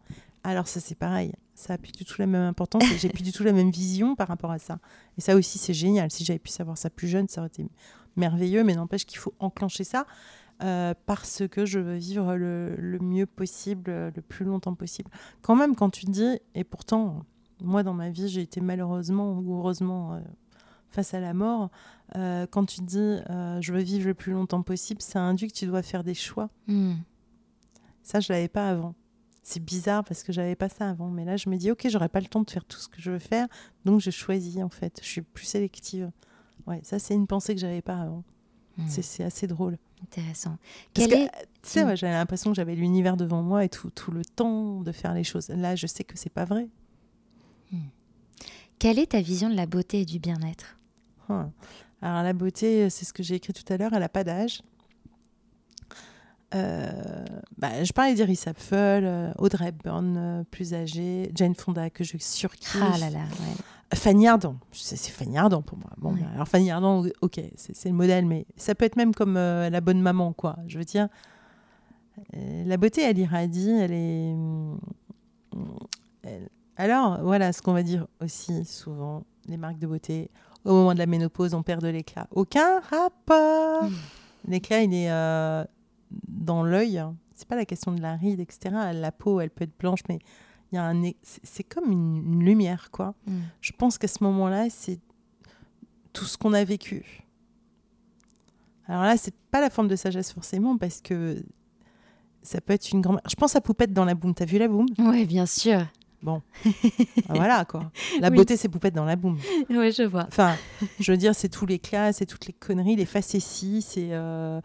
Alors 0.43 0.67
ça, 0.67 0.81
c'est 0.81 0.95
pareil. 0.95 1.33
Ça 1.55 1.75
a 1.75 1.79
plus 1.79 1.93
du 1.93 2.05
tout 2.05 2.15
la 2.19 2.27
même 2.27 2.43
importance 2.43 2.85
et 2.91 2.99
j'ai 2.99 3.09
plus 3.11 3.23
du 3.23 3.33
tout 3.33 3.45
la 3.45 3.53
même 3.53 3.71
vision 3.71 4.17
par 4.17 4.29
rapport 4.29 4.51
à 4.51 4.59
ça. 4.59 4.79
Et 5.19 5.21
ça 5.21 5.37
aussi, 5.37 5.59
c'est 5.59 5.75
génial. 5.75 6.11
Si 6.11 6.25
j'avais 6.25 6.39
pu 6.39 6.51
savoir 6.51 6.79
ça 6.79 6.89
plus 6.89 7.09
jeune, 7.09 7.29
ça 7.29 7.43
aurait 7.43 7.49
été 7.49 7.67
merveilleux. 8.17 8.65
Mais 8.65 8.75
n'empêche 8.75 9.05
qu'il 9.05 9.19
faut 9.19 9.35
enclencher 9.39 9.85
ça 9.85 10.07
euh, 10.63 10.95
parce 11.07 11.43
que 11.49 11.65
je 11.65 11.79
veux 11.79 11.97
vivre 11.97 12.37
le, 12.37 12.75
le 12.77 12.99
mieux 12.99 13.27
possible, 13.27 13.91
euh, 13.91 14.11
le 14.15 14.23
plus 14.23 14.45
longtemps 14.45 14.75
possible. 14.75 15.11
Quand 15.43 15.57
même, 15.57 15.75
quand 15.75 15.91
tu 15.91 16.07
dis, 16.07 16.39
et 16.55 16.65
pourtant, 16.65 17.25
moi 17.63 17.83
dans 17.83 17.95
ma 17.95 18.11
vie, 18.11 18.29
j'ai 18.29 18.43
été 18.43 18.61
malheureusement 18.61 19.33
ou 19.39 19.57
heureusement 19.57 20.15
euh, 20.15 20.21
face 20.89 21.15
à 21.15 21.21
la 21.21 21.35
mort, 21.35 21.71
euh, 22.17 22.47
quand 22.51 22.65
tu 22.67 22.81
dis 22.83 23.19
je 23.61 23.73
veux 23.73 23.81
vivre 23.81 24.09
le 24.09 24.15
plus 24.15 24.33
longtemps 24.33 24.63
possible, 24.63 25.01
ça 25.01 25.21
induit 25.21 25.49
que 25.49 25.57
tu 25.57 25.67
dois 25.67 25.83
faire 25.83 26.05
des 26.05 26.15
choix. 26.15 26.51
Hmm. 26.67 26.95
Ça, 28.03 28.21
je 28.21 28.33
l'avais 28.33 28.49
pas 28.49 28.69
avant. 28.69 28.95
C'est 29.43 29.65
bizarre 29.65 30.05
parce 30.05 30.23
que 30.23 30.33
j'avais 30.33 30.57
pas 30.57 30.69
ça 30.69 30.91
avant. 30.91 31.09
Mais 31.09 31.25
là, 31.25 31.37
je 31.37 31.49
me 31.49 31.57
dis, 31.57 31.71
ok, 31.71 31.87
j'aurai 31.89 32.09
pas 32.09 32.21
le 32.21 32.27
temps 32.27 32.43
de 32.43 32.51
faire 32.51 32.65
tout 32.65 32.79
ce 32.79 32.89
que 32.89 33.01
je 33.01 33.11
veux 33.11 33.19
faire. 33.19 33.47
Donc, 33.85 34.01
je 34.01 34.11
choisis, 34.11 34.57
en 34.59 34.69
fait. 34.69 35.01
Je 35.03 35.09
suis 35.09 35.23
plus 35.23 35.47
sélective. 35.47 36.11
Ouais, 36.67 36.81
ça, 36.83 36.99
c'est 36.99 37.15
une 37.15 37.27
pensée 37.27 37.55
que 37.55 37.61
j'avais 37.61 37.83
pas 37.83 38.01
avant. 38.01 38.23
Hmm. 38.81 38.89
C'est- 39.03 39.25
assez 39.25 39.47
drôle. 39.47 39.77
Intéressant. 40.03 40.57
Parce 40.95 41.07
Quel 41.07 41.11
que, 41.11 41.25
est- 41.25 41.31
tu 41.63 41.71
sais, 41.71 41.85
Mm. 41.85 41.89
ouais, 41.89 41.97
j'avais 41.97 42.13
l'impression 42.15 42.51
que 42.51 42.57
j'avais 42.57 42.75
l'univers 42.75 43.17
devant 43.17 43.43
moi 43.43 43.65
et 43.65 43.69
tout, 43.69 43.91
tout 43.91 44.11
le 44.11 44.25
temps 44.25 44.81
de 44.81 44.93
faire 44.93 45.13
les 45.15 45.25
choses. 45.25 45.49
Là, 45.51 45.77
je 45.77 45.87
sais 45.87 46.05
que 46.05 46.17
c'est 46.17 46.31
pas 46.33 46.45
vrai. 46.47 46.69
Quelle 48.79 48.99
est 48.99 49.11
ta 49.11 49.21
vision 49.21 49.51
de 49.51 49.55
la 49.57 49.67
beauté 49.67 50.01
et 50.01 50.05
du 50.07 50.19
bien-être? 50.19 50.79
Hein. 51.29 51.51
Alors, 52.01 52.23
la 52.23 52.33
beauté, 52.33 52.89
c'est 52.89 53.05
ce 53.05 53.13
que 53.13 53.23
j'ai 53.23 53.35
écrit 53.35 53.53
tout 53.53 53.71
à 53.71 53.77
l'heure, 53.77 53.91
elle 53.93 54.01
n'a 54.01 54.09
pas 54.09 54.25
d'âge. 54.25 54.63
Euh, 56.55 56.91
bah, 57.59 57.85
je 57.85 57.93
parlais 57.93 58.15
d'Iris 58.15 58.47
Apfel, 58.47 59.05
euh, 59.05 59.33
Audrey 59.39 59.69
Hepburn, 59.69 60.17
euh, 60.17 60.45
plus 60.51 60.73
âgée, 60.75 61.31
Jane 61.35 61.55
Fonda, 61.55 61.91
que 61.91 62.03
je 62.05 62.17
surkiffe. 62.19 62.77
Ah 62.81 62.99
là 62.99 63.11
là, 63.11 63.21
ouais. 63.21 63.55
Fanny 63.93 64.29
Ardant, 64.29 64.57
c'est 64.73 64.97
Fanny 65.11 65.37
Ardant 65.37 65.63
pour 65.63 65.77
moi. 65.79 65.91
Bon, 65.99 66.15
alors 66.35 66.47
Fanny 66.47 66.71
Ardant, 66.71 67.05
ok, 67.23 67.41
c'est 67.57 67.89
le 67.89 67.95
modèle, 67.95 68.25
mais 68.25 68.47
ça 68.57 68.75
peut 68.75 68.85
être 68.85 68.97
même 68.97 69.15
comme 69.15 69.37
euh, 69.37 69.69
la 69.69 69.81
bonne 69.81 70.01
maman, 70.01 70.33
quoi. 70.33 70.57
Je 70.69 70.79
veux 70.79 70.85
dire, 70.85 71.09
euh, 72.37 72.65
la 72.67 72.77
beauté, 72.77 73.03
elle 73.03 73.19
irradie, 73.19 73.71
elle 73.71 73.93
est. 73.93 74.35
elle- 76.23 76.49
Alors, 76.77 77.21
voilà 77.23 77.53
ce 77.53 77.63
qu'on 77.63 77.73
va 77.73 77.83
dire 77.83 78.07
aussi 78.21 78.65
souvent, 78.65 79.25
les 79.47 79.57
marques 79.57 79.79
de 79.79 79.87
beauté, 79.87 80.31
au 80.65 80.73
moment 80.73 80.95
de 80.95 80.99
la 80.99 81.07
ménopause, 81.07 81.55
on 81.55 81.63
perd 81.63 81.83
de 81.83 81.89
l'éclat. 81.89 82.27
Aucun 82.31 82.81
rapport. 82.81 83.85
Mm. 83.85 83.95
L'éclat, 84.49 84.83
il 84.83 84.95
est 84.95 85.11
euh, 85.11 85.65
dans 86.29 86.63
l'œil. 86.63 87.03
C'est 87.35 87.49
pas 87.49 87.57
la 87.57 87.65
question 87.65 87.93
de 87.93 88.01
la 88.01 88.15
ride, 88.17 88.41
etc. 88.41 88.71
La 88.93 89.13
peau, 89.13 89.41
elle 89.41 89.51
peut 89.51 89.65
être 89.65 89.79
blanche, 89.79 90.01
mais 90.09 90.19
y 90.77 90.79
a 90.79 90.85
un, 90.87 91.03
c'est 91.43 91.65
comme 91.65 91.91
une, 91.91 92.17
une 92.17 92.45
lumière, 92.45 92.91
quoi 92.91 93.15
Hmm. 93.27 93.41
je 93.61 93.73
pense 93.73 93.99
qu'à 93.99 94.09
ce 94.09 94.23
moment-là, 94.25 94.69
c'est 94.71 94.99
tout 96.13 96.25
ce 96.25 96.37
qu'on 96.39 96.53
a 96.53 96.65
vécu. 96.65 97.23
Alors 98.87 99.03
là, 99.03 99.17
c'est 99.17 99.35
pas 99.51 99.61
la 99.61 99.71
forme 99.71 99.89
de 99.89 99.97
sagesse 99.97 100.33
forcément, 100.33 100.77
parce 100.77 101.01
que 101.01 101.43
ça 102.43 102.61
peut 102.61 102.73
être 102.73 102.91
une 102.91 103.01
grand 103.01 103.19
Je 103.29 103.35
pense 103.37 103.55
à 103.57 103.61
Poupette 103.61 103.93
dans 103.93 104.05
la 104.05 104.15
boum. 104.15 104.35
T'as 104.35 104.45
vu 104.47 104.59
la 104.59 104.67
boum? 104.69 104.87
Ouais, 104.99 105.25
bien 105.27 105.47
sûr. 105.47 105.87
Ah, 107.29 107.35
Voilà, 107.35 107.65
quoi. 107.65 107.91
La 108.21 108.29
Oui. 108.29 108.37
beauté, 108.37 108.57
c'est 108.57 108.69
Poupette 108.69 108.95
dans 108.95 109.05
la 109.05 109.17
boum. 109.17 109.39
Ouais, 109.71 109.93
je 109.93 110.03
vois. 110.03 110.27
Enfin, 110.29 110.55
je 111.01 111.13
veux 111.13 111.19
dire, 111.19 111.35
c'est 111.35 111.49
tous 111.49 111.67
les 111.67 111.79
classes, 111.79 112.17
c'est 112.19 112.27
toutes 112.27 112.47
les 112.47 112.53
conneries, 112.53 112.97
les 112.97 113.07
facéties, 113.07 113.83
c'est... 113.83 114.09
euh, 114.13 114.61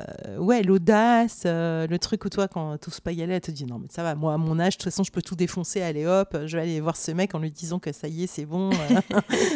euh, 0.00 0.38
ouais, 0.38 0.62
l'audace, 0.62 1.42
euh, 1.44 1.86
le 1.86 1.98
truc 1.98 2.24
où 2.24 2.30
toi, 2.30 2.48
quand 2.48 2.78
tu 2.78 2.90
pas 3.02 3.12
y 3.12 3.22
aller, 3.22 3.34
elle 3.34 3.40
te 3.42 3.50
dit 3.50 3.66
non, 3.66 3.78
mais 3.78 3.88
ça 3.90 4.02
va, 4.02 4.14
moi, 4.14 4.32
à 4.34 4.38
mon 4.38 4.58
âge, 4.58 4.78
de 4.78 4.82
toute 4.82 4.90
façon, 4.90 5.02
je 5.04 5.12
peux 5.12 5.20
tout 5.20 5.36
défoncer, 5.36 5.82
allez 5.82 6.06
hop, 6.06 6.34
je 6.46 6.56
vais 6.56 6.62
aller 6.62 6.80
voir 6.80 6.96
ce 6.96 7.10
mec 7.12 7.34
en 7.34 7.38
lui 7.38 7.50
disant 7.50 7.78
que 7.78 7.92
ça 7.92 8.08
y 8.08 8.24
est, 8.24 8.26
c'est 8.26 8.46
bon, 8.46 8.70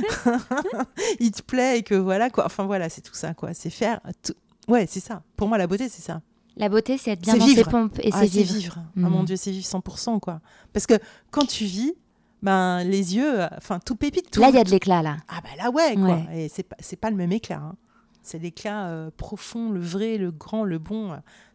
il 1.20 1.30
te 1.32 1.42
plaît 1.42 1.78
et 1.78 1.82
que 1.82 1.94
voilà, 1.94 2.30
quoi. 2.30 2.44
Enfin, 2.46 2.64
voilà, 2.66 2.88
c'est 2.88 3.00
tout 3.00 3.14
ça, 3.14 3.34
quoi. 3.34 3.54
C'est 3.54 3.70
faire. 3.70 4.00
tout- 4.22 4.34
Ouais, 4.68 4.86
c'est 4.88 5.00
ça. 5.00 5.22
Pour 5.36 5.48
moi, 5.48 5.58
la 5.58 5.66
beauté, 5.66 5.88
c'est 5.88 6.02
ça. 6.02 6.22
La 6.56 6.68
beauté, 6.68 6.98
c'est 6.98 7.10
être 7.12 7.20
bien 7.20 7.36
dans 7.36 7.44
vivre. 7.46 7.64
ses 7.64 7.70
pompes 7.70 7.98
et 8.00 8.10
Ah, 8.12 8.20
c'est 8.20 8.26
vivre. 8.28 8.54
vivre. 8.54 8.76
Ah 8.78 8.90
Mhm. 9.00 9.08
mon 9.08 9.22
Dieu, 9.24 9.36
c'est 9.36 9.50
vivre 9.50 9.66
100%, 9.66 10.20
quoi. 10.20 10.40
Parce 10.72 10.86
que 10.86 10.94
quand 11.30 11.46
tu 11.46 11.64
vis, 11.64 11.94
ben, 12.42 12.84
les 12.84 13.16
yeux, 13.16 13.40
enfin, 13.56 13.80
tout 13.80 13.96
pépite, 13.96 14.30
tout. 14.30 14.40
Là, 14.40 14.50
il 14.50 14.54
y 14.54 14.58
a 14.58 14.64
de 14.64 14.70
l'éclat, 14.70 15.02
là. 15.02 15.16
Ah, 15.28 15.40
bah 15.42 15.48
là, 15.58 15.70
ouais, 15.70 15.94
quoi. 15.96 16.04
Ouais. 16.28 16.44
Et 16.44 16.48
c'est 16.48 16.62
pas, 16.62 16.76
c'est 16.78 16.96
pas 16.96 17.10
le 17.10 17.16
même 17.16 17.32
éclat. 17.32 17.56
hein. 17.56 17.74
C'est 18.22 18.38
l'éclat 18.38 18.86
euh, 18.86 19.10
profond, 19.16 19.70
le 19.70 19.80
vrai, 19.80 20.16
le 20.16 20.30
grand, 20.30 20.64
le 20.64 20.78
bon. 20.78 21.10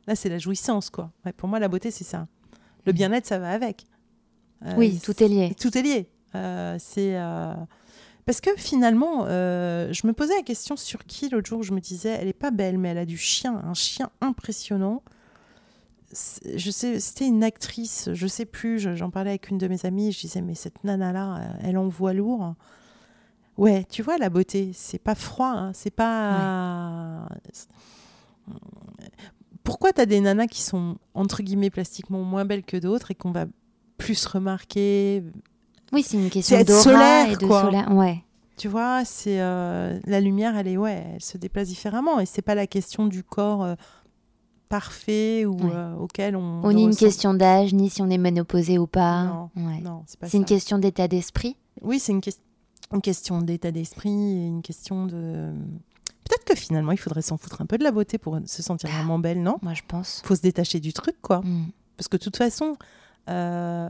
Là, 0.08 0.16
c'est 0.16 0.30
la 0.30 0.38
jouissance, 0.38 0.89
quoi. 0.89 1.12
Ouais, 1.26 1.32
pour 1.34 1.47
moi, 1.50 1.60
la 1.60 1.68
beauté, 1.68 1.91
c'est 1.91 2.04
ça. 2.04 2.28
Le 2.86 2.91
bien-être, 2.91 3.26
ça 3.26 3.39
va 3.39 3.52
avec. 3.52 3.86
Euh, 4.66 4.74
Oui, 4.78 5.00
tout 5.04 5.24
est 5.24 5.28
lié. 5.28 5.56
Tout 5.60 5.76
est 5.78 5.82
lié. 5.82 6.10
Euh, 6.36 6.76
c'est. 6.80 7.16
Parce 8.30 8.41
que 8.41 8.51
finalement, 8.57 9.25
euh, 9.25 9.91
je 9.91 10.05
me 10.05 10.13
posais 10.13 10.36
la 10.36 10.43
question 10.43 10.75
sur 10.75 11.03
qui 11.07 11.30
l'autre 11.30 11.49
jour, 11.49 11.63
je 11.63 11.73
me 11.73 11.80
disais, 11.80 12.09
elle 12.09 12.27
est 12.27 12.34
pas 12.34 12.51
belle, 12.51 12.77
mais 12.77 12.89
elle 12.89 12.99
a 12.99 13.05
du 13.07 13.17
chien, 13.17 13.59
un 13.65 13.73
chien 13.73 14.11
impressionnant. 14.21 15.01
Je 16.55 16.69
sais, 16.69 16.99
c'était 16.99 17.25
une 17.25 17.43
actrice, 17.43 18.09
je 18.13 18.27
sais 18.27 18.45
plus, 18.45 18.77
je- 18.77 18.93
j'en 18.93 19.09
parlais 19.09 19.32
avec 19.32 19.49
une 19.49 19.57
de 19.57 19.67
mes 19.67 19.84
amies, 19.84 20.11
je 20.11 20.19
disais, 20.19 20.41
mais 20.41 20.53
cette 20.53 20.84
nana-là, 20.84 21.38
euh, 21.38 21.53
elle 21.63 21.77
envoie 21.80 22.13
lourd. 22.13 22.53
Ouais, 23.57 23.84
tu 23.89 24.03
vois, 24.03 24.19
la 24.19 24.30
beauté, 24.30 24.73
c'est 24.75 24.99
pas 24.99 25.15
froid, 25.15 25.47
hein, 25.55 25.71
c'est 25.73 25.89
pas. 25.89 27.27
Pourquoi 29.63 29.91
tu 29.91 30.01
as 30.01 30.05
des 30.05 30.19
nanas 30.21 30.45
qui 30.45 30.61
sont, 30.61 30.99
entre 31.15 31.41
guillemets, 31.41 31.71
plastiquement 31.71 32.21
moins 32.21 32.45
belles 32.45 32.63
que 32.63 32.77
d'autres 32.77 33.09
et 33.09 33.15
qu'on 33.15 33.32
va 33.32 33.47
plus 33.97 34.23
remarquer 34.27 35.23
Oui, 35.94 36.04
c'est 36.04 36.18
une 36.18 36.30
question 36.30 36.58
solaire, 36.66 37.30
et 37.32 37.36
de 37.36 37.46
quoi. 37.46 37.62
solaire. 37.64 37.92
Ouais. 37.94 38.24
Tu 38.58 38.68
vois, 38.68 39.06
c'est 39.06 39.40
euh, 39.42 39.98
la 40.06 40.20
lumière, 40.20 40.56
elle 40.58 40.68
est 40.68 40.78
ouais, 40.78 41.04
elle 41.16 41.22
se 41.22 41.38
déplace 41.38 41.68
différemment 41.70 42.20
et 42.20 42.26
c'est 42.26 42.42
pas 42.42 42.56
la 42.56 42.68
question 42.68 43.06
du 43.08 43.24
corps 43.24 43.64
euh, 43.64 43.76
parfait 44.68 45.46
ou 45.46 45.54
Ouais. 45.56 45.72
euh, 45.74 45.96
auquel 45.96 46.36
on. 46.36 46.62
On 46.64 46.68
ne 46.70 46.74
ni 46.74 46.84
une 46.84 46.96
question 46.96 47.34
d'âge, 47.34 47.74
ni 47.74 47.90
si 47.90 48.02
on 48.02 48.10
est 48.10 48.18
ménopausé 48.18 48.78
ou 48.78 48.88
pas. 48.88 49.24
Non, 49.24 49.50
Ouais. 49.56 49.80
Non, 49.82 50.04
c'est 50.08 50.20
pas 50.20 50.28
C'est 50.28 50.38
une 50.38 50.46
question 50.46 50.78
d'état 50.78 51.08
d'esprit. 51.08 51.56
Oui, 51.82 52.00
c'est 52.00 52.12
une, 52.12 52.22
ques- 52.22 52.38
une 52.94 53.02
question 53.02 53.42
d'état 53.42 53.72
d'esprit 53.72 54.10
et 54.12 54.46
une 54.48 54.62
question 54.62 55.06
de. 55.06 55.52
Peut-être 56.26 56.44
que 56.46 56.56
finalement, 56.56 56.92
il 56.92 57.00
faudrait 57.00 57.24
s'en 57.24 57.38
foutre 57.38 57.62
un 57.62 57.66
peu 57.66 57.78
de 57.80 57.84
la 57.84 57.92
beauté 57.92 58.18
pour 58.20 58.38
se 58.46 58.62
sentir 58.62 58.90
Ah. 58.94 58.98
vraiment 58.98 59.18
belle, 59.18 59.42
non? 59.42 59.58
Moi, 59.64 59.74
je 59.74 59.82
pense. 59.88 60.22
Faut 60.26 60.36
se 60.36 60.42
détacher 60.42 60.80
du 60.80 60.94
truc, 60.94 61.16
quoi. 61.22 61.40
Mm. 61.40 61.68
Parce 61.98 62.08
que 62.08 62.18
de 62.18 62.22
toute 62.24 62.38
façon, 62.38 62.76
euh, 63.30 63.90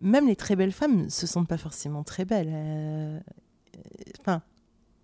même 0.00 0.26
les 0.26 0.36
très 0.36 0.56
belles 0.56 0.72
femmes 0.72 1.08
se 1.10 1.26
sentent 1.26 1.48
pas 1.48 1.58
forcément 1.58 2.02
très 2.04 2.24
belles. 2.24 2.50
euh, 2.52 3.20
Enfin, 4.20 4.42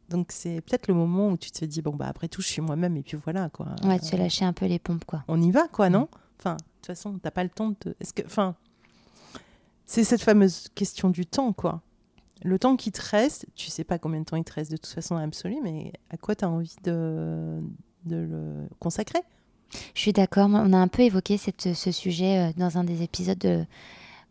donc 0.09 0.33
c'est 0.33 0.61
peut-être 0.61 0.89
le 0.89 0.95
moment 0.95 1.29
où 1.31 1.37
tu 1.37 1.51
te 1.51 1.65
dis 1.65 1.81
bon 1.83 1.95
bah 1.95 2.07
après 2.09 2.29
tout, 2.29 2.43
je 2.43 2.49
suis 2.49 2.61
moi-même 2.63 2.97
et 2.97 3.03
puis 3.03 3.17
voilà 3.23 3.49
quoi. 3.51 3.69
Ouais, 3.85 3.99
se 4.01 4.15
Euh, 4.15 4.19
lâcher 4.19 4.45
un 4.45 4.53
peu 4.53 4.67
les 4.67 4.79
pompes, 4.79 5.05
quoi. 5.05 5.25
on 5.29 5.41
y 5.41 5.51
va 5.51 5.69
quoi, 5.69 5.89
non? 5.91 6.09
Enfin, 6.39 6.55
de 6.57 6.63
toute 6.77 6.87
façon, 6.87 7.19
t'as 7.23 7.31
pas 7.31 7.45
le 7.45 7.51
temps 7.51 7.71
de. 7.85 7.95
Est-ce 8.01 8.13
que, 8.13 8.23
enfin, 8.27 8.55
c'est 9.87 10.05
cette 10.05 10.23
fameuse 10.23 10.69
question 10.75 11.11
du 11.11 11.27
temps 11.27 11.53
quoi. 11.53 11.83
Le 12.43 12.59
temps 12.59 12.77
qui 12.77 12.91
te 12.93 13.01
reste, 13.01 13.47
tu 13.55 13.71
sais 13.71 13.85
pas 13.85 13.99
combien 13.99 14.21
de 14.21 14.25
temps 14.25 14.37
il 14.37 14.45
te 14.45 14.53
reste 14.53 14.71
de 14.71 14.77
toute 14.77 14.93
façon 14.93 15.17
l'absolu, 15.17 15.57
mais 15.63 15.93
à 16.11 16.17
quoi 16.17 16.35
tu 16.35 16.45
as 16.45 16.51
envie 16.51 16.75
de, 16.83 17.61
de 18.05 18.17
le 18.17 18.69
consacrer? 18.81 19.21
Je 19.95 20.01
suis 20.01 20.13
d'accord. 20.13 20.49
On 20.51 20.73
a 20.73 20.77
un 20.79 20.89
peu 20.89 21.03
évoqué 21.03 21.37
cette, 21.39 21.73
ce 21.75 21.91
sujet 21.93 22.51
euh, 22.51 22.53
dans 22.57 22.77
un 22.77 22.85
des 22.85 23.03
épisodes 23.03 23.39
de- 23.39 23.65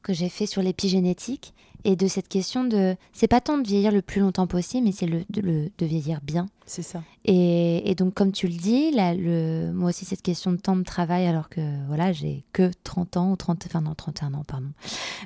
que 0.03 0.13
j'ai 0.13 0.29
fait 0.29 0.45
sur 0.45 0.61
l'épigénétique 0.61 1.53
et 1.85 1.95
de 1.97 2.07
cette 2.07 2.27
question 2.29 2.63
de. 2.63 2.95
C'est 3.11 3.27
pas 3.27 3.41
tant 3.41 3.57
de 3.57 3.67
vieillir 3.67 3.91
le 3.91 4.01
plus 4.01 4.21
longtemps 4.21 4.47
possible, 4.47 4.85
mais 4.85 4.91
c'est 4.93 5.05
le, 5.05 5.23
de, 5.29 5.41
le- 5.41 5.69
de 5.77 5.85
vieillir 5.85 6.19
bien. 6.21 6.45
C'est 6.65 6.81
ça. 6.81 7.01
Et, 7.25 7.89
et 7.89 7.95
donc, 7.95 8.13
comme 8.13 8.31
tu 8.31 8.47
le 8.47 8.53
dis, 8.53 8.91
là, 8.91 9.13
le, 9.13 9.71
moi 9.73 9.89
aussi, 9.89 10.05
cette 10.05 10.21
question 10.21 10.51
de 10.51 10.57
temps 10.57 10.77
de 10.77 10.83
travail, 10.83 11.25
alors 11.27 11.49
que 11.49 11.59
voilà, 11.87 12.13
j'ai 12.13 12.43
que 12.53 12.71
30 12.85 13.17
ans, 13.17 13.31
ou 13.31 13.35
30, 13.35 13.63
enfin 13.65 13.81
non, 13.81 13.95
31 13.95 14.33
ans, 14.35 14.43
pardon. 14.47 14.69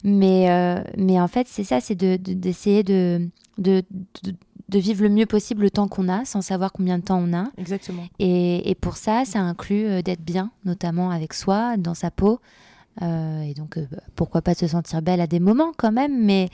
Mais, 0.03 0.49
euh, 0.49 0.81
mais 0.97 1.19
en 1.19 1.27
fait, 1.27 1.47
c'est 1.47 1.63
ça, 1.63 1.79
c'est 1.79 1.95
de- 1.95 2.17
de- 2.17 2.33
d'essayer 2.33 2.81
de, 2.83 3.29
de, 3.59 3.83
de, 4.23 4.33
de 4.69 4.79
vivre 4.79 5.03
le 5.03 5.09
mieux 5.09 5.25
possible 5.27 5.61
le 5.61 5.69
temps 5.69 5.87
qu'on 5.87 6.09
a, 6.09 6.25
sans 6.25 6.41
savoir 6.41 6.71
combien 6.71 6.97
de 6.97 7.03
temps 7.03 7.19
on 7.23 7.33
a. 7.33 7.51
Exactement. 7.57 8.03
Et, 8.17 8.67
et 8.69 8.73
pour 8.75 8.97
ça, 8.97 9.23
ça 9.25 9.39
inclut 9.39 9.85
euh, 9.85 10.01
d'être 10.01 10.23
bien, 10.23 10.51
notamment 10.65 11.11
avec 11.11 11.33
soi, 11.33 11.77
dans 11.77 11.93
sa 11.93 12.09
peau, 12.09 12.39
Euh, 13.01 13.41
et 13.41 13.53
donc, 13.53 13.77
euh, 13.77 13.85
pourquoi 14.15 14.41
pas 14.41 14.55
se 14.55 14.67
sentir 14.67 15.01
belle 15.01 15.21
à 15.21 15.27
des 15.27 15.39
moments 15.39 15.71
quand 15.77 15.91
même. 15.91 16.23
Mais 16.23 16.49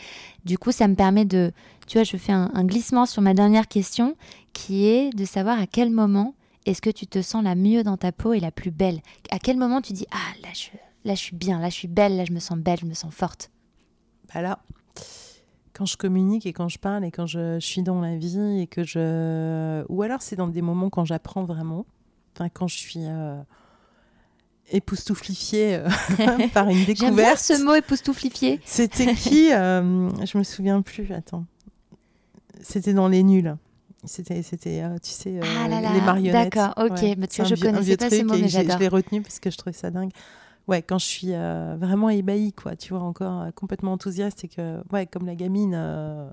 du 0.46 0.58
coup, 0.58 0.72
ça 0.72 0.88
me 0.88 0.96
permet 0.96 1.26
de, 1.26 1.52
tu 1.88 1.98
vois, 1.98 2.04
je 2.04 2.18
fais 2.18 2.34
un, 2.34 2.52
un 2.54 2.64
glissement 2.64 3.06
sur 3.06 3.22
ma 3.22 3.34
dernière 3.34 3.68
question, 3.68 4.16
qui 4.52 4.86
est 4.86 5.16
de 5.16 5.26
savoir 5.26 5.60
à 5.60 5.68
quel 5.68 5.89
moment 5.89 6.36
est-ce 6.66 6.82
que 6.82 6.89
tu 6.89 7.08
te 7.08 7.22
sens 7.22 7.44
la 7.44 7.56
mieux 7.56 7.84
dans 7.84 7.98
ta 7.98 8.12
peau 8.12 8.34
et 8.34 8.39
la 8.39 8.52
plus 8.52 8.72
belle? 8.72 9.02
À 9.32 9.39
quel 9.39 9.58
moment 9.58 9.82
tu 9.82 9.94
dis, 9.94 10.06
ah 10.12 10.34
là 10.41 10.50
je, 10.54 10.70
là, 11.06 11.16
je 11.16 11.20
suis 11.20 11.36
bien, 11.36 11.60
là, 11.60 11.70
je 11.70 11.76
suis 11.76 11.88
belle, 11.88 12.18
là, 12.18 12.26
je 12.26 12.34
me 12.34 12.39
sens 12.39 12.58
belle, 12.58 12.80
je 12.80 12.86
me 12.86 12.94
sens 12.94 13.14
forte? 13.14 13.52
Bah 14.34 14.41
là, 14.41 14.60
quand 15.74 15.86
je 15.86 15.98
communique 15.98 16.46
et 16.46 16.54
quand 16.54 16.70
je 16.70 16.80
parle 16.80 17.04
et 17.04 17.12
quand 17.12 17.26
je, 17.26 17.60
suis 17.60 17.84
dans 17.84 18.00
la 18.00 18.16
vie 18.16 18.62
et 18.62 18.68
que 18.68 18.84
je. 18.84 19.84
Ou 19.89 20.04
alors 20.04 20.22
c'est 20.22 20.36
dans 20.36 20.48
des 20.48 20.62
moments 20.62 20.89
quand 20.89 21.06
j'apprends 21.06 21.44
vraiment. 21.44 21.86
Enfin, 22.36 22.50
quand 22.50 22.68
je 22.68 22.78
suis. 22.78 23.06
Euh, 23.06 23.41
époustouflifiée 24.74 25.76
euh, 25.76 25.88
par 26.53 26.67
une 26.69 26.84
découverte. 26.86 26.99
J'aime 26.99 27.15
bien 27.15 27.36
ce 27.36 27.63
mot 27.63 27.76
époustouflifié. 27.76 28.59
C'était 28.65 29.13
qui 29.15 29.53
euh, 29.53 30.09
Je 30.26 30.38
me 30.38 30.43
souviens 30.43 30.82
plus. 30.82 31.11
Attends. 31.13 31.45
C'était 32.61 32.93
dans 32.93 33.07
les 33.07 33.24
nuls. 33.24 33.55
C'était, 34.05 34.41
c'était, 34.43 34.82
euh, 34.84 34.97
tu 35.01 35.11
sais, 35.11 35.39
ah 35.41 35.67
les 35.69 36.01
marionnettes. 36.01 36.53
D'accord, 36.53 36.74
ok. 36.78 36.99
Tu 37.30 37.45
je 37.45 37.55
connaissais 37.55 37.95
pas 37.95 38.09
ces 38.09 38.24
mots, 38.24 38.34
mais 38.34 38.49
j'adore. 38.49 38.76
Je 38.76 38.80
l'ai 38.82 38.88
retenu 38.89 39.21
parce 39.21 39.39
que 39.39 39.49
je 39.49 39.57
trouvais 39.57 39.74
ça 39.74 39.91
dingue 39.91 40.11
ouais, 40.67 40.82
quand 40.82 40.97
je 40.97 41.05
suis 41.05 41.34
euh, 41.34 41.76
vraiment 41.78 42.09
ébahie, 42.09 42.53
quoi, 42.53 42.76
tu 42.76 42.93
vois, 42.93 43.03
encore 43.03 43.41
euh, 43.41 43.51
complètement 43.51 43.93
enthousiaste 43.93 44.45
et 44.45 44.47
que, 44.47 44.82
ouais, 44.91 45.05
comme 45.05 45.26
la 45.26 45.36
gamine, 45.36 45.74
euh, 45.76 46.30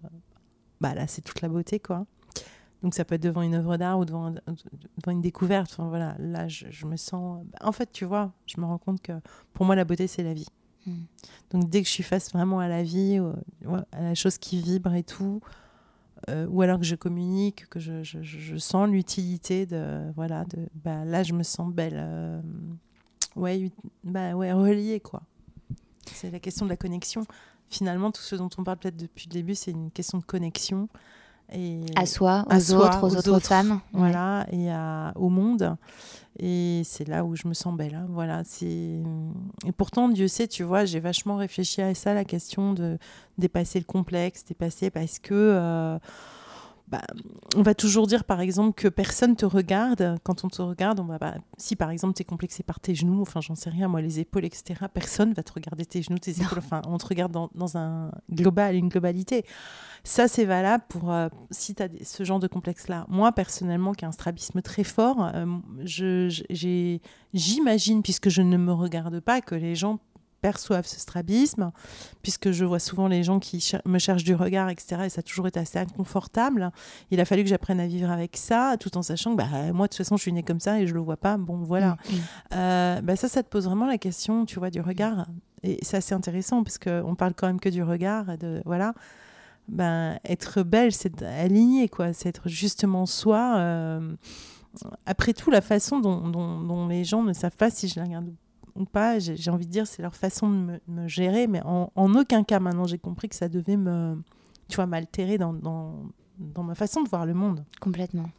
bah 0.80 0.94
là, 0.94 1.06
c'est 1.06 1.22
toute 1.22 1.40
la 1.40 1.48
beauté, 1.48 1.80
quoi. 1.80 2.06
Donc 2.82 2.94
ça 2.94 3.04
peut 3.04 3.16
être 3.16 3.22
devant 3.22 3.42
une 3.42 3.54
œuvre 3.54 3.76
d'art 3.76 3.98
ou 3.98 4.04
devant, 4.04 4.30
devant 4.30 5.12
une 5.12 5.20
découverte. 5.20 5.70
Enfin 5.72 5.88
voilà, 5.88 6.16
là, 6.18 6.48
je, 6.48 6.86
me 6.86 6.96
sens. 6.96 7.44
Bah, 7.46 7.58
en 7.62 7.72
fait, 7.72 7.92
tu 7.92 8.04
vois, 8.04 8.32
je 8.46 8.60
me 8.60 8.66
rends 8.66 8.78
compte 8.78 9.02
que 9.02 9.12
pour 9.52 9.66
moi, 9.66 9.76
la 9.76 9.84
beauté, 9.84 10.06
c'est 10.06 10.22
la 10.22 10.34
vie. 10.34 10.48
Hmm. 10.86 11.02
Donc 11.50 11.68
dès 11.68 11.82
que 11.82 11.88
je 11.88 11.92
suis 11.92 12.02
face 12.02 12.32
vraiment 12.32 12.58
à 12.60 12.68
la 12.68 12.82
vie, 12.82 13.20
à 13.92 14.00
la 14.00 14.14
chose 14.14 14.38
qui 14.38 14.60
vibre 14.60 14.94
et 14.94 15.02
tout, 15.02 15.40
ou 16.48 16.62
alors 16.62 16.78
que 16.78 16.84
je 16.84 16.94
communique, 16.94 17.68
que 17.68 17.80
je, 17.80 18.02
je, 18.02 18.22
je 18.22 18.56
sens 18.56 18.88
l'utilité 18.88 19.66
de. 19.66 20.10
Voilà, 20.16 20.44
de, 20.44 20.68
bah, 20.74 21.04
là, 21.04 21.22
je 21.22 21.34
me 21.34 21.42
sens 21.42 21.70
belle 21.72 22.42
ouais, 23.36 23.70
bah 24.04 24.34
ouais, 24.34 24.52
relié 24.52 25.00
quoi. 25.00 25.22
C'est 26.06 26.30
la 26.30 26.40
question 26.40 26.66
de 26.66 26.70
la 26.70 26.76
connexion. 26.76 27.24
Finalement, 27.68 28.10
tout 28.10 28.22
ce 28.22 28.34
dont 28.34 28.50
on 28.58 28.64
parle 28.64 28.78
peut-être 28.78 28.96
depuis 28.96 29.28
le 29.28 29.32
début, 29.32 29.54
c'est 29.54 29.70
une 29.70 29.90
question 29.90 30.18
de 30.18 30.24
connexion. 30.24 30.88
Et 31.52 31.80
à 31.96 32.06
soi, 32.06 32.44
aux 32.50 32.72
autres, 32.74 33.02
aux, 33.04 33.16
autres, 33.16 33.46
femmes. 33.46 33.80
Voilà, 33.92 34.46
et 34.52 34.70
à, 34.70 35.12
au 35.16 35.28
monde. 35.28 35.76
Et 36.38 36.82
c'est 36.84 37.06
là 37.06 37.24
où 37.24 37.36
je 37.36 37.48
me 37.48 37.54
sens 37.54 37.76
belle. 37.76 37.94
Hein. 37.94 38.06
Voilà. 38.10 38.42
Et 38.62 39.02
pourtant, 39.76 40.08
Dieu 40.08 40.28
sait, 40.28 40.46
tu 40.46 40.62
vois, 40.62 40.84
j'ai 40.84 41.00
vachement 41.00 41.36
réfléchi 41.36 41.82
à 41.82 41.94
ça, 41.94 42.14
la 42.14 42.24
question 42.24 42.72
de 42.72 42.98
dépasser 43.36 43.78
le 43.78 43.84
complexe, 43.84 44.44
dépasser 44.44 44.90
parce 44.90 45.18
que... 45.18 45.34
Euh, 45.34 45.98
bah, 46.90 47.02
on 47.56 47.62
va 47.62 47.74
toujours 47.74 48.08
dire 48.08 48.24
par 48.24 48.40
exemple 48.40 48.74
que 48.74 48.88
personne 48.88 49.36
te 49.36 49.46
regarde. 49.46 50.16
Quand 50.24 50.44
on 50.44 50.48
te 50.48 50.60
regarde, 50.60 50.98
on 50.98 51.04
va 51.04 51.18
si 51.56 51.76
par 51.76 51.90
exemple 51.90 52.14
tu 52.14 52.22
es 52.22 52.24
complexé 52.24 52.62
par 52.64 52.80
tes 52.80 52.94
genoux, 52.94 53.22
enfin 53.22 53.40
j'en 53.40 53.54
sais 53.54 53.70
rien, 53.70 53.86
moi 53.86 54.00
les 54.00 54.18
épaules, 54.18 54.44
etc., 54.44 54.86
personne 54.92 55.32
va 55.32 55.42
te 55.42 55.52
regarder 55.52 55.86
tes 55.86 56.02
genoux, 56.02 56.18
tes 56.18 56.32
épaules. 56.42 56.58
Enfin, 56.58 56.82
on 56.86 56.98
te 56.98 57.06
regarde 57.06 57.32
dans, 57.54 57.76
un 57.76 58.10
global, 58.30 58.74
une 58.74 58.88
globalité. 58.88 59.44
Ça, 60.02 60.28
c'est 60.28 60.44
valable 60.44 60.84
pour 60.88 61.12
euh, 61.12 61.28
si 61.50 61.74
tu 61.74 61.82
as 61.82 61.88
ce 62.02 62.24
genre 62.24 62.40
de 62.40 62.48
complexe-là. 62.48 63.06
Moi, 63.08 63.32
personnellement, 63.32 63.92
qui 63.92 64.04
ai 64.04 64.08
un 64.08 64.12
strabisme 64.12 64.62
très 64.62 64.84
fort, 64.84 65.30
euh, 65.34 65.46
j'imagine, 67.34 68.02
puisque 68.02 68.30
je 68.30 68.42
ne 68.42 68.56
me 68.56 68.72
regarde 68.72 69.20
pas, 69.20 69.40
que 69.40 69.54
les 69.54 69.74
gens 69.74 70.00
perçoivent 70.40 70.86
ce 70.86 70.98
strabisme, 70.98 71.72
puisque 72.22 72.50
je 72.50 72.64
vois 72.64 72.78
souvent 72.78 73.08
les 73.08 73.22
gens 73.22 73.38
qui 73.38 73.64
me 73.84 73.98
cherchent 73.98 74.24
du 74.24 74.34
regard, 74.34 74.68
etc. 74.68 75.02
Et 75.06 75.08
ça 75.08 75.20
a 75.20 75.22
toujours 75.22 75.46
été 75.46 75.60
assez 75.60 75.78
inconfortable. 75.78 76.70
Il 77.10 77.20
a 77.20 77.24
fallu 77.24 77.42
que 77.42 77.48
j'apprenne 77.48 77.80
à 77.80 77.86
vivre 77.86 78.10
avec 78.10 78.36
ça, 78.36 78.76
tout 78.78 78.96
en 78.96 79.02
sachant 79.02 79.32
que 79.32 79.36
bah, 79.36 79.72
moi, 79.72 79.86
de 79.86 79.92
toute 79.92 79.98
façon, 79.98 80.16
je 80.16 80.22
suis 80.22 80.32
née 80.32 80.42
comme 80.42 80.60
ça 80.60 80.80
et 80.80 80.86
je 80.86 80.94
le 80.94 81.00
vois 81.00 81.16
pas. 81.16 81.36
Bon, 81.36 81.58
voilà. 81.58 81.90
Mm, 81.90 82.14
mm. 82.14 82.18
Euh, 82.54 83.00
bah, 83.02 83.16
ça, 83.16 83.28
ça 83.28 83.42
te 83.42 83.48
pose 83.48 83.66
vraiment 83.66 83.86
la 83.86 83.98
question, 83.98 84.44
tu 84.44 84.58
vois, 84.58 84.70
du 84.70 84.80
regard. 84.80 85.26
Et 85.62 85.78
c'est 85.82 85.98
assez 85.98 86.14
intéressant, 86.14 86.62
parce 86.62 86.78
qu'on 86.78 87.14
parle 87.14 87.34
quand 87.34 87.46
même 87.46 87.60
que 87.60 87.68
du 87.68 87.82
regard. 87.82 88.38
De, 88.38 88.62
voilà. 88.64 88.94
Ben, 89.68 90.18
être 90.24 90.62
belle, 90.62 90.92
c'est 90.92 91.22
aligner, 91.22 91.88
quoi. 91.88 92.12
C'est 92.12 92.28
être 92.28 92.48
justement 92.48 93.06
soi. 93.06 93.56
Euh, 93.58 94.16
après 95.06 95.32
tout, 95.32 95.50
la 95.50 95.60
façon 95.60 95.98
dont, 95.98 96.28
dont, 96.28 96.88
les 96.88 97.04
gens 97.04 97.22
ne 97.22 97.32
savent 97.32 97.56
pas 97.56 97.70
si 97.70 97.88
je 97.88 97.98
la 97.98 98.06
regarde 98.06 98.32
ou 98.76 98.84
pas, 98.84 99.18
j'ai 99.18 99.50
envie 99.50 99.66
de 99.66 99.72
dire, 99.72 99.86
c'est 99.86 100.02
leur 100.02 100.14
façon 100.14 100.50
de 100.50 100.80
me, 100.88 101.08
gérer, 101.08 101.46
mais 101.46 101.62
en, 101.64 101.90
aucun 101.96 102.44
cas 102.44 102.60
maintenant 102.60 102.86
j'ai 102.86 102.98
compris 102.98 103.28
que 103.28 103.36
ça 103.36 103.48
devait 103.48 103.76
me, 103.76 104.16
tu 104.68 104.76
vois, 104.76 104.86
m'altérer 104.86 105.38
dans, 105.38 105.52
dans, 105.52 105.94
dans, 106.38 106.62
ma 106.62 106.74
façon 106.74 107.02
de 107.02 107.08
voir 107.08 107.26
le 107.26 107.34
monde. 107.34 107.64
Complètement. 107.80 108.30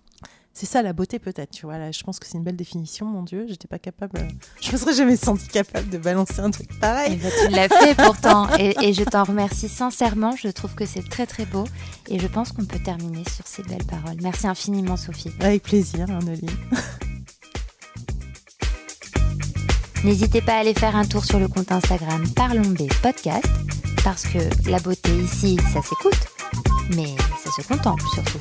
C'est 0.53 0.65
ça 0.65 0.81
la 0.81 0.91
beauté 0.91 1.17
peut-être, 1.17 1.51
tu 1.51 1.65
vois. 1.65 1.77
Là, 1.77 1.91
je 1.91 2.03
pense 2.03 2.19
que 2.19 2.27
c'est 2.27 2.37
une 2.37 2.43
belle 2.43 2.57
définition, 2.57 3.05
mon 3.05 3.23
Dieu. 3.23 3.45
J'étais 3.47 3.69
pas 3.69 3.79
capable, 3.79 4.27
je 4.59 4.71
me 4.73 4.77
serais 4.77 4.93
jamais 4.93 5.15
sentie 5.15 5.47
capable 5.47 5.89
de 5.89 5.97
balancer 5.97 6.41
un 6.41 6.51
truc 6.51 6.77
pareil. 6.79 7.13
Eh 7.13 7.15
ben, 7.15 7.31
tu 7.41 7.55
l'as 7.55 7.69
fait 7.69 7.95
pourtant, 7.95 8.49
et, 8.59 8.75
et 8.81 8.93
je 8.93 9.03
t'en 9.03 9.23
remercie 9.23 9.69
sincèrement. 9.69 10.35
Je 10.35 10.49
trouve 10.49 10.75
que 10.75 10.85
c'est 10.85 11.07
très 11.07 11.25
très 11.25 11.45
beau, 11.45 11.63
et 12.09 12.19
je 12.19 12.27
pense 12.27 12.51
qu'on 12.51 12.65
peut 12.65 12.83
terminer 12.83 13.23
sur 13.29 13.47
ces 13.47 13.63
belles 13.63 13.85
paroles. 13.85 14.17
Merci 14.21 14.47
infiniment, 14.47 14.97
Sophie. 14.97 15.31
Avec 15.39 15.63
plaisir, 15.63 16.09
Arnoline. 16.09 16.49
N'hésitez 20.03 20.41
pas 20.41 20.53
à 20.53 20.59
aller 20.59 20.73
faire 20.73 20.95
un 20.95 21.05
tour 21.05 21.23
sur 21.23 21.39
le 21.39 21.47
compte 21.47 21.71
Instagram 21.71 22.23
Parlons 22.35 22.61
B 22.61 22.91
Podcast, 23.03 23.45
parce 24.03 24.23
que 24.23 24.39
la 24.69 24.79
beauté 24.79 25.11
ici, 25.11 25.57
ça 25.73 25.81
s'écoute, 25.81 26.27
mais 26.95 27.15
ça 27.43 27.51
se 27.61 27.67
contemple 27.67 28.03
surtout. 28.13 28.39